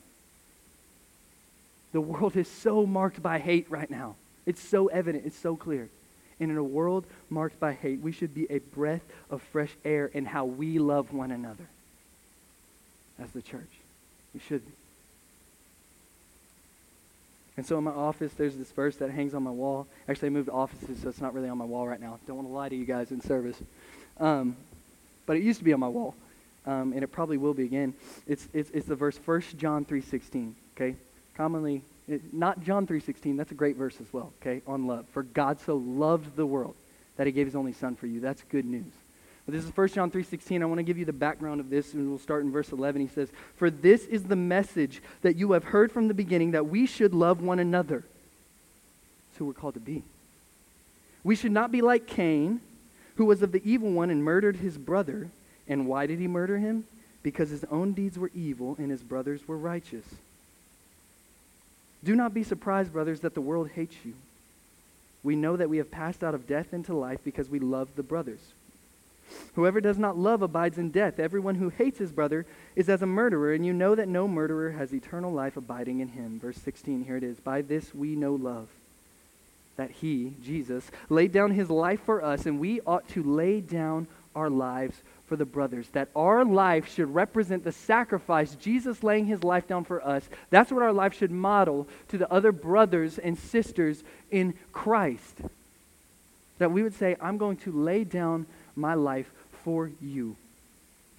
The 1.92 2.00
world 2.00 2.38
is 2.38 2.48
so 2.48 2.86
marked 2.86 3.22
by 3.22 3.40
hate 3.40 3.70
right 3.70 3.92
now. 3.92 4.16
It's 4.52 4.62
so 4.62 4.88
evident, 4.88 5.26
it's 5.26 5.40
so 5.40 5.56
clear. 5.56 5.88
And 6.38 6.52
in 6.52 6.58
a 6.58 6.64
world 6.64 7.06
marked 7.30 7.58
by 7.58 7.72
hate, 7.72 8.02
we 8.02 8.12
should 8.12 8.36
be 8.36 8.52
a 8.52 8.58
breath 8.58 9.02
of 9.30 9.42
fresh 9.42 9.72
air 9.86 10.08
in 10.08 10.26
how 10.26 10.44
we 10.44 10.78
love 10.78 11.14
one 11.14 11.32
another. 11.32 11.64
as 13.18 13.32
the 13.32 13.42
church. 13.42 13.72
We 14.34 14.42
should 14.42 14.66
be. 14.66 14.74
And 17.56 17.66
so 17.66 17.78
in 17.78 17.86
my 17.86 17.92
office, 17.92 18.34
there's 18.34 18.58
this 18.58 18.74
verse 18.74 18.98
that 18.98 19.10
hangs 19.10 19.34
on 19.34 19.42
my 19.42 19.52
wall. 19.52 19.88
Actually, 20.10 20.28
I 20.28 20.32
moved 20.32 20.50
offices, 20.50 21.02
so 21.02 21.08
it's 21.08 21.22
not 21.22 21.34
really 21.34 21.48
on 21.48 21.58
my 21.58 21.64
wall 21.64 21.88
right 21.88 22.02
now. 22.02 22.20
Don't 22.28 22.36
want 22.36 22.50
to 22.50 22.54
lie 22.54 22.68
to 22.68 22.76
you 22.76 22.84
guys 22.84 23.12
in 23.12 23.22
service. 23.22 23.56
Um, 24.20 24.58
but 25.26 25.38
it 25.38 25.44
used 25.44 25.60
to 25.60 25.64
be 25.64 25.72
on 25.72 25.80
my 25.80 25.88
wall, 25.88 26.14
um, 26.66 26.92
and 26.92 27.04
it 27.04 27.08
probably 27.08 27.38
will 27.38 27.54
be 27.54 27.64
again. 27.64 27.94
It's, 28.28 28.50
it's, 28.52 28.70
it's 28.72 28.86
the 28.86 28.96
verse 28.96 29.18
1 29.24 29.44
John 29.58 29.86
3.16, 29.86 30.56
okay? 30.76 30.98
Commonly, 31.38 31.84
it, 32.08 32.34
not 32.34 32.64
John 32.64 32.88
3.16, 32.88 33.38
that's 33.38 33.52
a 33.52 33.56
great 33.56 33.76
verse 33.76 33.96
as 34.02 34.12
well, 34.12 34.34
okay, 34.42 34.62
on 34.68 34.88
love. 34.88 35.06
For 35.14 35.24
God 35.24 35.60
so 35.60 35.76
loved 35.76 36.36
the 36.36 36.46
world 36.46 36.76
that 37.18 37.28
he 37.28 37.34
gave 37.34 37.48
his 37.48 37.56
only 37.56 37.74
son 37.74 37.96
for 37.96 38.08
you. 38.08 38.20
That's 38.20 38.44
good 38.50 38.66
news. 38.66 38.92
But 39.46 39.56
this 39.56 39.64
is 39.64 39.76
1 39.76 39.88
John 39.90 40.12
3:16. 40.12 40.62
I 40.62 40.66
want 40.66 40.80
to 40.80 40.84
give 40.84 40.98
you 40.98 41.06
the 41.06 41.14
background 41.14 41.60
of 41.60 41.70
this 41.70 41.94
and 41.94 42.08
we'll 42.10 42.20
start 42.20 42.44
in 42.44 42.52
verse 42.52 42.72
11. 42.72 43.02
He 43.02 43.08
says, 43.08 43.30
"For 43.56 43.70
this 43.70 44.06
is 44.06 44.24
the 44.24 44.36
message 44.36 45.02
that 45.22 45.36
you 45.36 45.54
have 45.54 45.66
heard 45.66 45.92
from 45.92 46.08
the 46.08 46.14
beginning 46.14 46.52
that 46.52 46.68
we 46.68 46.86
should 46.86 47.14
love 47.14 47.42
one 47.42 47.60
another." 47.60 48.04
That's 49.30 49.40
who 49.40 49.46
we're 49.46 49.54
called 49.54 49.74
to 49.74 49.80
be. 49.80 50.04
We 51.24 51.36
should 51.36 51.52
not 51.52 51.72
be 51.72 51.82
like 51.82 52.08
Cain, 52.08 52.62
who 53.16 53.26
was 53.26 53.42
of 53.42 53.52
the 53.52 53.62
evil 53.64 53.92
one 53.92 54.10
and 54.10 54.24
murdered 54.24 54.58
his 54.58 54.78
brother. 54.78 55.30
And 55.68 55.88
why 55.88 56.06
did 56.06 56.20
he 56.20 56.28
murder 56.28 56.58
him? 56.58 56.86
Because 57.24 57.50
his 57.50 57.64
own 57.66 57.94
deeds 57.94 58.18
were 58.18 58.32
evil 58.34 58.76
and 58.80 58.92
his 58.92 59.04
brothers 59.04 59.48
were 59.48 59.58
righteous. 59.58 60.06
Do 62.04 62.16
not 62.16 62.34
be 62.34 62.44
surprised, 62.44 62.94
brothers, 62.94 63.20
that 63.22 63.34
the 63.34 63.42
world 63.42 63.70
hates 63.76 63.96
you. 64.04 64.14
We 65.24 65.36
know 65.36 65.56
that 65.56 65.70
we 65.70 65.78
have 65.78 65.92
passed 65.92 66.24
out 66.24 66.34
of 66.34 66.48
death 66.48 66.74
into 66.74 66.96
life 66.96 67.20
because 67.24 67.50
we 67.50 67.60
love 67.60 67.90
the 67.96 68.04
brothers. 68.04 68.40
Whoever 69.56 69.80
does 69.80 69.98
not 69.98 70.18
love 70.18 70.42
abides 70.42 70.78
in 70.78 70.90
death. 70.90 71.20
Everyone 71.20 71.56
who 71.56 71.70
hates 71.70 72.00
his 72.00 72.12
brother 72.12 72.46
is 72.76 72.90
as 72.90 73.02
a 73.02 73.06
murderer, 73.06 73.54
and 73.54 73.66
you 73.66 73.72
know 73.72 73.96
that 73.96 74.08
no 74.08 74.28
murderer 74.28 74.72
has 74.72 74.94
eternal 74.94 75.32
life 75.32 75.56
abiding 75.56 76.00
in 76.00 76.10
him. 76.10 76.40
Verse 76.40 76.58
16, 76.58 77.06
here 77.06 77.18
it 77.18 77.24
is. 77.24 77.40
By 77.40 77.62
this 77.62 77.94
we 77.94 78.16
know 78.16 78.34
love, 78.34 78.68
that 79.78 79.92
he, 79.92 80.34
Jesus, 80.44 80.90
laid 81.08 81.32
down 81.32 81.52
his 81.52 81.70
life 81.70 82.02
for 82.02 82.24
us, 82.24 82.46
and 82.46 82.60
we 82.60 82.82
ought 82.82 83.08
to 83.10 83.24
lay 83.24 83.62
down 83.62 84.08
our 84.36 84.50
lives 84.50 85.02
for 85.32 85.38
the 85.38 85.46
brothers. 85.46 85.88
That 85.94 86.10
our 86.14 86.44
life 86.44 86.94
should 86.94 87.16
represent 87.16 87.64
the 87.64 87.72
sacrifice, 87.72 88.54
Jesus 88.56 89.02
laying 89.02 89.28
his 89.28 89.46
life 89.46 89.66
down 89.66 89.86
for 89.86 90.06
us. 90.06 90.28
That's 90.50 90.74
what 90.74 90.84
our 90.84 90.92
life 90.92 91.18
should 91.18 91.32
model 91.32 91.88
to 92.10 92.18
the 92.18 92.30
other 92.30 92.52
brothers 92.52 93.18
and 93.18 93.40
sisters 93.40 94.04
in 94.30 94.56
Christ. 94.74 95.38
That 96.58 96.74
we 96.74 96.84
would 96.84 96.96
say, 96.96 97.16
I'm 97.22 97.38
going 97.38 97.56
to 97.58 97.72
lay 97.72 98.04
down 98.04 98.46
my 98.76 98.94
life 98.94 99.32
for 99.64 99.90
you. 100.02 100.36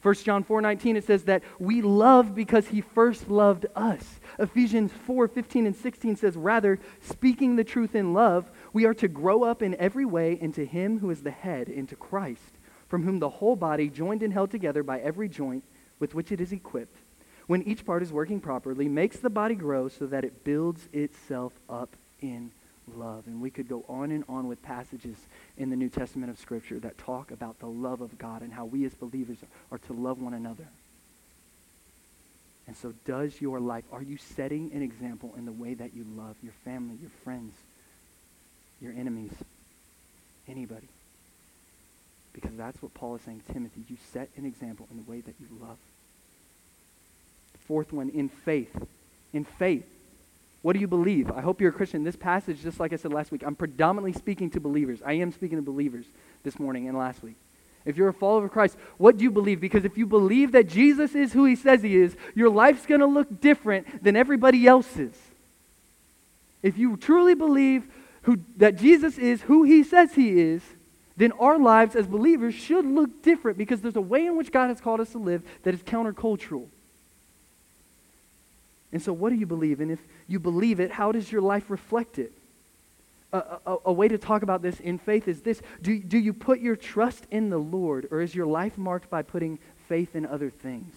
1 0.02 0.14
John 0.16 0.44
4:19 0.44 0.96
it 0.96 1.06
says 1.06 1.24
that 1.24 1.42
we 1.58 1.80
love 1.80 2.34
because 2.34 2.66
he 2.66 2.82
first 2.82 3.30
loved 3.30 3.64
us. 3.74 4.20
Ephesians 4.38 4.92
4:15 5.08 5.64
and 5.64 5.76
16 5.76 6.16
says 6.16 6.36
rather 6.36 6.78
speaking 7.00 7.56
the 7.56 7.64
truth 7.64 7.94
in 7.94 8.12
love, 8.12 8.50
we 8.74 8.84
are 8.84 8.94
to 8.94 9.08
grow 9.08 9.42
up 9.42 9.62
in 9.62 9.74
every 9.76 10.04
way 10.04 10.38
into 10.38 10.66
him 10.66 10.98
who 10.98 11.08
is 11.08 11.22
the 11.22 11.30
head, 11.30 11.70
into 11.70 11.96
Christ, 11.96 12.58
from 12.92 13.04
whom 13.04 13.20
the 13.20 13.30
whole 13.30 13.56
body 13.56 13.88
joined 13.88 14.22
and 14.22 14.34
held 14.34 14.50
together 14.50 14.82
by 14.82 15.00
every 15.00 15.26
joint 15.26 15.64
with 15.98 16.14
which 16.14 16.30
it 16.30 16.42
is 16.42 16.52
equipped, 16.52 16.98
when 17.46 17.62
each 17.62 17.86
part 17.86 18.02
is 18.02 18.12
working 18.12 18.38
properly, 18.38 18.86
makes 18.86 19.16
the 19.16 19.30
body 19.30 19.54
grow 19.54 19.88
so 19.88 20.04
that 20.04 20.24
it 20.24 20.44
builds 20.44 20.90
itself 20.92 21.54
up 21.70 21.88
in 22.20 22.50
love. 22.94 23.26
And 23.26 23.40
we 23.40 23.48
could 23.48 23.66
go 23.66 23.82
on 23.88 24.10
and 24.10 24.24
on 24.28 24.46
with 24.46 24.62
passages 24.62 25.16
in 25.56 25.70
the 25.70 25.76
New 25.76 25.88
Testament 25.88 26.30
of 26.30 26.38
Scripture 26.38 26.78
that 26.80 26.98
talk 26.98 27.30
about 27.30 27.58
the 27.60 27.66
love 27.66 28.02
of 28.02 28.18
God 28.18 28.42
and 28.42 28.52
how 28.52 28.66
we 28.66 28.84
as 28.84 28.92
believers 28.92 29.38
are 29.70 29.78
to 29.78 29.94
love 29.94 30.20
one 30.20 30.34
another. 30.34 30.66
And 32.66 32.76
so, 32.76 32.92
does 33.06 33.40
your 33.40 33.58
life, 33.58 33.84
are 33.90 34.02
you 34.02 34.18
setting 34.18 34.70
an 34.74 34.82
example 34.82 35.32
in 35.38 35.46
the 35.46 35.52
way 35.52 35.72
that 35.72 35.94
you 35.94 36.04
love 36.14 36.36
your 36.42 36.52
family, 36.62 36.96
your 37.00 37.10
friends, 37.24 37.54
your 38.82 38.92
enemies, 38.92 39.32
anybody? 40.46 40.88
Because 42.32 42.52
that's 42.56 42.80
what 42.82 42.94
Paul 42.94 43.16
is 43.16 43.22
saying, 43.22 43.42
Timothy. 43.52 43.82
You 43.88 43.96
set 44.12 44.30
an 44.36 44.46
example 44.46 44.88
in 44.90 44.96
the 44.96 45.10
way 45.10 45.20
that 45.20 45.34
you 45.38 45.46
love. 45.60 45.76
Fourth 47.66 47.92
one, 47.92 48.08
in 48.10 48.28
faith. 48.28 48.74
In 49.32 49.44
faith. 49.44 49.86
What 50.62 50.74
do 50.74 50.78
you 50.78 50.86
believe? 50.86 51.30
I 51.30 51.40
hope 51.40 51.60
you're 51.60 51.70
a 51.70 51.74
Christian. 51.74 52.04
This 52.04 52.16
passage, 52.16 52.62
just 52.62 52.78
like 52.78 52.92
I 52.92 52.96
said 52.96 53.12
last 53.12 53.32
week, 53.32 53.42
I'm 53.44 53.56
predominantly 53.56 54.12
speaking 54.12 54.48
to 54.50 54.60
believers. 54.60 55.00
I 55.04 55.14
am 55.14 55.32
speaking 55.32 55.58
to 55.58 55.62
believers 55.62 56.06
this 56.44 56.58
morning 56.58 56.88
and 56.88 56.96
last 56.96 57.22
week. 57.22 57.34
If 57.84 57.96
you're 57.96 58.08
a 58.08 58.14
follower 58.14 58.44
of 58.44 58.52
Christ, 58.52 58.76
what 58.96 59.18
do 59.18 59.24
you 59.24 59.30
believe? 59.30 59.60
Because 59.60 59.84
if 59.84 59.98
you 59.98 60.06
believe 60.06 60.52
that 60.52 60.68
Jesus 60.68 61.16
is 61.16 61.32
who 61.32 61.44
he 61.44 61.56
says 61.56 61.82
he 61.82 61.96
is, 61.96 62.16
your 62.34 62.48
life's 62.48 62.86
going 62.86 63.00
to 63.00 63.06
look 63.06 63.40
different 63.40 64.04
than 64.04 64.14
everybody 64.14 64.66
else's. 64.66 65.16
If 66.62 66.78
you 66.78 66.96
truly 66.96 67.34
believe 67.34 67.84
who, 68.22 68.38
that 68.56 68.76
Jesus 68.76 69.18
is 69.18 69.42
who 69.42 69.64
he 69.64 69.82
says 69.82 70.14
he 70.14 70.40
is, 70.40 70.62
then 71.16 71.32
our 71.32 71.58
lives 71.58 71.94
as 71.94 72.06
believers 72.06 72.54
should 72.54 72.86
look 72.86 73.22
different 73.22 73.58
because 73.58 73.80
there's 73.80 73.96
a 73.96 74.00
way 74.00 74.26
in 74.26 74.36
which 74.36 74.50
God 74.50 74.68
has 74.68 74.80
called 74.80 75.00
us 75.00 75.12
to 75.12 75.18
live 75.18 75.42
that 75.62 75.74
is 75.74 75.82
countercultural. 75.82 76.66
And 78.92 79.02
so, 79.02 79.12
what 79.12 79.30
do 79.30 79.36
you 79.36 79.46
believe? 79.46 79.80
And 79.80 79.90
if 79.90 80.00
you 80.28 80.38
believe 80.38 80.80
it, 80.80 80.92
how 80.92 81.12
does 81.12 81.32
your 81.32 81.40
life 81.40 81.70
reflect 81.70 82.18
it? 82.18 82.32
A, 83.32 83.58
a, 83.66 83.76
a, 83.86 83.92
way 83.92 84.08
to 84.08 84.18
talk 84.18 84.42
about 84.42 84.60
this 84.60 84.78
in 84.78 84.98
faith 84.98 85.26
is 85.26 85.40
this 85.40 85.62
do, 85.80 85.98
do 85.98 86.18
you 86.18 86.34
put 86.34 86.60
your 86.60 86.76
trust 86.76 87.26
in 87.30 87.48
the 87.48 87.58
Lord, 87.58 88.06
or 88.10 88.20
is 88.20 88.34
your 88.34 88.44
life 88.44 88.76
marked 88.76 89.08
by 89.08 89.22
putting 89.22 89.58
faith 89.88 90.14
in 90.14 90.26
other 90.26 90.50
things? 90.50 90.92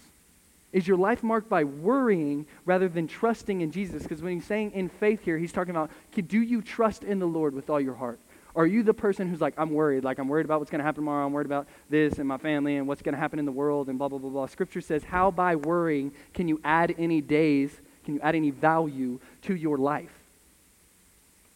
Is 0.73 0.86
your 0.86 0.97
life 0.97 1.23
marked 1.23 1.47
by 1.47 1.63
worrying 1.63 2.45
rather 2.65 2.89
than 2.89 3.08
trusting 3.08 3.62
in 3.62 3.71
Jesus? 3.71 4.04
Because 4.04 4.21
when 4.21 4.34
he's 4.34 4.45
saying 4.45 4.71
in 4.73 4.89
faith 4.89 5.23
here, 5.23 5.38
he's 5.38 5.54
talking 5.54 5.71
about 5.71 5.89
do 6.13 6.41
you 6.41 6.62
trust 6.62 7.06
in 7.06 7.19
the 7.19 7.25
Lord 7.25 7.54
with 7.54 7.69
all 7.69 7.80
your 7.80 7.93
heart? 7.93 8.19
Are 8.56 8.65
you 8.65 8.84
the 8.84 8.94
person 8.94 9.28
who's 9.28 9.41
like, 9.41 9.54
I'm 9.58 9.72
worried, 9.72 10.04
like 10.04 10.18
I'm 10.18 10.28
worried 10.28 10.46
about 10.46 10.60
what's 10.60 10.72
going 10.72 10.80
to 10.80 10.86
happen 10.86 11.02
tomorrow, 11.02 11.26
I'm 11.26 11.34
worried 11.34 11.46
about 11.46 11.68
this 11.89 12.20
and 12.20 12.28
my 12.28 12.38
family 12.38 12.78
and 12.78 12.88
what's 12.88 13.02
going 13.02 13.13
to 13.13 13.20
happen 13.20 13.38
in 13.39 13.46
the 13.46 13.52
world 13.52 13.89
and 13.89 13.98
blah, 13.98 14.08
blah, 14.08 14.18
blah, 14.18 14.30
blah. 14.30 14.46
Scripture 14.46 14.82
says, 14.82 15.04
How 15.04 15.30
by 15.30 15.56
worrying 15.56 16.12
can 16.34 16.48
you 16.48 16.62
add 16.63 16.96
any 16.98 17.22
days 17.22 17.80
can 18.06 18.13
you 18.13 18.22
add 18.22 18.36
any 18.36 18.52
value 18.52 19.20
to 19.41 19.56
your 19.56 19.78
life? 19.78 20.13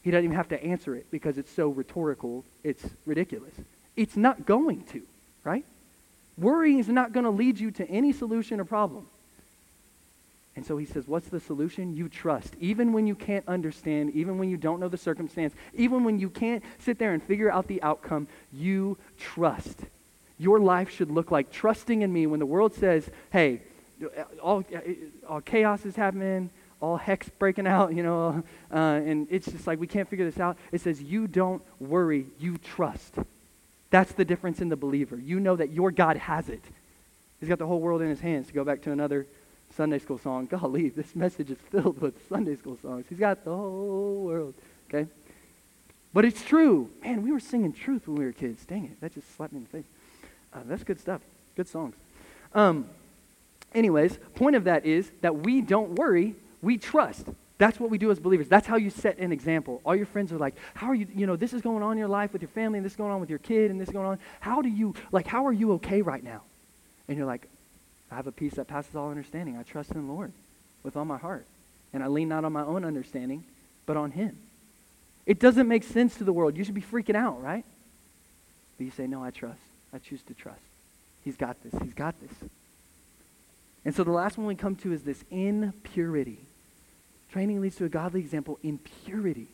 He 0.01 0.11
doesn't 0.11 0.25
even 0.25 0.35
have 0.35 0.49
to 0.49 0.61
answer 0.63 0.95
it 0.95 1.05
because 1.11 1.37
it's 1.37 1.51
so 1.51 1.69
rhetorical, 1.69 2.43
it's 2.63 2.83
ridiculous. 3.05 3.53
It's 3.95 4.17
not 4.17 4.45
going 4.45 4.83
to, 4.85 5.03
right? 5.43 5.63
Worrying 6.37 6.79
is 6.79 6.89
not 6.89 7.11
going 7.11 7.25
to 7.25 7.29
lead 7.29 7.59
you 7.59 7.69
to 7.71 7.87
any 7.87 8.11
solution 8.11 8.59
or 8.59 8.65
problem. 8.65 9.05
And 10.59 10.65
so 10.65 10.75
he 10.75 10.85
says, 10.85 11.07
What's 11.07 11.29
the 11.29 11.39
solution? 11.39 11.95
You 11.95 12.09
trust. 12.09 12.53
Even 12.59 12.91
when 12.91 13.07
you 13.07 13.15
can't 13.15 13.47
understand, 13.47 14.13
even 14.13 14.37
when 14.37 14.49
you 14.49 14.57
don't 14.57 14.81
know 14.81 14.89
the 14.89 14.97
circumstance, 14.97 15.53
even 15.73 16.03
when 16.03 16.19
you 16.19 16.29
can't 16.29 16.61
sit 16.79 16.99
there 16.99 17.13
and 17.13 17.23
figure 17.23 17.49
out 17.49 17.67
the 17.67 17.81
outcome, 17.81 18.27
you 18.51 18.97
trust. 19.17 19.79
Your 20.37 20.59
life 20.59 20.89
should 20.89 21.11
look 21.11 21.31
like 21.31 21.49
trusting 21.49 22.01
in 22.01 22.11
me 22.11 22.27
when 22.27 22.41
the 22.41 22.45
world 22.45 22.73
says, 22.73 23.09
Hey, 23.31 23.61
all, 24.43 24.65
all 25.29 25.39
chaos 25.39 25.85
is 25.85 25.95
happening, 25.95 26.49
all 26.81 26.97
heck's 26.97 27.29
breaking 27.29 27.65
out, 27.65 27.95
you 27.95 28.03
know, 28.03 28.43
uh, 28.73 28.75
and 28.75 29.29
it's 29.31 29.49
just 29.49 29.65
like 29.65 29.79
we 29.79 29.87
can't 29.87 30.09
figure 30.09 30.29
this 30.29 30.41
out. 30.41 30.57
It 30.73 30.81
says, 30.81 31.01
You 31.01 31.25
don't 31.25 31.61
worry, 31.79 32.25
you 32.37 32.57
trust. 32.57 33.15
That's 33.91 34.11
the 34.11 34.25
difference 34.25 34.59
in 34.59 34.67
the 34.67 34.75
believer. 34.75 35.15
You 35.15 35.39
know 35.39 35.55
that 35.55 35.71
your 35.71 35.89
God 35.89 36.17
has 36.17 36.49
it. 36.49 36.65
He's 37.39 37.47
got 37.47 37.59
the 37.59 37.65
whole 37.65 37.79
world 37.79 38.01
in 38.01 38.09
his 38.09 38.19
hands. 38.19 38.47
To 38.47 38.53
go 38.53 38.65
back 38.65 38.81
to 38.81 38.91
another 38.91 39.25
Sunday 39.75 39.99
school 39.99 40.17
song, 40.17 40.45
golly, 40.49 40.89
this 40.89 41.15
message 41.15 41.51
is 41.51 41.57
filled 41.71 42.01
with 42.01 42.15
Sunday 42.27 42.55
school 42.55 42.77
songs. 42.81 43.05
He's 43.09 43.19
got 43.19 43.43
the 43.43 43.55
whole 43.55 44.23
world, 44.23 44.53
okay? 44.89 45.09
But 46.13 46.25
it's 46.25 46.43
true. 46.43 46.89
Man, 47.03 47.21
we 47.21 47.31
were 47.31 47.39
singing 47.39 47.73
truth 47.73 48.07
when 48.07 48.17
we 48.17 48.25
were 48.25 48.31
kids. 48.31 48.65
Dang 48.65 48.85
it, 48.85 49.01
that 49.01 49.13
just 49.13 49.35
slapped 49.35 49.53
me 49.53 49.57
in 49.57 49.63
the 49.63 49.69
face. 49.69 49.85
Uh, 50.53 50.59
that's 50.65 50.83
good 50.83 50.99
stuff. 50.99 51.21
Good 51.55 51.67
songs. 51.67 51.95
Um, 52.53 52.89
Anyways, 53.73 54.17
point 54.35 54.55
of 54.55 54.63
that 54.63 54.85
is 54.85 55.11
that 55.21 55.39
we 55.39 55.61
don't 55.61 55.91
worry, 55.91 56.35
we 56.61 56.77
trust. 56.77 57.27
That's 57.57 57.79
what 57.79 57.89
we 57.89 57.97
do 57.97 58.09
as 58.09 58.19
believers. 58.19 58.47
That's 58.47 58.65
how 58.65 58.77
you 58.77 58.89
set 58.89 59.17
an 59.17 59.31
example. 59.31 59.81
All 59.85 59.95
your 59.95 60.05
friends 60.05 60.31
are 60.31 60.37
like, 60.37 60.55
how 60.73 60.87
are 60.87 60.95
you, 60.95 61.07
you 61.13 61.27
know, 61.27 61.35
this 61.35 61.53
is 61.53 61.61
going 61.61 61.83
on 61.83 61.93
in 61.93 61.97
your 61.97 62.07
life 62.07 62.33
with 62.33 62.41
your 62.41 62.49
family, 62.49 62.79
and 62.79 62.85
this 62.85 62.93
is 62.93 62.97
going 62.97 63.11
on 63.11 63.19
with 63.19 63.29
your 63.29 63.39
kid, 63.39 63.69
and 63.69 63.79
this 63.79 63.89
is 63.89 63.93
going 63.93 64.07
on. 64.07 64.19
How 64.39 64.61
do 64.61 64.69
you, 64.69 64.95
like, 65.11 65.27
how 65.27 65.45
are 65.45 65.51
you 65.51 65.73
okay 65.73 66.01
right 66.01 66.23
now? 66.23 66.41
And 67.07 67.17
you're 67.17 67.27
like, 67.27 67.47
I 68.11 68.15
have 68.15 68.27
a 68.27 68.31
peace 68.31 68.55
that 68.55 68.67
passes 68.67 68.95
all 68.95 69.09
understanding. 69.09 69.57
I 69.57 69.63
trust 69.63 69.91
in 69.91 70.07
the 70.07 70.13
Lord 70.13 70.31
with 70.83 70.97
all 70.97 71.05
my 71.05 71.17
heart. 71.17 71.45
And 71.93 72.03
I 72.03 72.07
lean 72.07 72.29
not 72.29 72.45
on 72.45 72.53
my 72.53 72.63
own 72.63 72.85
understanding, 72.85 73.43
but 73.85 73.97
on 73.97 74.11
Him. 74.11 74.37
It 75.25 75.39
doesn't 75.39 75.67
make 75.67 75.83
sense 75.83 76.15
to 76.17 76.23
the 76.23 76.33
world. 76.33 76.57
You 76.57 76.63
should 76.63 76.75
be 76.75 76.81
freaking 76.81 77.15
out, 77.15 77.41
right? 77.41 77.65
But 78.77 78.85
you 78.85 78.91
say, 78.91 79.07
no, 79.07 79.23
I 79.23 79.31
trust. 79.31 79.59
I 79.93 79.99
choose 79.99 80.21
to 80.23 80.33
trust. 80.33 80.61
He's 81.23 81.35
got 81.35 81.61
this. 81.63 81.73
He's 81.81 81.93
got 81.93 82.15
this. 82.21 82.49
And 83.85 83.95
so 83.95 84.03
the 84.03 84.11
last 84.11 84.37
one 84.37 84.47
we 84.47 84.55
come 84.55 84.75
to 84.77 84.93
is 84.93 85.03
this 85.03 85.23
in 85.29 85.73
purity. 85.83 86.39
Training 87.31 87.61
leads 87.61 87.75
to 87.77 87.85
a 87.85 87.89
godly 87.89 88.19
example 88.19 88.59
in 88.63 88.79
purity. 89.05 89.47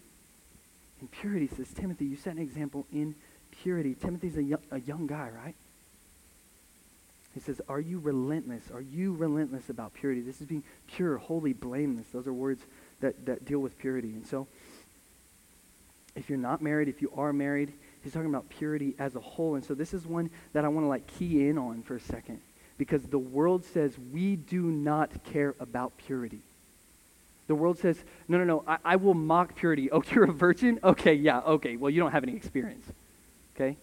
In 1.01 1.07
purity, 1.07 1.47
says 1.47 1.67
Timothy, 1.73 2.05
you 2.05 2.15
set 2.15 2.35
an 2.35 2.41
example 2.41 2.85
in 2.93 3.15
purity. 3.61 3.95
Timothy's 3.95 4.37
a 4.37 4.57
a 4.71 4.79
young 4.79 5.07
guy, 5.07 5.29
right? 5.29 5.55
He 7.35 7.41
says, 7.41 7.61
Are 7.67 7.81
you 7.81 7.99
relentless? 7.99 8.63
Are 8.73 8.81
you 8.81 9.13
relentless 9.13 9.69
about 9.69 9.93
purity? 9.93 10.21
This 10.21 10.41
is 10.41 10.47
being 10.47 10.63
pure, 10.87 11.17
holy, 11.17 11.53
blameless. 11.53 12.07
Those 12.11 12.27
are 12.27 12.33
words 12.33 12.63
that, 13.01 13.25
that 13.25 13.45
deal 13.45 13.59
with 13.59 13.77
purity. 13.77 14.09
And 14.09 14.25
so, 14.25 14.47
if 16.15 16.29
you're 16.29 16.39
not 16.39 16.61
married, 16.61 16.87
if 16.87 17.01
you 17.01 17.11
are 17.15 17.33
married, 17.33 17.73
he's 18.03 18.13
talking 18.13 18.29
about 18.29 18.49
purity 18.49 18.95
as 18.97 19.15
a 19.15 19.19
whole. 19.19 19.55
And 19.55 19.65
so, 19.65 19.75
this 19.75 19.93
is 19.93 20.07
one 20.07 20.29
that 20.53 20.63
I 20.63 20.69
want 20.69 20.85
to 20.85 20.89
like 20.89 21.05
key 21.05 21.47
in 21.47 21.57
on 21.57 21.83
for 21.83 21.97
a 21.97 21.99
second 21.99 22.39
because 22.77 23.03
the 23.03 23.19
world 23.19 23.65
says 23.65 23.95
we 24.13 24.37
do 24.37 24.61
not 24.61 25.11
care 25.25 25.55
about 25.59 25.97
purity. 25.97 26.39
The 27.47 27.55
world 27.55 27.77
says, 27.77 27.97
no, 28.27 28.37
no, 28.37 28.43
no, 28.43 28.63
I, 28.65 28.77
I 28.83 28.95
will 28.95 29.13
mock 29.13 29.55
purity. 29.55 29.89
Oh, 29.91 30.01
you're 30.11 30.23
a 30.23 30.31
virgin? 30.31 30.79
Okay, 30.83 31.13
yeah, 31.13 31.39
okay. 31.41 31.75
Well, 31.75 31.91
you 31.91 31.99
don't 31.99 32.11
have 32.11 32.23
any 32.23 32.35
experience. 32.35 32.85
Okay? 33.55 33.77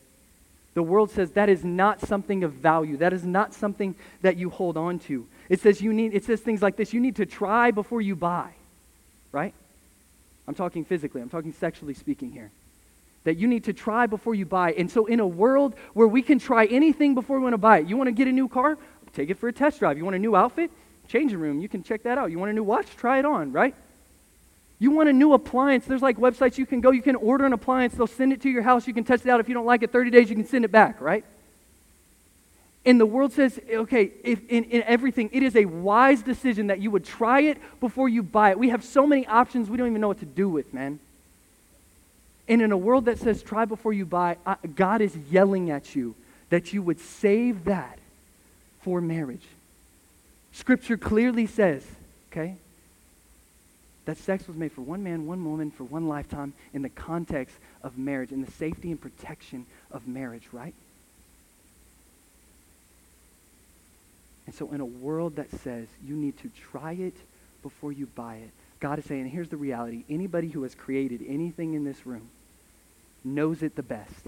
The 0.75 0.83
world 0.83 1.11
says 1.11 1.33
that 1.33 1.49
is 1.49 1.65
not 1.65 2.01
something 2.01 2.45
of 2.45 2.53
value. 2.53 2.97
That 2.97 3.13
is 3.13 3.25
not 3.25 3.53
something 3.53 3.95
that 4.23 4.37
you 4.37 4.49
hold 4.49 4.77
on 4.77 4.99
to. 5.01 5.27
It 5.49 5.61
says 5.61 5.83
you 5.83 5.93
need 5.93 6.15
it 6.15 6.25
says 6.25 6.41
things 6.41 6.63
like 6.63 6.77
this, 6.77 6.93
you 6.93 7.01
need 7.01 7.17
to 7.17 7.27
try 7.27 7.71
before 7.71 8.01
you 8.01 8.17
buy. 8.17 8.51
Right? 9.33 9.55
I'm 10.49 10.55
talking 10.55 10.85
physically, 10.85 11.21
I'm 11.21 11.29
talking 11.29 11.53
sexually 11.53 11.95
speaking 11.95 12.33
here. 12.33 12.51
That 13.25 13.37
you 13.37 13.47
need 13.47 13.65
to 13.65 13.73
try 13.73 14.07
before 14.07 14.35
you 14.35 14.47
buy. 14.47 14.73
And 14.73 14.91
so 14.91 15.07
in 15.07 15.21
a 15.21 15.27
world 15.27 15.75
where 15.93 16.09
we 16.09 16.23
can 16.23 16.39
try 16.39 16.67
anything 16.67 17.15
before 17.15 17.37
we 17.39 17.43
want 17.45 17.53
to 17.53 17.59
buy 17.59 17.79
it, 17.79 17.87
you 17.87 17.97
want 17.97 18.09
to 18.09 18.13
get 18.13 18.27
a 18.27 18.33
new 18.33 18.49
car? 18.49 18.79
Take 19.13 19.31
it 19.31 19.39
for 19.39 19.49
a 19.49 19.53
test 19.53 19.79
drive. 19.79 19.99
You 19.99 20.05
want 20.05 20.17
a 20.17 20.19
new 20.19 20.35
outfit? 20.35 20.71
Changing 21.07 21.39
room, 21.39 21.61
you 21.61 21.69
can 21.69 21.83
check 21.83 22.03
that 22.05 22.19
out. 22.19 22.31
You 22.31 22.39
want 22.39 22.51
a 22.51 22.55
new 22.55 22.65
watch? 22.65 22.87
Try 22.97 23.19
it 23.19 23.25
on, 23.25 23.53
right? 23.53 23.75
You 24.83 24.91
want 24.91 25.09
a 25.09 25.13
new 25.13 25.33
appliance? 25.33 25.85
There's 25.85 26.03
like 26.03 26.17
websites 26.17 26.59
you 26.59 26.67
can 26.67 26.81
go, 26.81 26.91
you 26.91 27.03
can 27.03 27.15
order 27.15 27.47
an 27.47 27.53
appliance, 27.53 27.95
they'll 27.95 28.09
send 28.09 28.33
it 28.33 28.43
to 28.43 28.51
your 28.51 28.63
house, 28.63 28.85
you 28.89 28.93
can 28.93 29.05
test 29.05 29.25
it 29.25 29.31
out. 29.31 29.39
If 29.39 29.47
you 29.47 29.55
don't 29.55 29.65
like 29.65 29.85
it 29.85 29.93
30 29.93 30.11
days, 30.11 30.29
you 30.29 30.35
can 30.35 30.45
send 30.45 30.65
it 30.65 30.73
back, 30.73 31.01
right? 31.01 31.25
And 32.85 32.99
the 32.99 33.07
world 33.07 33.33
says, 33.33 33.61
okay, 33.73 34.11
if 34.25 34.41
in, 34.49 34.65
in 34.65 34.83
everything, 34.83 35.31
it 35.33 35.45
is 35.45 35.55
a 35.55 35.67
wise 35.67 36.23
decision 36.23 36.67
that 36.67 36.81
you 36.81 36.91
would 36.91 37.05
try 37.05 37.43
it 37.43 37.59
before 37.79 38.09
you 38.09 38.25
buy 38.25 38.51
it. 38.51 38.59
We 38.59 38.71
have 38.71 38.83
so 38.83 39.07
many 39.07 39.25
options 39.25 39.71
we 39.71 39.77
don't 39.77 39.87
even 39.87 40.01
know 40.01 40.09
what 40.09 40.19
to 40.19 40.27
do 40.27 40.49
with, 40.49 40.75
man. 40.75 40.99
And 42.49 42.61
in 42.61 42.73
a 42.73 42.77
world 42.77 43.05
that 43.05 43.21
says 43.21 43.41
try 43.41 43.67
before 43.67 43.93
you 43.93 44.05
buy, 44.05 44.37
God 44.75 45.01
is 45.01 45.17
yelling 45.31 45.71
at 45.71 45.95
you 45.95 46.17
that 46.51 46.73
you 46.73 46.83
would 46.83 46.99
save 46.99 47.67
that 47.67 48.01
for 48.81 49.01
marriage. 49.01 49.47
Scripture 50.51 50.97
clearly 50.97 51.47
says, 51.47 51.87
okay, 52.33 52.57
that 54.05 54.19
sex 54.19 54.49
was 54.49 54.57
made 54.57 54.73
for 54.73 54.83
one 54.83 55.03
man, 55.03 55.27
one 55.27 55.45
woman, 55.45 55.71
for 55.71 55.85
one 55.85 56.09
lifetime 56.09 56.53
in 56.75 56.83
the 56.83 56.89
context 56.89 57.57
of 57.83 57.97
marriage, 57.97 58.33
in 58.33 58.45
the 58.45 58.51
safety 58.51 58.91
and 58.91 59.01
protection 59.01 59.67
of 59.91 60.09
marriage, 60.09 60.49
right? 60.53 60.75
And 64.47 64.55
so, 64.55 64.73
in 64.73 64.81
a 64.81 64.85
world 64.85 65.37
that 65.37 65.51
says 65.63 65.87
you 66.05 66.17
need 66.17 66.37
to 66.39 66.51
try 66.71 66.93
it 66.93 67.15
before 67.63 67.93
you 67.93 68.07
buy 68.07 68.37
it, 68.37 68.51
God 68.81 68.99
is 68.99 69.05
saying, 69.05 69.29
here's 69.31 69.49
the 69.49 69.57
reality 69.57 70.05
anybody 70.11 70.49
who 70.49 70.65
has 70.65 70.75
created 70.75 71.25
anything 71.29 71.75
in 71.75 71.85
this 71.85 72.05
room 72.05 72.29
knows 73.25 73.63
it 73.63 73.77
the 73.77 73.83
best. 73.83 74.27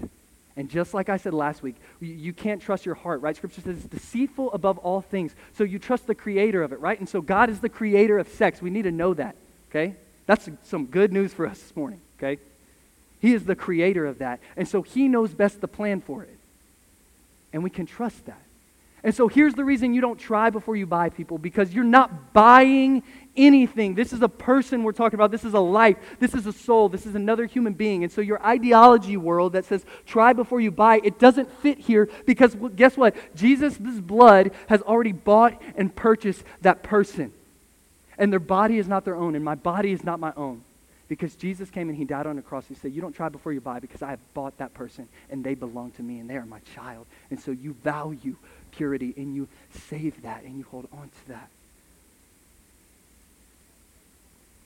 And 0.57 0.69
just 0.69 0.93
like 0.93 1.09
I 1.09 1.17
said 1.17 1.33
last 1.33 1.61
week, 1.61 1.75
you 1.99 2.31
can't 2.31 2.61
trust 2.61 2.85
your 2.85 2.95
heart, 2.95 3.19
right? 3.19 3.35
Scripture 3.35 3.59
says 3.59 3.75
it's 3.75 3.87
deceitful 3.87 4.53
above 4.53 4.77
all 4.77 5.01
things. 5.01 5.35
So 5.57 5.65
you 5.65 5.79
trust 5.79 6.07
the 6.07 6.15
creator 6.15 6.63
of 6.63 6.71
it, 6.71 6.79
right? 6.79 6.97
And 6.97 7.09
so 7.09 7.21
God 7.21 7.49
is 7.49 7.59
the 7.59 7.67
creator 7.67 8.17
of 8.17 8.29
sex. 8.29 8.61
We 8.61 8.69
need 8.69 8.83
to 8.83 8.91
know 8.91 9.13
that. 9.15 9.35
Okay? 9.75 9.95
That's 10.25 10.49
some 10.63 10.85
good 10.85 11.11
news 11.11 11.33
for 11.33 11.45
us 11.45 11.59
this 11.59 11.75
morning, 11.75 11.99
okay? 12.17 12.41
He 13.19 13.33
is 13.33 13.43
the 13.43 13.55
creator 13.55 14.05
of 14.05 14.19
that. 14.19 14.39
And 14.55 14.67
so 14.67 14.81
he 14.81 15.09
knows 15.09 15.33
best 15.33 15.59
the 15.59 15.67
plan 15.67 15.99
for 15.99 16.23
it. 16.23 16.37
And 17.51 17.61
we 17.61 17.69
can 17.69 17.85
trust 17.85 18.25
that. 18.25 18.41
And 19.03 19.13
so 19.13 19.27
here's 19.27 19.53
the 19.53 19.65
reason 19.65 19.93
you 19.93 20.01
don't 20.01 20.17
try 20.17 20.49
before 20.49 20.75
you 20.75 20.87
buy 20.87 21.09
people 21.09 21.37
because 21.37 21.73
you're 21.73 21.83
not 21.83 22.33
buying 22.33 23.03
anything. 23.35 23.95
This 23.95 24.13
is 24.13 24.21
a 24.21 24.29
person 24.29 24.81
we're 24.81 24.93
talking 24.93 25.15
about. 25.15 25.29
This 25.29 25.43
is 25.43 25.53
a 25.53 25.59
life. 25.59 25.97
This 26.19 26.33
is 26.33 26.47
a 26.47 26.53
soul. 26.53 26.89
This 26.89 27.05
is 27.05 27.13
another 27.13 27.45
human 27.45 27.73
being. 27.73 28.03
And 28.03 28.11
so 28.11 28.21
your 28.21 28.43
ideology 28.43 29.17
world 29.17 29.53
that 29.53 29.65
says 29.65 29.85
try 30.05 30.33
before 30.33 30.59
you 30.59 30.71
buy, 30.71 31.01
it 31.03 31.19
doesn't 31.19 31.51
fit 31.61 31.79
here 31.79 32.09
because 32.25 32.55
guess 32.75 32.97
what? 32.97 33.15
Jesus' 33.35 33.77
blood 33.77 34.51
has 34.67 34.81
already 34.81 35.11
bought 35.11 35.61
and 35.75 35.93
purchased 35.95 36.43
that 36.61 36.81
person. 36.81 37.31
And 38.17 38.31
their 38.31 38.39
body 38.39 38.77
is 38.77 38.87
not 38.87 39.05
their 39.05 39.15
own, 39.15 39.35
and 39.35 39.43
my 39.43 39.55
body 39.55 39.91
is 39.91 40.03
not 40.03 40.19
my 40.19 40.33
own. 40.35 40.63
Because 41.07 41.35
Jesus 41.35 41.69
came 41.69 41.87
and 41.89 41.97
he 41.97 42.03
died 42.03 42.25
on 42.25 42.35
the 42.35 42.41
cross. 42.41 42.65
He 42.67 42.73
said, 42.73 42.91
You 42.91 43.01
don't 43.01 43.13
try 43.13 43.29
before 43.29 43.53
you 43.53 43.61
buy 43.61 43.79
because 43.79 44.01
I 44.01 44.09
have 44.09 44.33
bought 44.33 44.57
that 44.57 44.73
person 44.73 45.07
and 45.29 45.43
they 45.43 45.53
belong 45.53 45.91
to 45.91 46.03
me 46.03 46.19
and 46.19 46.27
they 46.27 46.35
are 46.35 46.45
my 46.45 46.59
child. 46.73 47.05
And 47.29 47.39
so 47.39 47.51
you 47.51 47.75
value 47.83 48.35
purity 48.71 49.13
and 49.15 49.35
you 49.35 49.47
save 49.89 50.23
that 50.23 50.43
and 50.43 50.57
you 50.57 50.65
hold 50.71 50.87
on 50.91 51.09
to 51.09 51.27
that. 51.27 51.49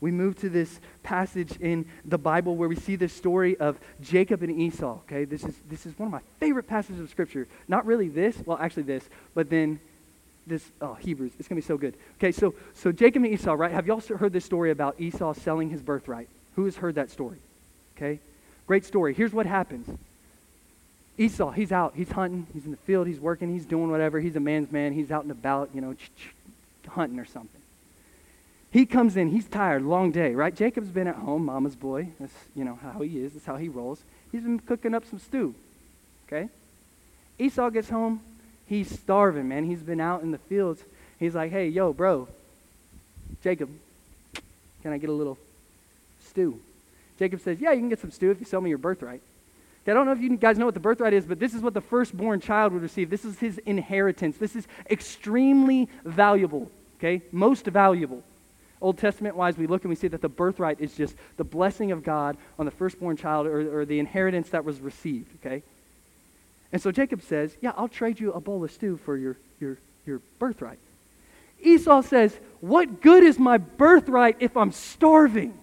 We 0.01 0.11
move 0.11 0.39
to 0.39 0.49
this 0.49 0.79
passage 1.03 1.57
in 1.59 1.85
the 2.05 2.17
Bible 2.17 2.55
where 2.55 2.69
we 2.69 2.77
see 2.77 2.95
this 2.95 3.11
story 3.11 3.57
of 3.57 3.77
Jacob 4.01 4.41
and 4.41 4.61
Esau. 4.61 4.99
Okay, 4.99 5.25
this 5.25 5.43
is, 5.43 5.55
this 5.69 5.85
is 5.85 5.97
one 5.99 6.07
of 6.07 6.13
my 6.13 6.21
favorite 6.39 6.67
passages 6.67 7.01
of 7.01 7.09
Scripture. 7.09 7.47
Not 7.67 7.85
really 7.85 8.07
this, 8.07 8.37
well, 8.45 8.57
actually 8.61 8.83
this, 8.83 9.03
but 9.33 9.49
then 9.49 9.81
this, 10.49 10.69
oh, 10.81 10.95
Hebrews. 10.95 11.31
It's 11.39 11.47
to 11.47 11.55
be 11.55 11.61
so 11.61 11.77
good. 11.77 11.95
Okay, 12.17 12.31
so, 12.31 12.53
so 12.73 12.91
Jacob 12.91 13.23
and 13.23 13.33
Esau, 13.33 13.53
right? 13.53 13.71
Have 13.71 13.87
y'all 13.87 14.01
heard 14.01 14.33
this 14.33 14.45
story 14.45 14.71
about 14.71 14.99
Esau 14.99 15.33
selling 15.33 15.69
his 15.69 15.81
birthright? 15.81 16.27
Who 16.55 16.65
has 16.65 16.75
heard 16.75 16.95
that 16.95 17.09
story? 17.09 17.37
Okay, 17.95 18.19
great 18.67 18.85
story. 18.85 19.13
Here's 19.13 19.33
what 19.33 19.45
happens. 19.45 19.87
Esau, 21.17 21.51
he's 21.51 21.73
out, 21.73 21.93
he's 21.95 22.11
hunting, 22.11 22.47
he's 22.53 22.63
in 22.63 22.71
the 22.71 22.77
field, 22.77 23.05
he's 23.05 23.19
working, 23.19 23.51
he's 23.51 23.65
doing 23.65 23.91
whatever. 23.91 24.21
He's 24.21 24.37
a 24.37 24.39
man's 24.39 24.71
man. 24.71 24.93
He's 24.93 25.11
out 25.11 25.23
and 25.23 25.31
about, 25.31 25.69
you 25.73 25.81
know, 25.81 25.93
hunting 26.87 27.19
or 27.19 27.25
something. 27.25 27.61
He 28.71 28.85
comes 28.85 29.17
in, 29.17 29.29
he's 29.29 29.47
tired, 29.47 29.83
long 29.83 30.11
day, 30.11 30.33
right? 30.33 30.55
Jacob's 30.55 30.89
been 30.89 31.07
at 31.07 31.15
home, 31.15 31.45
mama's 31.45 31.75
boy. 31.75 32.09
That's, 32.19 32.33
you 32.55 32.63
know, 32.63 32.79
how 32.81 33.01
he 33.01 33.19
is. 33.19 33.33
That's 33.33 33.45
how 33.45 33.57
he 33.57 33.67
rolls. 33.67 34.03
He's 34.31 34.43
been 34.43 34.59
cooking 34.59 34.93
up 34.93 35.05
some 35.05 35.19
stew, 35.19 35.55
okay? 36.27 36.49
Esau 37.37 37.69
gets 37.69 37.89
home, 37.89 38.21
He's 38.69 38.99
starving, 38.99 39.49
man. 39.49 39.65
He's 39.65 39.81
been 39.81 39.99
out 39.99 40.21
in 40.21 40.29
the 40.29 40.37
fields. 40.37 40.83
He's 41.19 41.33
like, 41.33 41.51
hey, 41.51 41.67
yo, 41.67 41.91
bro, 41.91 42.27
Jacob, 43.43 43.69
can 44.83 44.93
I 44.93 44.99
get 44.99 45.09
a 45.09 45.13
little 45.13 45.39
stew? 46.27 46.61
Jacob 47.17 47.41
says, 47.41 47.59
yeah, 47.59 47.71
you 47.71 47.79
can 47.79 47.89
get 47.89 47.99
some 47.99 48.11
stew 48.11 48.29
if 48.29 48.39
you 48.39 48.45
sell 48.45 48.61
me 48.61 48.69
your 48.69 48.77
birthright. 48.77 49.21
I 49.87 49.93
don't 49.93 50.05
know 50.05 50.11
if 50.11 50.21
you 50.21 50.37
guys 50.37 50.59
know 50.59 50.65
what 50.65 50.75
the 50.75 50.79
birthright 50.79 51.13
is, 51.13 51.25
but 51.25 51.39
this 51.39 51.55
is 51.55 51.61
what 51.61 51.73
the 51.73 51.81
firstborn 51.81 52.41
child 52.41 52.73
would 52.73 52.83
receive. 52.83 53.09
This 53.09 53.25
is 53.25 53.39
his 53.39 53.57
inheritance. 53.59 54.37
This 54.37 54.55
is 54.55 54.67
extremely 54.87 55.89
valuable, 56.05 56.69
okay? 56.99 57.23
Most 57.31 57.65
valuable. 57.65 58.21
Old 58.81 58.99
Testament 58.99 59.35
wise, 59.35 59.57
we 59.57 59.65
look 59.65 59.83
and 59.83 59.89
we 59.89 59.95
see 59.95 60.07
that 60.09 60.21
the 60.21 60.29
birthright 60.29 60.79
is 60.79 60.93
just 60.93 61.15
the 61.37 61.43
blessing 61.43 61.91
of 61.91 62.03
God 62.03 62.37
on 62.59 62.65
the 62.65 62.71
firstborn 62.71 63.17
child 63.17 63.47
or, 63.47 63.81
or 63.81 63.85
the 63.85 63.97
inheritance 63.97 64.49
that 64.49 64.63
was 64.63 64.79
received, 64.79 65.31
okay? 65.43 65.63
And 66.71 66.81
so 66.81 66.91
Jacob 66.91 67.21
says, 67.21 67.57
Yeah, 67.61 67.73
I'll 67.75 67.87
trade 67.87 68.19
you 68.19 68.31
a 68.31 68.39
bowl 68.39 68.63
of 68.63 68.71
stew 68.71 68.99
for 69.03 69.17
your, 69.17 69.37
your, 69.59 69.77
your 70.05 70.19
birthright. 70.37 70.79
Esau 71.61 72.01
says, 72.01 72.37
What 72.61 73.01
good 73.01 73.23
is 73.23 73.39
my 73.39 73.57
birthright 73.57 74.37
if 74.39 74.55
I'm 74.55 74.71
starving? 74.71 75.57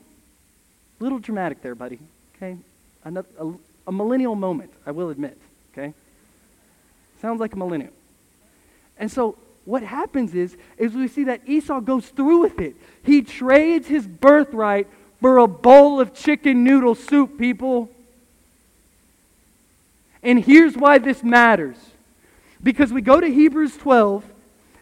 A 1.00 1.02
little 1.02 1.18
dramatic 1.18 1.62
there, 1.62 1.74
buddy. 1.74 1.98
Okay? 2.36 2.56
Another, 3.04 3.28
a, 3.38 3.52
a 3.86 3.92
millennial 3.92 4.34
moment, 4.34 4.72
I 4.84 4.90
will 4.90 5.10
admit. 5.10 5.38
Okay? 5.72 5.94
Sounds 7.20 7.40
like 7.40 7.52
a 7.54 7.56
millennial. 7.56 7.92
And 8.98 9.10
so 9.10 9.36
what 9.64 9.82
happens 9.82 10.34
is, 10.34 10.56
is 10.78 10.94
we 10.94 11.08
see 11.08 11.24
that 11.24 11.42
Esau 11.46 11.80
goes 11.80 12.08
through 12.08 12.40
with 12.40 12.60
it. 12.60 12.76
He 13.02 13.22
trades 13.22 13.86
his 13.86 14.06
birthright 14.06 14.88
for 15.20 15.38
a 15.38 15.46
bowl 15.46 16.00
of 16.00 16.14
chicken 16.14 16.64
noodle 16.64 16.94
soup, 16.94 17.38
people. 17.38 17.90
And 20.26 20.44
here's 20.44 20.76
why 20.76 20.98
this 20.98 21.22
matters. 21.22 21.76
Because 22.60 22.92
we 22.92 23.00
go 23.00 23.20
to 23.20 23.28
Hebrews 23.28 23.76
12, 23.76 24.24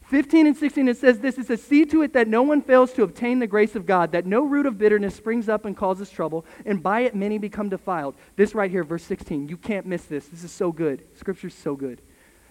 15 0.07 0.47
and 0.47 0.57
16, 0.57 0.89
it 0.89 0.97
says 0.97 1.19
this 1.21 1.37
It 1.37 1.49
says, 1.49 1.63
See 1.63 1.85
to 1.85 2.01
it 2.01 2.15
that 2.15 2.29
no 2.29 2.43
one 2.43 2.63
fails 2.63 2.95
to 2.95 3.03
obtain 3.03 3.41
the 3.41 3.47
grace 3.47 3.77
of 3.77 3.85
God, 3.85 4.13
that 4.13 4.25
no 4.25 4.43
root 4.43 4.65
of 4.65 4.79
bitterness 4.79 5.15
springs 5.15 5.51
up 5.51 5.67
and 5.67 5.77
causes 5.77 6.09
trouble, 6.09 6.47
and 6.65 6.83
by 6.83 7.01
it 7.01 7.15
many 7.15 7.37
become 7.37 7.69
defiled. 7.69 8.15
This 8.37 8.55
right 8.55 8.71
here, 8.71 8.85
verse 8.85 9.03
16, 9.03 9.51
you 9.51 9.59
can't 9.59 9.85
miss 9.85 10.07
this. 10.07 10.29
This 10.29 10.45
is 10.45 10.51
so 10.51 10.73
good. 10.73 11.05
Scripture's 11.15 11.53
so 11.53 11.77
good. 11.77 12.01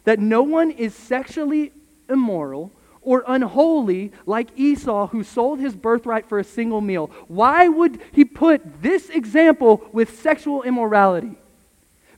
That 0.04 0.20
no 0.20 0.44
one 0.44 0.70
is 0.70 0.94
sexually 0.94 1.72
immoral 2.08 2.72
or 3.02 3.24
unholy 3.26 4.12
like 4.28 4.50
Esau, 4.56 5.08
who 5.08 5.24
sold 5.24 5.60
his 5.60 5.76
birthright 5.76 6.30
for 6.30 6.38
a 6.38 6.44
single 6.44 6.80
meal. 6.80 7.10
Why 7.28 7.68
would 7.70 8.00
he 8.12 8.24
put 8.24 8.84
this 8.84 9.10
example 9.10 9.84
with 9.92 10.22
sexual 10.22 10.62
immorality? 10.62 11.38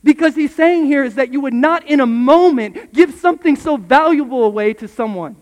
Because 0.06 0.36
he's 0.36 0.54
saying 0.54 0.86
here 0.86 1.02
is 1.02 1.16
that 1.16 1.32
you 1.32 1.40
would 1.40 1.52
not 1.52 1.84
in 1.88 1.98
a 1.98 2.06
moment 2.06 2.92
give 2.92 3.12
something 3.14 3.56
so 3.56 3.76
valuable 3.76 4.44
away 4.44 4.72
to 4.74 4.86
someone. 4.86 5.34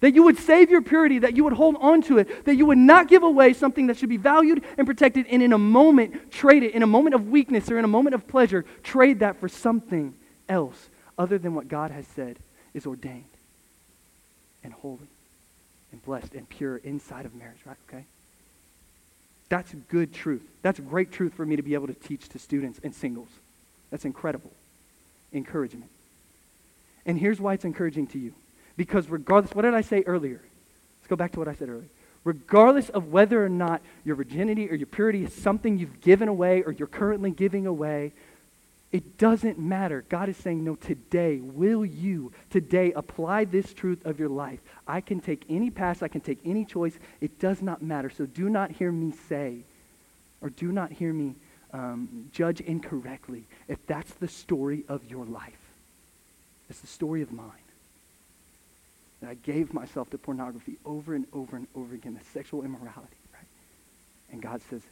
That 0.00 0.14
you 0.14 0.22
would 0.22 0.38
save 0.38 0.70
your 0.70 0.80
purity, 0.80 1.18
that 1.18 1.36
you 1.36 1.44
would 1.44 1.52
hold 1.52 1.76
on 1.78 2.00
to 2.04 2.16
it, 2.16 2.46
that 2.46 2.54
you 2.54 2.64
would 2.64 2.78
not 2.78 3.06
give 3.06 3.22
away 3.22 3.52
something 3.52 3.88
that 3.88 3.98
should 3.98 4.08
be 4.08 4.16
valued 4.16 4.64
and 4.78 4.86
protected, 4.86 5.26
and 5.28 5.42
in 5.42 5.52
a 5.52 5.58
moment 5.58 6.32
trade 6.32 6.62
it, 6.62 6.72
in 6.72 6.82
a 6.82 6.86
moment 6.86 7.14
of 7.14 7.28
weakness 7.28 7.70
or 7.70 7.78
in 7.78 7.84
a 7.84 7.88
moment 7.88 8.14
of 8.14 8.26
pleasure, 8.26 8.64
trade 8.82 9.20
that 9.20 9.38
for 9.38 9.46
something 9.46 10.14
else 10.48 10.88
other 11.18 11.36
than 11.36 11.54
what 11.54 11.68
God 11.68 11.90
has 11.90 12.06
said 12.06 12.38
is 12.72 12.86
ordained 12.86 13.24
and 14.64 14.72
holy 14.72 15.10
and 15.92 16.02
blessed 16.02 16.32
and 16.34 16.48
pure 16.48 16.78
inside 16.78 17.26
of 17.26 17.34
marriage, 17.34 17.60
right? 17.66 17.76
Okay? 17.90 18.06
That's 19.50 19.74
good 19.90 20.14
truth. 20.14 20.48
That's 20.62 20.80
great 20.80 21.12
truth 21.12 21.34
for 21.34 21.44
me 21.44 21.56
to 21.56 21.62
be 21.62 21.74
able 21.74 21.88
to 21.88 21.94
teach 21.94 22.26
to 22.30 22.38
students 22.38 22.80
and 22.82 22.94
singles. 22.94 23.28
That's 23.90 24.04
incredible. 24.04 24.52
Encouragement. 25.32 25.90
And 27.06 27.18
here's 27.18 27.40
why 27.40 27.54
it's 27.54 27.64
encouraging 27.64 28.06
to 28.08 28.18
you. 28.18 28.34
Because 28.76 29.08
regardless, 29.08 29.54
what 29.54 29.62
did 29.62 29.74
I 29.74 29.80
say 29.80 30.02
earlier? 30.06 30.40
Let's 31.00 31.08
go 31.08 31.16
back 31.16 31.32
to 31.32 31.38
what 31.38 31.48
I 31.48 31.54
said 31.54 31.68
earlier. 31.68 31.88
Regardless 32.24 32.90
of 32.90 33.10
whether 33.10 33.44
or 33.44 33.48
not 33.48 33.80
your 34.04 34.14
virginity 34.14 34.70
or 34.70 34.74
your 34.74 34.86
purity 34.86 35.24
is 35.24 35.32
something 35.32 35.78
you've 35.78 36.00
given 36.02 36.28
away 36.28 36.62
or 36.62 36.72
you're 36.72 36.86
currently 36.86 37.30
giving 37.30 37.66
away, 37.66 38.12
it 38.92 39.18
doesn't 39.18 39.58
matter. 39.58 40.04
God 40.08 40.28
is 40.28 40.36
saying, 40.36 40.64
no, 40.64 40.74
today, 40.74 41.38
will 41.40 41.84
you 41.84 42.32
today 42.50 42.92
apply 42.92 43.44
this 43.44 43.72
truth 43.72 44.04
of 44.04 44.18
your 44.18 44.28
life? 44.28 44.58
I 44.86 45.00
can 45.00 45.20
take 45.20 45.44
any 45.48 45.70
past, 45.70 46.02
I 46.02 46.08
can 46.08 46.20
take 46.20 46.40
any 46.44 46.64
choice. 46.64 46.98
It 47.20 47.38
does 47.38 47.62
not 47.62 47.82
matter. 47.82 48.10
So 48.10 48.26
do 48.26 48.48
not 48.48 48.72
hear 48.72 48.90
me 48.90 49.14
say, 49.28 49.60
or 50.42 50.50
do 50.50 50.72
not 50.72 50.90
hear 50.92 51.12
me 51.12 51.34
um, 51.72 52.30
judge 52.32 52.60
incorrectly 52.60 53.44
if 53.68 53.84
that's 53.86 54.12
the 54.14 54.28
story 54.28 54.84
of 54.88 55.08
your 55.10 55.24
life. 55.24 55.52
It's 56.68 56.80
the 56.80 56.86
story 56.86 57.22
of 57.22 57.32
mine. 57.32 57.50
That 59.20 59.30
I 59.30 59.34
gave 59.34 59.74
myself 59.74 60.10
to 60.10 60.18
pornography 60.18 60.76
over 60.84 61.14
and 61.14 61.26
over 61.32 61.56
and 61.56 61.66
over 61.74 61.94
again, 61.94 62.14
the 62.14 62.24
sexual 62.32 62.62
immorality, 62.62 63.16
right? 63.34 63.46
And 64.32 64.40
God 64.40 64.60
says, 64.70 64.82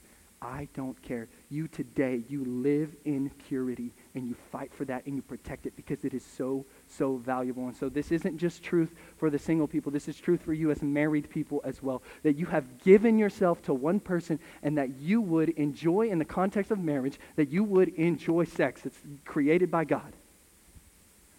I 0.40 0.68
don't 0.72 1.00
care. 1.02 1.26
You 1.50 1.66
today, 1.66 2.22
you 2.28 2.44
live 2.44 2.94
in 3.04 3.30
purity 3.48 3.92
and 4.14 4.28
you 4.28 4.36
fight 4.52 4.72
for 4.72 4.84
that 4.84 5.04
and 5.06 5.16
you 5.16 5.22
protect 5.22 5.66
it 5.66 5.74
because 5.74 6.04
it 6.04 6.14
is 6.14 6.24
so, 6.24 6.64
so 6.86 7.16
valuable. 7.16 7.66
And 7.66 7.76
so 7.76 7.88
this 7.88 8.12
isn't 8.12 8.38
just 8.38 8.62
truth 8.62 8.94
for 9.16 9.30
the 9.30 9.38
single 9.38 9.66
people. 9.66 9.90
This 9.90 10.06
is 10.06 10.16
truth 10.16 10.42
for 10.42 10.52
you 10.52 10.70
as 10.70 10.80
married 10.80 11.28
people 11.28 11.60
as 11.64 11.82
well. 11.82 12.02
That 12.22 12.36
you 12.36 12.46
have 12.46 12.78
given 12.84 13.18
yourself 13.18 13.62
to 13.62 13.74
one 13.74 13.98
person 13.98 14.38
and 14.62 14.78
that 14.78 15.00
you 15.00 15.20
would 15.20 15.50
enjoy 15.50 16.08
in 16.08 16.18
the 16.18 16.24
context 16.24 16.70
of 16.70 16.78
marriage, 16.78 17.18
that 17.34 17.48
you 17.48 17.64
would 17.64 17.88
enjoy 17.94 18.44
sex. 18.44 18.82
It's 18.86 18.98
created 19.24 19.72
by 19.72 19.84
God. 19.84 20.12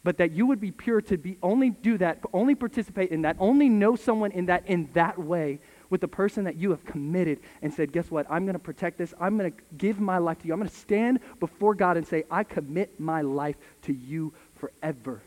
But 0.04 0.18
that 0.18 0.32
you 0.32 0.46
would 0.46 0.60
be 0.60 0.72
pure 0.72 1.02
to 1.02 1.18
be 1.18 1.38
only 1.44 1.70
do 1.70 1.98
that, 1.98 2.20
only 2.34 2.56
participate 2.56 3.12
in 3.12 3.22
that, 3.24 3.36
only 3.40 3.70
know 3.70 3.96
someone 3.96 4.32
in 4.32 4.46
that 4.48 4.66
in 4.66 4.90
that 4.94 5.20
way 5.20 5.60
with 5.90 6.02
the 6.02 6.08
person 6.08 6.44
that 6.44 6.56
you 6.56 6.72
have 6.72 6.86
committed 6.86 7.40
and 7.62 7.74
said, 7.74 7.92
guess 7.92 8.12
what? 8.12 8.26
I'm 8.30 8.46
going 8.46 8.54
to 8.54 8.60
protect 8.60 8.98
this. 8.98 9.14
I'm 9.20 9.38
going 9.38 9.52
to 9.52 9.58
give 9.78 10.00
my 10.00 10.18
life 10.18 10.40
to 10.40 10.48
you. 10.48 10.54
I'm 10.54 10.60
going 10.60 10.70
to 10.70 10.76
stand 10.76 11.20
before 11.40 11.74
God 11.76 11.98
and 11.98 12.08
say, 12.08 12.24
I 12.30 12.44
commit 12.44 13.00
my 13.00 13.22
life 13.22 13.56
to 13.84 13.94
you 13.94 14.34
forever. 14.58 15.22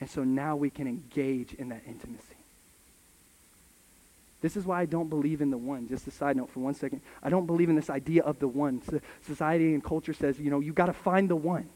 And 0.00 0.10
so 0.10 0.24
now 0.24 0.56
we 0.56 0.70
can 0.70 0.86
engage 0.86 1.54
in 1.54 1.68
that 1.70 1.82
intimacy. 1.86 2.36
This 4.40 4.58
is 4.58 4.66
why 4.66 4.82
I 4.82 4.84
don't 4.84 5.08
believe 5.08 5.40
in 5.40 5.50
the 5.50 5.56
one. 5.56 5.88
Just 5.88 6.06
a 6.06 6.10
side 6.10 6.36
note 6.36 6.50
for 6.50 6.60
one 6.60 6.74
second. 6.74 7.00
I 7.22 7.30
don't 7.30 7.46
believe 7.46 7.70
in 7.70 7.76
this 7.76 7.88
idea 7.88 8.22
of 8.22 8.38
the 8.38 8.48
one. 8.48 8.82
So 8.82 9.00
society 9.26 9.72
and 9.72 9.82
culture 9.82 10.12
says, 10.12 10.38
you 10.38 10.50
know, 10.50 10.60
you 10.60 10.74
got 10.74 10.86
to 10.86 10.92
find 10.92 11.30
the 11.30 11.36
one. 11.36 11.66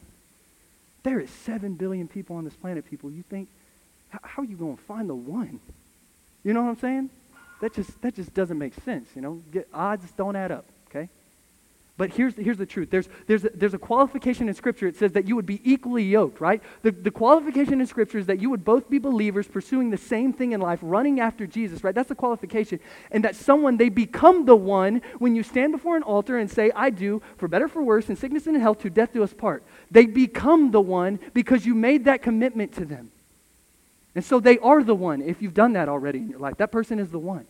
There 1.02 1.18
is 1.18 1.30
7 1.30 1.74
billion 1.74 2.08
people 2.08 2.36
on 2.36 2.44
this 2.44 2.52
planet, 2.54 2.84
people. 2.84 3.10
You 3.10 3.22
think, 3.22 3.48
how 4.10 4.42
are 4.42 4.44
you 4.44 4.56
going 4.56 4.76
to 4.76 4.82
find 4.82 5.08
the 5.08 5.14
one? 5.14 5.60
You 6.44 6.52
know 6.52 6.62
what 6.62 6.70
I'm 6.70 6.78
saying? 6.78 7.10
That 7.60 7.74
just, 7.74 8.00
that 8.02 8.14
just 8.14 8.34
doesn't 8.34 8.58
make 8.58 8.74
sense, 8.84 9.08
you 9.14 9.22
know. 9.22 9.42
Get, 9.50 9.68
odds 9.74 10.10
don't 10.16 10.36
add 10.36 10.52
up, 10.52 10.64
okay? 10.88 11.08
But 11.96 12.10
here's, 12.10 12.36
here's 12.36 12.58
the 12.58 12.66
truth. 12.66 12.90
There's, 12.90 13.08
there's, 13.26 13.44
a, 13.44 13.50
there's 13.52 13.74
a 13.74 13.78
qualification 13.78 14.48
in 14.48 14.54
Scripture. 14.54 14.86
It 14.86 14.96
says 14.96 15.10
that 15.12 15.26
you 15.26 15.34
would 15.34 15.46
be 15.46 15.60
equally 15.64 16.04
yoked, 16.04 16.40
right? 16.40 16.62
The, 16.82 16.92
the 16.92 17.10
qualification 17.10 17.80
in 17.80 17.86
Scripture 17.88 18.18
is 18.18 18.26
that 18.26 18.40
you 18.40 18.50
would 18.50 18.64
both 18.64 18.88
be 18.88 18.98
believers 19.00 19.48
pursuing 19.48 19.90
the 19.90 19.96
same 19.96 20.32
thing 20.32 20.52
in 20.52 20.60
life, 20.60 20.78
running 20.80 21.18
after 21.18 21.44
Jesus, 21.44 21.82
right? 21.82 21.92
That's 21.92 22.08
the 22.08 22.14
qualification. 22.14 22.78
And 23.10 23.24
that 23.24 23.34
someone, 23.34 23.78
they 23.78 23.88
become 23.88 24.44
the 24.44 24.54
one 24.54 25.02
when 25.18 25.34
you 25.34 25.42
stand 25.42 25.72
before 25.72 25.96
an 25.96 26.04
altar 26.04 26.38
and 26.38 26.48
say, 26.48 26.70
I 26.76 26.90
do, 26.90 27.20
for 27.36 27.48
better 27.48 27.66
for 27.66 27.82
worse, 27.82 28.08
in 28.08 28.14
sickness 28.14 28.46
and 28.46 28.54
in 28.54 28.62
health, 28.62 28.78
to 28.82 28.90
death 28.90 29.12
do 29.12 29.24
us 29.24 29.34
part. 29.34 29.64
They 29.90 30.06
become 30.06 30.70
the 30.70 30.80
one 30.80 31.18
because 31.34 31.66
you 31.66 31.74
made 31.74 32.04
that 32.04 32.22
commitment 32.22 32.74
to 32.74 32.84
them. 32.84 33.10
And 34.14 34.24
so 34.24 34.40
they 34.40 34.58
are 34.58 34.82
the 34.82 34.94
one 34.94 35.22
if 35.22 35.42
you've 35.42 35.54
done 35.54 35.74
that 35.74 35.88
already 35.88 36.18
in 36.18 36.28
your 36.28 36.38
life. 36.38 36.56
That 36.56 36.72
person 36.72 36.98
is 36.98 37.10
the 37.10 37.18
one. 37.18 37.46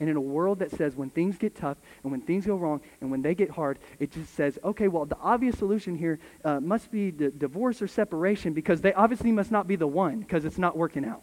And 0.00 0.10
in 0.10 0.16
a 0.16 0.20
world 0.20 0.58
that 0.58 0.70
says 0.72 0.96
when 0.96 1.10
things 1.10 1.38
get 1.38 1.54
tough 1.54 1.76
and 2.02 2.10
when 2.10 2.20
things 2.20 2.46
go 2.46 2.56
wrong 2.56 2.80
and 3.00 3.10
when 3.10 3.22
they 3.22 3.34
get 3.34 3.50
hard, 3.50 3.78
it 4.00 4.10
just 4.10 4.34
says, 4.34 4.58
okay, 4.64 4.88
well, 4.88 5.04
the 5.04 5.16
obvious 5.18 5.56
solution 5.56 5.96
here 5.96 6.18
uh, 6.44 6.60
must 6.60 6.90
be 6.90 7.10
the 7.10 7.30
divorce 7.30 7.80
or 7.80 7.86
separation 7.86 8.52
because 8.52 8.80
they 8.80 8.92
obviously 8.92 9.30
must 9.30 9.50
not 9.50 9.68
be 9.68 9.76
the 9.76 9.86
one 9.86 10.18
because 10.18 10.44
it's 10.44 10.58
not 10.58 10.76
working 10.76 11.04
out. 11.04 11.22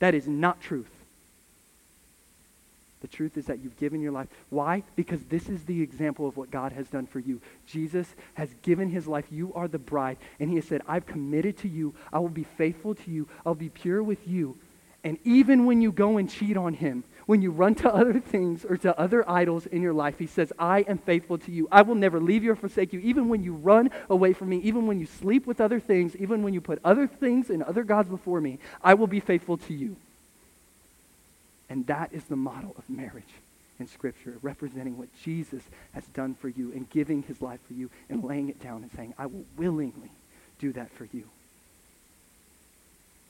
That 0.00 0.14
is 0.14 0.26
not 0.26 0.60
truth. 0.60 0.90
The 3.02 3.08
truth 3.08 3.36
is 3.36 3.46
that 3.46 3.58
you've 3.58 3.76
given 3.76 4.00
your 4.00 4.12
life. 4.12 4.28
Why? 4.48 4.84
Because 4.94 5.24
this 5.24 5.48
is 5.48 5.64
the 5.64 5.82
example 5.82 6.28
of 6.28 6.36
what 6.36 6.52
God 6.52 6.70
has 6.72 6.88
done 6.88 7.04
for 7.04 7.18
you. 7.18 7.40
Jesus 7.66 8.14
has 8.34 8.54
given 8.62 8.88
his 8.88 9.08
life. 9.08 9.26
You 9.28 9.52
are 9.54 9.66
the 9.66 9.78
bride. 9.78 10.18
And 10.38 10.48
he 10.48 10.56
has 10.56 10.66
said, 10.66 10.82
I've 10.86 11.04
committed 11.04 11.58
to 11.58 11.68
you. 11.68 11.94
I 12.12 12.20
will 12.20 12.28
be 12.28 12.44
faithful 12.44 12.94
to 12.94 13.10
you. 13.10 13.28
I'll 13.44 13.56
be 13.56 13.70
pure 13.70 14.04
with 14.04 14.26
you. 14.28 14.56
And 15.02 15.18
even 15.24 15.66
when 15.66 15.82
you 15.82 15.90
go 15.90 16.16
and 16.16 16.30
cheat 16.30 16.56
on 16.56 16.74
him, 16.74 17.02
when 17.26 17.42
you 17.42 17.50
run 17.50 17.74
to 17.76 17.92
other 17.94 18.20
things 18.20 18.64
or 18.64 18.76
to 18.78 18.96
other 18.96 19.28
idols 19.28 19.66
in 19.66 19.82
your 19.82 19.92
life, 19.92 20.20
he 20.20 20.28
says, 20.28 20.52
I 20.56 20.82
am 20.82 20.98
faithful 20.98 21.38
to 21.38 21.50
you. 21.50 21.66
I 21.72 21.82
will 21.82 21.96
never 21.96 22.20
leave 22.20 22.44
you 22.44 22.52
or 22.52 22.56
forsake 22.56 22.92
you. 22.92 23.00
Even 23.00 23.28
when 23.28 23.42
you 23.42 23.54
run 23.54 23.90
away 24.10 24.32
from 24.32 24.50
me, 24.50 24.58
even 24.58 24.86
when 24.86 25.00
you 25.00 25.06
sleep 25.06 25.44
with 25.48 25.60
other 25.60 25.80
things, 25.80 26.14
even 26.16 26.44
when 26.44 26.54
you 26.54 26.60
put 26.60 26.78
other 26.84 27.08
things 27.08 27.50
and 27.50 27.64
other 27.64 27.82
gods 27.82 28.08
before 28.08 28.40
me, 28.40 28.60
I 28.80 28.94
will 28.94 29.08
be 29.08 29.18
faithful 29.18 29.56
to 29.56 29.74
you. 29.74 29.96
And 31.72 31.86
that 31.86 32.12
is 32.12 32.24
the 32.24 32.36
model 32.36 32.74
of 32.76 32.90
marriage 32.90 33.32
in 33.80 33.88
Scripture, 33.88 34.36
representing 34.42 34.98
what 34.98 35.08
Jesus 35.24 35.62
has 35.94 36.04
done 36.08 36.34
for 36.34 36.50
you 36.50 36.70
and 36.72 36.88
giving 36.90 37.22
his 37.22 37.40
life 37.40 37.60
for 37.66 37.72
you 37.72 37.88
and 38.10 38.22
laying 38.22 38.50
it 38.50 38.62
down 38.62 38.82
and 38.82 38.92
saying, 38.92 39.14
I 39.16 39.24
will 39.24 39.46
willingly 39.56 40.10
do 40.58 40.74
that 40.74 40.90
for 40.90 41.08
you. 41.14 41.24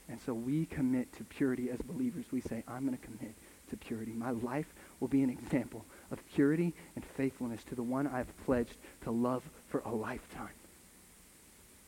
And 0.08 0.20
so 0.26 0.34
we 0.34 0.66
commit 0.66 1.16
to 1.18 1.22
purity 1.22 1.70
as 1.70 1.80
believers. 1.82 2.24
We 2.32 2.40
say, 2.40 2.64
I'm 2.66 2.84
going 2.84 2.98
to 2.98 3.04
commit 3.04 3.32
to 3.70 3.76
purity. 3.76 4.10
My 4.10 4.32
life 4.32 4.66
will 4.98 5.06
be 5.06 5.22
an 5.22 5.30
example 5.30 5.84
of 6.10 6.18
purity 6.34 6.72
and 6.96 7.04
faithfulness 7.16 7.62
to 7.68 7.76
the 7.76 7.84
one 7.84 8.08
I 8.08 8.18
have 8.18 8.44
pledged 8.44 8.74
to 9.04 9.12
love 9.12 9.44
for 9.68 9.82
a 9.86 9.94
lifetime. 9.94 10.48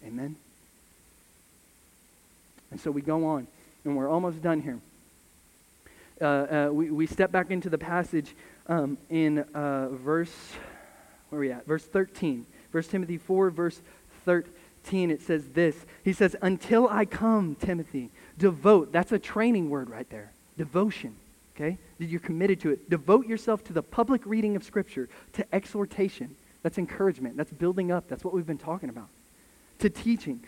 Amen? 0.07 0.36
And 2.70 2.80
so 2.80 2.92
we 2.92 3.02
go 3.02 3.26
on, 3.26 3.48
and 3.84 3.96
we're 3.96 4.09
almost 4.09 4.40
done 4.40 4.62
here 4.62 4.78
uh, 6.20 6.24
uh, 6.24 6.68
we, 6.72 6.90
we 6.90 7.06
step 7.06 7.32
back 7.32 7.50
into 7.50 7.68
the 7.68 7.78
passage 7.78 8.34
um, 8.66 8.96
in 9.10 9.40
uh, 9.54 9.88
verse, 9.90 10.32
where 11.28 11.38
are 11.38 11.40
we 11.40 11.52
at? 11.52 11.66
Verse 11.66 11.84
13. 11.84 12.46
Verse 12.72 12.88
Timothy 12.88 13.18
4, 13.18 13.50
verse 13.50 13.80
13, 14.24 15.10
it 15.10 15.22
says 15.22 15.48
this. 15.54 15.76
He 16.02 16.12
says, 16.12 16.36
Until 16.42 16.88
I 16.88 17.04
come, 17.04 17.56
Timothy, 17.56 18.10
devote. 18.38 18.92
That's 18.92 19.12
a 19.12 19.18
training 19.18 19.70
word 19.70 19.90
right 19.90 20.08
there. 20.10 20.32
Devotion. 20.56 21.16
Okay? 21.54 21.78
You're 21.98 22.20
committed 22.20 22.60
to 22.60 22.70
it. 22.70 22.90
Devote 22.90 23.26
yourself 23.26 23.62
to 23.64 23.72
the 23.72 23.82
public 23.82 24.22
reading 24.24 24.56
of 24.56 24.64
Scripture, 24.64 25.08
to 25.34 25.54
exhortation. 25.54 26.34
That's 26.62 26.78
encouragement. 26.78 27.36
That's 27.36 27.52
building 27.52 27.92
up. 27.92 28.08
That's 28.08 28.24
what 28.24 28.34
we've 28.34 28.46
been 28.46 28.58
talking 28.58 28.88
about. 28.88 29.08
To 29.80 29.90
teaching. 29.90 30.40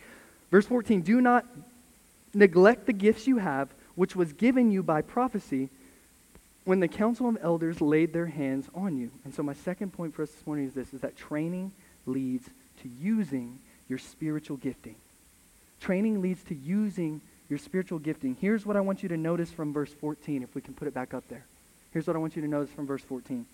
Verse 0.50 0.66
14, 0.66 1.02
do 1.02 1.20
not 1.20 1.44
neglect 2.34 2.86
the 2.86 2.92
gifts 2.92 3.26
you 3.26 3.38
have 3.38 3.68
which 3.96 4.14
was 4.14 4.32
given 4.32 4.70
you 4.70 4.82
by 4.82 5.02
prophecy 5.02 5.68
when 6.64 6.80
the 6.80 6.88
council 6.88 7.28
of 7.28 7.38
elders 7.40 7.80
laid 7.80 8.12
their 8.12 8.26
hands 8.26 8.68
on 8.74 8.96
you. 8.96 9.10
And 9.24 9.34
so 9.34 9.42
my 9.42 9.54
second 9.54 9.92
point 9.92 10.14
for 10.14 10.22
us 10.22 10.30
this 10.30 10.46
morning 10.46 10.66
is 10.66 10.74
this, 10.74 10.94
is 10.94 11.00
that 11.00 11.16
training 11.16 11.72
leads 12.06 12.48
to 12.82 12.88
using 13.00 13.58
your 13.88 13.98
spiritual 13.98 14.56
gifting. 14.56 14.96
Training 15.80 16.20
leads 16.20 16.42
to 16.44 16.54
using 16.54 17.20
your 17.48 17.58
spiritual 17.58 17.98
gifting. 17.98 18.36
Here's 18.40 18.66
what 18.66 18.76
I 18.76 18.80
want 18.80 19.02
you 19.02 19.08
to 19.08 19.16
notice 19.16 19.50
from 19.50 19.72
verse 19.72 19.92
14, 19.92 20.42
if 20.42 20.54
we 20.54 20.60
can 20.60 20.74
put 20.74 20.88
it 20.88 20.94
back 20.94 21.14
up 21.14 21.24
there. 21.28 21.44
Here's 21.92 22.06
what 22.06 22.16
I 22.16 22.18
want 22.18 22.36
you 22.36 22.42
to 22.42 22.48
notice 22.48 22.70
from 22.70 22.86
verse 22.86 23.02
14. 23.02 23.46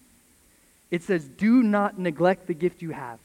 It 0.91 1.03
says, 1.03 1.25
do 1.25 1.63
not 1.63 1.99
neglect 1.99 2.47
the 2.47 2.55
gift 2.55 2.83
you 2.83 2.91
have. 2.91 3.19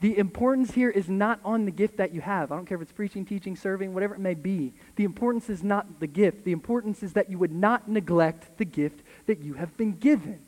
The 0.00 0.18
importance 0.18 0.72
here 0.72 0.90
is 0.90 1.08
not 1.08 1.40
on 1.44 1.64
the 1.64 1.70
gift 1.70 1.96
that 1.96 2.12
you 2.12 2.20
have. 2.20 2.52
I 2.52 2.56
don't 2.56 2.66
care 2.66 2.76
if 2.76 2.82
it's 2.82 2.92
preaching, 2.92 3.24
teaching, 3.24 3.56
serving, 3.56 3.94
whatever 3.94 4.14
it 4.14 4.20
may 4.20 4.34
be. 4.34 4.72
The 4.96 5.04
importance 5.04 5.48
is 5.48 5.62
not 5.62 6.00
the 6.00 6.06
gift. 6.06 6.44
The 6.44 6.52
importance 6.52 7.02
is 7.02 7.14
that 7.14 7.30
you 7.30 7.38
would 7.38 7.52
not 7.52 7.88
neglect 7.88 8.58
the 8.58 8.64
gift 8.64 9.02
that 9.26 9.40
you 9.40 9.54
have 9.54 9.76
been 9.76 9.96
given. 9.96 10.40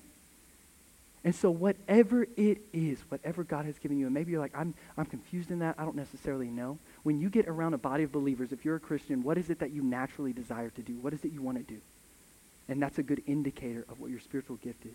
And 1.24 1.34
so, 1.34 1.50
whatever 1.50 2.26
it 2.36 2.58
is, 2.72 3.00
whatever 3.08 3.42
God 3.42 3.64
has 3.64 3.78
given 3.78 3.98
you, 3.98 4.06
and 4.06 4.14
maybe 4.14 4.30
you're 4.30 4.40
like, 4.40 4.56
I'm, 4.56 4.74
I'm 4.96 5.06
confused 5.06 5.50
in 5.50 5.58
that, 5.58 5.74
I 5.76 5.84
don't 5.84 5.96
necessarily 5.96 6.46
know. 6.46 6.78
When 7.02 7.18
you 7.18 7.28
get 7.28 7.48
around 7.48 7.74
a 7.74 7.78
body 7.78 8.04
of 8.04 8.12
believers, 8.12 8.52
if 8.52 8.64
you're 8.64 8.76
a 8.76 8.80
Christian, 8.80 9.24
what 9.24 9.36
is 9.36 9.50
it 9.50 9.58
that 9.58 9.72
you 9.72 9.82
naturally 9.82 10.32
desire 10.32 10.70
to 10.70 10.82
do? 10.82 10.92
What 11.00 11.12
is 11.12 11.24
it 11.24 11.32
you 11.32 11.42
want 11.42 11.58
to 11.58 11.64
do? 11.64 11.80
And 12.68 12.80
that's 12.80 12.98
a 12.98 13.02
good 13.02 13.22
indicator 13.26 13.84
of 13.88 14.00
what 14.00 14.10
your 14.10 14.20
spiritual 14.20 14.56
gift 14.56 14.86
is. 14.86 14.94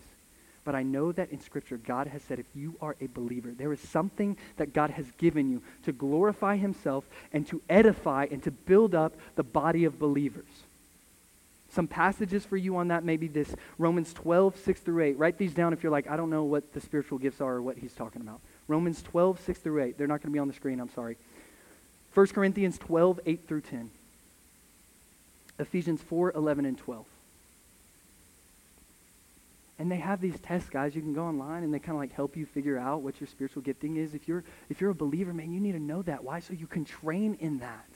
But 0.64 0.74
I 0.74 0.82
know 0.82 1.10
that 1.12 1.30
in 1.32 1.40
Scripture, 1.40 1.76
God 1.76 2.06
has 2.06 2.22
said 2.22 2.38
if 2.38 2.46
you 2.54 2.76
are 2.80 2.94
a 3.00 3.06
believer, 3.06 3.50
there 3.50 3.72
is 3.72 3.80
something 3.80 4.36
that 4.56 4.72
God 4.72 4.90
has 4.90 5.06
given 5.18 5.50
you 5.50 5.62
to 5.84 5.92
glorify 5.92 6.56
Himself 6.56 7.04
and 7.32 7.46
to 7.48 7.60
edify 7.68 8.28
and 8.30 8.42
to 8.44 8.50
build 8.50 8.94
up 8.94 9.14
the 9.34 9.42
body 9.42 9.84
of 9.84 9.98
believers. 9.98 10.46
Some 11.72 11.88
passages 11.88 12.44
for 12.44 12.56
you 12.56 12.76
on 12.76 12.88
that 12.88 13.02
maybe 13.02 13.28
this 13.28 13.54
Romans 13.78 14.12
12, 14.12 14.56
6 14.58 14.80
through 14.80 15.04
8. 15.04 15.18
Write 15.18 15.38
these 15.38 15.54
down 15.54 15.72
if 15.72 15.82
you're 15.82 15.90
like, 15.90 16.08
I 16.08 16.16
don't 16.16 16.30
know 16.30 16.44
what 16.44 16.72
the 16.74 16.80
spiritual 16.80 17.18
gifts 17.18 17.40
are 17.40 17.54
or 17.54 17.62
what 17.62 17.78
he's 17.78 17.94
talking 17.94 18.20
about. 18.20 18.40
Romans 18.68 19.02
12, 19.02 19.40
6 19.40 19.58
through 19.58 19.82
8. 19.82 19.98
They're 19.98 20.06
not 20.06 20.20
going 20.20 20.30
to 20.30 20.34
be 20.34 20.38
on 20.38 20.48
the 20.48 20.54
screen, 20.54 20.80
I'm 20.80 20.90
sorry. 20.90 21.16
1 22.14 22.26
Corinthians 22.28 22.78
12, 22.78 23.20
8 23.24 23.48
through 23.48 23.62
10. 23.62 23.90
Ephesians 25.58 26.02
4, 26.02 26.32
11, 26.32 26.66
and 26.66 26.76
12. 26.76 27.06
And 29.82 29.90
they 29.90 29.96
have 29.96 30.20
these 30.20 30.38
tests, 30.38 30.70
guys. 30.70 30.94
You 30.94 31.02
can 31.02 31.12
go 31.12 31.24
online 31.24 31.64
and 31.64 31.74
they 31.74 31.80
kind 31.80 31.96
of 31.96 31.96
like 31.96 32.12
help 32.12 32.36
you 32.36 32.46
figure 32.46 32.78
out 32.78 33.02
what 33.02 33.20
your 33.20 33.26
spiritual 33.26 33.62
gifting 33.62 33.96
is. 33.96 34.14
If 34.14 34.28
you're 34.28 34.44
if 34.70 34.80
you're 34.80 34.90
a 34.90 34.94
believer, 34.94 35.34
man, 35.34 35.52
you 35.52 35.58
need 35.58 35.72
to 35.72 35.80
know 35.80 36.02
that. 36.02 36.22
Why? 36.22 36.38
So 36.38 36.52
you 36.52 36.68
can 36.68 36.84
train 36.84 37.36
in 37.40 37.58
that. 37.58 37.88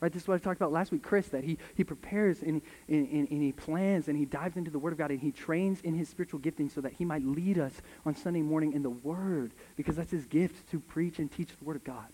Right? 0.00 0.12
This 0.12 0.22
is 0.22 0.28
what 0.28 0.36
I 0.36 0.38
talked 0.38 0.60
about 0.60 0.70
last 0.70 0.92
week, 0.92 1.02
Chris, 1.02 1.26
that 1.30 1.42
he, 1.42 1.58
he 1.74 1.82
prepares 1.82 2.42
and, 2.42 2.62
and, 2.86 3.08
and, 3.10 3.28
and, 3.28 3.42
he 3.42 3.50
plans 3.50 4.06
and 4.06 4.16
he 4.16 4.24
dives 4.24 4.56
into 4.56 4.70
the 4.70 4.78
Word 4.78 4.92
of 4.92 4.98
God 4.98 5.10
and 5.10 5.18
he 5.18 5.32
trains 5.32 5.80
in 5.80 5.94
his 5.94 6.08
spiritual 6.08 6.38
gifting 6.38 6.68
so 6.68 6.80
that 6.82 6.92
he 6.92 7.04
might 7.04 7.24
lead 7.24 7.58
us 7.58 7.72
on 8.04 8.14
Sunday 8.14 8.42
morning 8.42 8.72
in 8.72 8.84
the 8.84 8.90
Word 8.90 9.50
because 9.76 9.96
that's 9.96 10.12
his 10.12 10.26
gift 10.26 10.70
to 10.70 10.78
preach 10.78 11.18
and 11.18 11.32
teach 11.32 11.48
the 11.48 11.64
Word 11.64 11.74
of 11.74 11.82
God. 11.82 12.06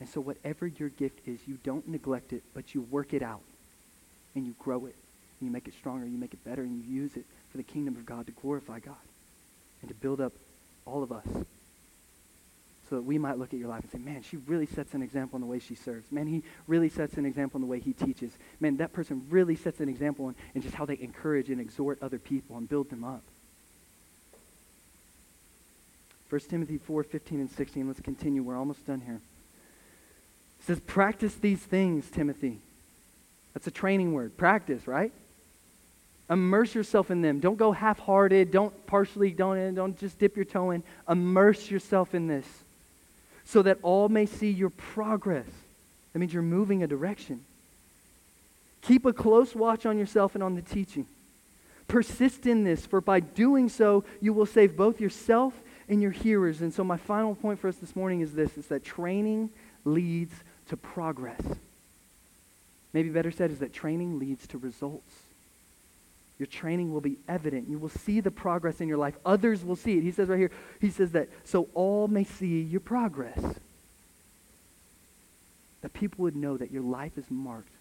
And 0.00 0.08
so 0.08 0.22
whatever 0.22 0.66
your 0.66 0.88
gift 0.88 1.28
is, 1.28 1.40
you 1.46 1.58
don't 1.62 1.86
neglect 1.86 2.32
it, 2.32 2.42
but 2.54 2.74
you 2.74 2.80
work 2.80 3.12
it 3.12 3.22
out 3.22 3.42
and 4.34 4.46
you 4.46 4.54
grow 4.58 4.86
it 4.86 4.94
and 5.40 5.48
you 5.48 5.50
make 5.50 5.68
it 5.68 5.74
stronger, 5.74 6.06
you 6.06 6.16
make 6.16 6.32
it 6.32 6.42
better, 6.42 6.62
and 6.62 6.82
you 6.82 7.02
use 7.02 7.16
it 7.18 7.26
for 7.56 7.62
the 7.62 7.72
kingdom 7.72 7.96
of 7.96 8.04
God 8.04 8.26
to 8.26 8.32
glorify 8.32 8.80
God 8.80 8.96
and 9.80 9.88
to 9.88 9.94
build 9.94 10.20
up 10.20 10.34
all 10.84 11.02
of 11.02 11.10
us 11.10 11.24
so 12.90 12.96
that 12.96 13.02
we 13.02 13.16
might 13.16 13.38
look 13.38 13.54
at 13.54 13.58
your 13.58 13.68
life 13.68 13.82
and 13.82 13.90
say, 13.92 13.98
man, 13.98 14.22
she 14.22 14.36
really 14.36 14.66
sets 14.66 14.92
an 14.92 15.02
example 15.02 15.38
in 15.38 15.40
the 15.40 15.46
way 15.46 15.58
she 15.58 15.74
serves. 15.74 16.12
Man, 16.12 16.26
he 16.26 16.42
really 16.66 16.90
sets 16.90 17.14
an 17.14 17.24
example 17.24 17.56
in 17.56 17.62
the 17.62 17.66
way 17.66 17.80
he 17.80 17.94
teaches. 17.94 18.32
Man, 18.60 18.76
that 18.76 18.92
person 18.92 19.26
really 19.30 19.56
sets 19.56 19.80
an 19.80 19.88
example 19.88 20.28
in, 20.28 20.34
in 20.54 20.60
just 20.60 20.74
how 20.74 20.84
they 20.84 20.98
encourage 21.00 21.48
and 21.48 21.58
exhort 21.58 21.98
other 22.02 22.18
people 22.18 22.58
and 22.58 22.68
build 22.68 22.90
them 22.90 23.04
up. 23.04 23.22
1 26.28 26.40
Timothy 26.50 26.76
4, 26.76 27.04
15 27.04 27.40
and 27.40 27.50
16. 27.50 27.86
Let's 27.86 28.00
continue. 28.00 28.42
We're 28.42 28.58
almost 28.58 28.86
done 28.86 29.00
here. 29.00 29.20
It 30.60 30.66
says, 30.66 30.80
practice 30.80 31.34
these 31.36 31.60
things, 31.60 32.10
Timothy. 32.10 32.58
That's 33.54 33.66
a 33.66 33.70
training 33.70 34.12
word. 34.12 34.36
Practice, 34.36 34.86
right? 34.86 35.12
Immerse 36.28 36.74
yourself 36.74 37.10
in 37.10 37.22
them. 37.22 37.38
Don't 37.38 37.56
go 37.56 37.72
half-hearted. 37.72 38.50
Don't 38.50 38.86
partially, 38.86 39.30
don't, 39.30 39.56
eh, 39.58 39.70
don't 39.70 39.98
just 39.98 40.18
dip 40.18 40.36
your 40.36 40.44
toe 40.44 40.70
in. 40.70 40.82
Immerse 41.08 41.70
yourself 41.70 42.14
in 42.14 42.26
this 42.26 42.46
so 43.44 43.62
that 43.62 43.78
all 43.82 44.08
may 44.08 44.26
see 44.26 44.50
your 44.50 44.70
progress. 44.70 45.46
That 46.12 46.18
means 46.18 46.34
you're 46.34 46.42
moving 46.42 46.82
a 46.82 46.86
direction. 46.86 47.40
Keep 48.82 49.06
a 49.06 49.12
close 49.12 49.54
watch 49.54 49.86
on 49.86 49.98
yourself 49.98 50.34
and 50.34 50.42
on 50.42 50.56
the 50.56 50.62
teaching. 50.62 51.06
Persist 51.88 52.46
in 52.46 52.64
this, 52.64 52.84
for 52.84 53.00
by 53.00 53.20
doing 53.20 53.68
so, 53.68 54.02
you 54.20 54.32
will 54.32 54.46
save 54.46 54.76
both 54.76 55.00
yourself 55.00 55.54
and 55.88 56.02
your 56.02 56.10
hearers. 56.10 56.60
And 56.60 56.74
so 56.74 56.82
my 56.82 56.96
final 56.96 57.36
point 57.36 57.60
for 57.60 57.68
us 57.68 57.76
this 57.76 57.94
morning 57.94 58.20
is 58.20 58.32
this, 58.32 58.58
is 58.58 58.66
that 58.66 58.84
training 58.84 59.50
leads 59.84 60.34
to 60.68 60.76
progress. 60.76 61.40
Maybe 62.92 63.08
better 63.10 63.30
said 63.30 63.52
is 63.52 63.60
that 63.60 63.72
training 63.72 64.18
leads 64.18 64.46
to 64.48 64.58
results. 64.58 65.14
Your 66.38 66.46
training 66.46 66.92
will 66.92 67.00
be 67.00 67.16
evident. 67.28 67.68
You 67.68 67.78
will 67.78 67.88
see 67.88 68.20
the 68.20 68.30
progress 68.30 68.80
in 68.80 68.88
your 68.88 68.98
life. 68.98 69.14
Others 69.24 69.64
will 69.64 69.76
see 69.76 69.96
it. 69.96 70.02
He 70.02 70.12
says 70.12 70.28
right 70.28 70.38
here, 70.38 70.50
he 70.80 70.90
says 70.90 71.12
that 71.12 71.28
so 71.44 71.68
all 71.72 72.08
may 72.08 72.24
see 72.24 72.60
your 72.60 72.80
progress. 72.80 73.40
That 75.80 75.92
people 75.94 76.24
would 76.24 76.36
know 76.36 76.56
that 76.56 76.70
your 76.70 76.82
life 76.82 77.16
is 77.16 77.30
marked 77.30 77.72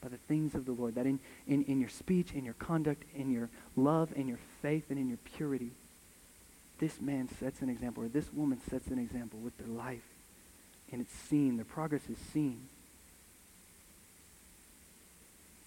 by 0.00 0.08
the 0.08 0.16
things 0.16 0.54
of 0.54 0.64
the 0.64 0.72
Lord. 0.72 0.94
That 0.94 1.06
in, 1.06 1.18
in, 1.48 1.64
in 1.64 1.80
your 1.80 1.88
speech, 1.88 2.32
in 2.34 2.44
your 2.44 2.54
conduct, 2.54 3.02
in 3.16 3.32
your 3.32 3.48
love, 3.74 4.12
in 4.14 4.28
your 4.28 4.38
faith, 4.62 4.84
and 4.90 4.98
in 4.98 5.08
your 5.08 5.18
purity, 5.36 5.70
this 6.78 7.00
man 7.00 7.28
sets 7.40 7.62
an 7.62 7.68
example, 7.68 8.04
or 8.04 8.08
this 8.08 8.32
woman 8.32 8.60
sets 8.68 8.88
an 8.88 8.98
example 8.98 9.40
with 9.40 9.56
their 9.58 9.68
life. 9.68 10.02
And 10.92 11.00
it's 11.00 11.12
seen. 11.12 11.56
Their 11.56 11.64
progress 11.64 12.02
is 12.08 12.18
seen. 12.32 12.68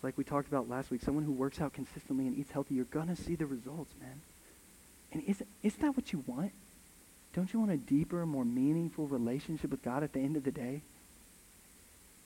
Like 0.04 0.18
we 0.18 0.24
talked 0.24 0.48
about 0.48 0.70
last 0.70 0.91
week. 0.91 1.02
Someone 1.02 1.24
who 1.24 1.32
works 1.32 1.60
out 1.60 1.74
consistently 1.74 2.28
and 2.28 2.38
eats 2.38 2.52
healthy, 2.52 2.76
you're 2.76 2.86
going 2.86 3.08
to 3.08 3.16
see 3.16 3.36
the 3.36 3.45
results, 3.45 3.91
man. 4.00 4.22
And 5.12 5.24
isn't, 5.24 5.48
isn't 5.64 5.82
that 5.82 5.95
what 5.95 6.14
you 6.14 6.24
want? 6.28 6.52
Don't 7.34 7.52
you 7.54 7.60
want 7.60 7.72
a 7.72 7.78
deeper, 7.78 8.26
more 8.26 8.45
meaningful 8.45 9.08
relationship 9.08 9.72
with 9.72 9.84
God 9.84 10.04
at 10.04 10.14
the 10.14 10.20
end 10.20 10.38
of 10.38 10.43
the 10.43 10.52
day? 10.52 10.82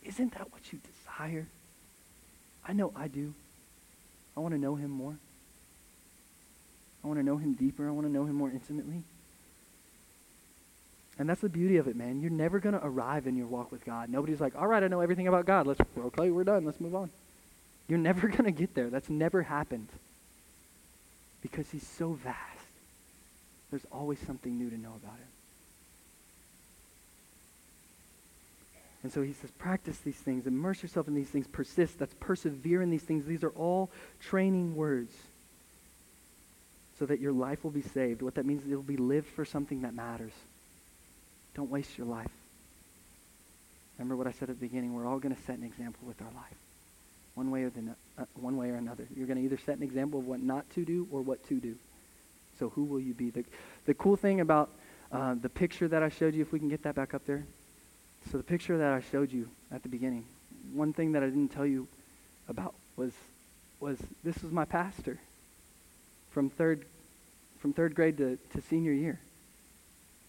Isn't 0.03 0.33
that 0.33 0.51
what 0.51 0.71
you 0.71 0.79
desire? 0.79 1.47
I 2.67 2.73
know 2.73 2.91
I 2.95 3.07
do. 3.07 3.33
I 4.35 4.39
want 4.39 4.53
to 4.53 4.59
know 4.59 4.75
him 4.75 4.89
more. 4.89 5.15
I 7.03 7.07
want 7.07 7.19
to 7.19 7.25
know 7.25 7.37
him 7.37 7.53
deeper. 7.53 7.87
I 7.87 7.91
want 7.91 8.07
to 8.07 8.13
know 8.13 8.25
him 8.25 8.35
more 8.35 8.49
intimately. 8.49 9.03
And 11.19 11.29
that's 11.29 11.41
the 11.41 11.49
beauty 11.49 11.77
of 11.77 11.87
it, 11.87 11.95
man. 11.95 12.21
You're 12.21 12.31
never 12.31 12.59
going 12.59 12.73
to 12.73 12.85
arrive 12.85 13.27
in 13.27 13.35
your 13.35 13.47
walk 13.47 13.71
with 13.71 13.83
God. 13.85 14.09
Nobody's 14.09 14.39
like, 14.39 14.55
all 14.55 14.67
right, 14.67 14.81
I 14.81 14.87
know 14.87 15.01
everything 15.01 15.27
about 15.27 15.45
God. 15.45 15.67
Let's, 15.67 15.81
okay, 15.97 16.31
we're 16.31 16.43
done. 16.43 16.65
Let's 16.65 16.79
move 16.79 16.95
on. 16.95 17.09
You're 17.91 17.99
never 17.99 18.27
going 18.29 18.45
to 18.45 18.51
get 18.51 18.73
there. 18.73 18.89
That's 18.89 19.09
never 19.09 19.43
happened. 19.43 19.89
Because 21.41 21.69
he's 21.69 21.85
so 21.85 22.13
vast. 22.13 22.37
There's 23.69 23.85
always 23.91 24.17
something 24.19 24.57
new 24.57 24.69
to 24.69 24.77
know 24.79 24.93
about 24.95 25.17
him. 25.17 25.27
And 29.03 29.11
so 29.11 29.21
he 29.23 29.33
says, 29.33 29.51
practice 29.51 29.97
these 29.97 30.15
things, 30.15 30.47
immerse 30.47 30.81
yourself 30.81 31.07
in 31.09 31.15
these 31.15 31.27
things, 31.27 31.47
persist. 31.47 31.99
That's 31.99 32.13
persevere 32.19 32.81
in 32.81 32.91
these 32.91 33.01
things. 33.01 33.25
These 33.25 33.43
are 33.43 33.49
all 33.49 33.89
training 34.21 34.75
words 34.75 35.13
so 36.97 37.05
that 37.07 37.19
your 37.19 37.33
life 37.33 37.63
will 37.63 37.71
be 37.71 37.81
saved. 37.81 38.21
What 38.21 38.35
that 38.35 38.45
means 38.45 38.63
is 38.63 38.71
it 38.71 38.75
will 38.75 38.83
be 38.83 38.97
lived 38.97 39.27
for 39.27 39.43
something 39.43 39.81
that 39.81 39.93
matters. 39.93 40.33
Don't 41.55 41.69
waste 41.69 41.97
your 41.97 42.07
life. 42.07 42.31
Remember 43.97 44.15
what 44.15 44.27
I 44.27 44.31
said 44.31 44.49
at 44.49 44.59
the 44.59 44.65
beginning. 44.65 44.93
We're 44.93 45.07
all 45.07 45.19
going 45.19 45.35
to 45.35 45.41
set 45.41 45.57
an 45.57 45.65
example 45.65 46.07
with 46.07 46.21
our 46.21 46.31
life 46.33 46.55
one 47.35 47.51
way 47.51 47.63
or 47.63 47.69
the 47.69 47.81
uh, 48.17 48.25
one 48.35 48.57
way 48.57 48.69
or 48.69 48.75
another. 48.75 49.07
You're 49.15 49.27
going 49.27 49.37
to 49.37 49.43
either 49.43 49.57
set 49.65 49.77
an 49.77 49.83
example 49.83 50.19
of 50.19 50.27
what 50.27 50.41
not 50.41 50.69
to 50.71 50.85
do 50.85 51.07
or 51.11 51.21
what 51.21 51.45
to 51.47 51.59
do. 51.59 51.75
So 52.59 52.69
who 52.69 52.83
will 52.83 52.99
you 52.99 53.13
be? 53.13 53.29
The, 53.29 53.45
the 53.85 53.93
cool 53.93 54.15
thing 54.15 54.41
about 54.41 54.69
uh, 55.11 55.35
the 55.41 55.49
picture 55.49 55.87
that 55.87 56.03
I 56.03 56.09
showed 56.09 56.33
you, 56.35 56.41
if 56.41 56.51
we 56.51 56.59
can 56.59 56.69
get 56.69 56.83
that 56.83 56.95
back 56.95 57.13
up 57.13 57.25
there. 57.25 57.43
So 58.31 58.37
the 58.37 58.43
picture 58.43 58.77
that 58.77 58.93
I 58.93 59.01
showed 59.11 59.31
you 59.31 59.49
at 59.71 59.83
the 59.83 59.89
beginning, 59.89 60.25
one 60.73 60.93
thing 60.93 61.13
that 61.13 61.23
I 61.23 61.25
didn't 61.25 61.49
tell 61.49 61.65
you 61.65 61.87
about 62.47 62.75
was 62.95 63.13
was 63.79 63.97
this 64.23 64.41
was 64.43 64.51
my 64.51 64.65
pastor 64.65 65.19
from 66.29 66.49
third 66.49 66.85
from 67.59 67.73
third 67.73 67.95
grade 67.95 68.17
to, 68.17 68.37
to 68.53 68.61
senior 68.61 68.91
year. 68.91 69.19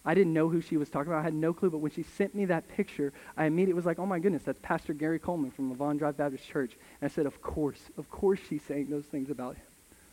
I 0.05 0.13
didn't 0.13 0.33
know 0.33 0.49
who 0.49 0.59
she 0.59 0.75
was 0.75 0.89
talking 0.89 1.11
about. 1.11 1.21
I 1.21 1.23
had 1.23 1.33
no 1.33 1.53
clue. 1.53 1.69
But 1.69 1.77
when 1.77 1.91
she 1.91 2.03
sent 2.03 2.35
me 2.35 2.45
that 2.45 2.67
picture, 2.67 3.13
I 3.37 3.45
immediately 3.45 3.75
was 3.75 3.85
like, 3.85 3.99
oh 3.99 4.05
my 4.05 4.19
goodness, 4.19 4.43
that's 4.43 4.59
Pastor 4.61 4.93
Gary 4.93 5.19
Coleman 5.19 5.51
from 5.51 5.71
Avon 5.71 5.97
Drive 5.97 6.17
Baptist 6.17 6.47
Church. 6.47 6.71
And 6.99 7.09
I 7.09 7.13
said, 7.13 7.25
of 7.25 7.41
course. 7.41 7.79
Of 7.97 8.09
course 8.11 8.39
she's 8.49 8.63
saying 8.63 8.89
those 8.89 9.05
things 9.05 9.29
about 9.29 9.55
him. 9.55 9.65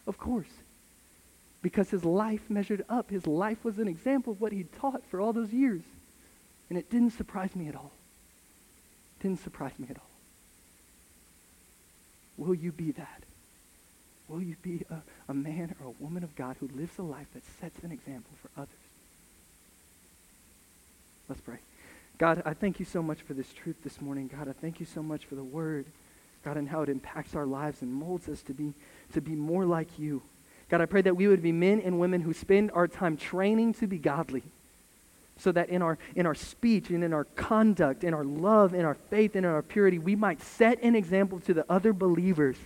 Of 0.06 0.16
course. 0.16 0.50
Because 1.62 1.90
his 1.90 2.04
life 2.04 2.42
measured 2.48 2.84
up. 2.88 3.10
His 3.10 3.26
life 3.26 3.64
was 3.64 3.78
an 3.78 3.88
example 3.88 4.32
of 4.32 4.40
what 4.40 4.52
he'd 4.52 4.72
taught 4.72 5.02
for 5.10 5.20
all 5.20 5.32
those 5.32 5.52
years. 5.52 5.82
And 6.68 6.78
it 6.78 6.88
didn't 6.88 7.10
surprise 7.10 7.56
me 7.56 7.66
at 7.68 7.74
all. 7.74 7.90
It 9.18 9.24
didn't 9.24 9.42
surprise 9.42 9.72
me 9.78 9.88
at 9.90 9.96
all. 9.96 10.04
Will 12.38 12.54
you 12.54 12.70
be 12.70 12.92
that? 12.92 13.22
Will 14.28 14.40
you 14.40 14.54
be 14.62 14.84
a, 14.88 15.02
a 15.28 15.34
man 15.34 15.74
or 15.80 15.88
a 15.88 16.02
woman 16.02 16.22
of 16.22 16.36
God 16.36 16.56
who 16.60 16.68
lives 16.68 16.96
a 16.98 17.02
life 17.02 17.26
that 17.34 17.42
sets 17.60 17.82
an 17.82 17.90
example 17.90 18.30
for 18.40 18.48
others? 18.56 18.70
Let's 21.30 21.40
pray. 21.40 21.58
God, 22.18 22.42
I 22.44 22.54
thank 22.54 22.80
you 22.80 22.84
so 22.84 23.04
much 23.04 23.22
for 23.22 23.34
this 23.34 23.52
truth 23.52 23.76
this 23.84 24.00
morning. 24.00 24.28
God, 24.36 24.48
I 24.48 24.52
thank 24.52 24.80
you 24.80 24.84
so 24.84 25.00
much 25.00 25.26
for 25.26 25.36
the 25.36 25.44
word. 25.44 25.86
God, 26.44 26.56
and 26.56 26.68
how 26.68 26.82
it 26.82 26.88
impacts 26.88 27.36
our 27.36 27.46
lives 27.46 27.82
and 27.82 27.94
molds 27.94 28.28
us 28.28 28.42
to 28.42 28.52
be, 28.52 28.74
to 29.12 29.20
be 29.20 29.36
more 29.36 29.64
like 29.64 29.96
you. 29.96 30.22
God, 30.68 30.80
I 30.80 30.86
pray 30.86 31.02
that 31.02 31.16
we 31.16 31.28
would 31.28 31.40
be 31.40 31.52
men 31.52 31.80
and 31.82 32.00
women 32.00 32.20
who 32.20 32.32
spend 32.32 32.72
our 32.72 32.88
time 32.88 33.16
training 33.16 33.74
to 33.74 33.86
be 33.86 33.96
godly 33.96 34.42
so 35.38 35.52
that 35.52 35.68
in 35.68 35.82
our, 35.82 35.98
in 36.16 36.26
our 36.26 36.34
speech 36.34 36.90
and 36.90 37.04
in 37.04 37.12
our 37.12 37.24
conduct, 37.36 38.02
in 38.02 38.12
our 38.12 38.24
love, 38.24 38.74
in 38.74 38.84
our 38.84 38.96
faith, 39.08 39.36
and 39.36 39.46
in 39.46 39.52
our 39.52 39.62
purity, 39.62 40.00
we 40.00 40.16
might 40.16 40.42
set 40.42 40.82
an 40.82 40.96
example 40.96 41.38
to 41.38 41.54
the 41.54 41.64
other 41.70 41.92
believers 41.92 42.56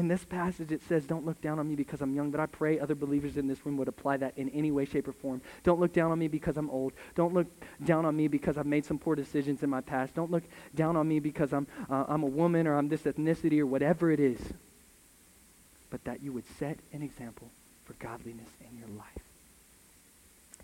in 0.00 0.08
this 0.08 0.24
passage, 0.24 0.72
it 0.72 0.82
says, 0.88 1.04
Don't 1.04 1.24
look 1.26 1.40
down 1.40 1.60
on 1.60 1.68
me 1.68 1.76
because 1.76 2.02
I'm 2.02 2.14
young, 2.14 2.32
but 2.32 2.40
I 2.40 2.46
pray 2.46 2.80
other 2.80 2.96
believers 2.96 3.36
in 3.36 3.46
this 3.46 3.64
room 3.64 3.76
would 3.76 3.88
apply 3.88 4.16
that 4.18 4.36
in 4.36 4.48
any 4.50 4.72
way, 4.72 4.84
shape, 4.86 5.06
or 5.06 5.12
form. 5.12 5.42
Don't 5.62 5.78
look 5.80 5.92
down 5.92 6.10
on 6.10 6.18
me 6.18 6.28
because 6.28 6.56
I'm 6.56 6.70
old. 6.70 6.92
Don't 7.14 7.34
look 7.34 7.46
down 7.84 8.04
on 8.04 8.16
me 8.16 8.28
because 8.28 8.58
I've 8.58 8.66
made 8.66 8.84
some 8.84 8.98
poor 8.98 9.14
decisions 9.14 9.62
in 9.62 9.70
my 9.70 9.80
past. 9.80 10.14
Don't 10.14 10.30
look 10.32 10.44
down 10.74 10.96
on 10.96 11.06
me 11.08 11.20
because 11.20 11.52
I'm, 11.52 11.68
uh, 11.88 12.06
I'm 12.08 12.24
a 12.24 12.26
woman 12.26 12.66
or 12.66 12.76
I'm 12.76 12.88
this 12.88 13.02
ethnicity 13.02 13.60
or 13.60 13.66
whatever 13.66 14.10
it 14.10 14.20
is. 14.20 14.40
but 15.90 16.04
that 16.04 16.22
you 16.22 16.32
would 16.32 16.44
set 16.58 16.78
an 16.92 17.02
example 17.02 17.50
for 17.84 17.94
godliness 17.94 18.48
in 18.60 18.78
your 18.78 18.88
life. 18.98 19.24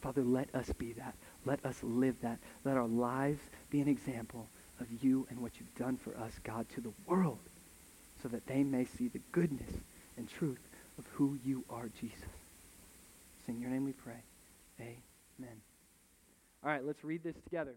Father, 0.00 0.22
let 0.22 0.54
us 0.54 0.70
be 0.78 0.92
that. 0.94 1.14
Let 1.44 1.64
us 1.64 1.76
live 1.82 2.20
that. 2.22 2.38
Let 2.64 2.76
our 2.76 2.86
lives 2.86 3.40
be 3.70 3.80
an 3.80 3.88
example 3.88 4.46
of 4.80 4.86
you 5.02 5.26
and 5.30 5.40
what 5.40 5.52
you've 5.58 5.74
done 5.76 5.96
for 5.96 6.10
us, 6.18 6.32
God, 6.44 6.66
to 6.74 6.80
the 6.80 6.92
world, 7.06 7.38
so 8.22 8.28
that 8.28 8.46
they 8.46 8.62
may 8.62 8.84
see 8.84 9.08
the 9.08 9.20
goodness 9.32 9.70
and 10.16 10.28
truth 10.28 10.60
of 10.98 11.06
who 11.12 11.38
you 11.44 11.64
are, 11.68 11.88
Jesus. 12.00 12.18
It's 13.38 13.48
in 13.48 13.60
your 13.60 13.70
name 13.70 13.84
we 13.84 13.92
pray. 13.92 14.22
Amen. 14.80 15.60
All 16.64 16.70
right, 16.70 16.84
let's 16.84 17.04
read 17.04 17.22
this 17.22 17.36
together. 17.44 17.74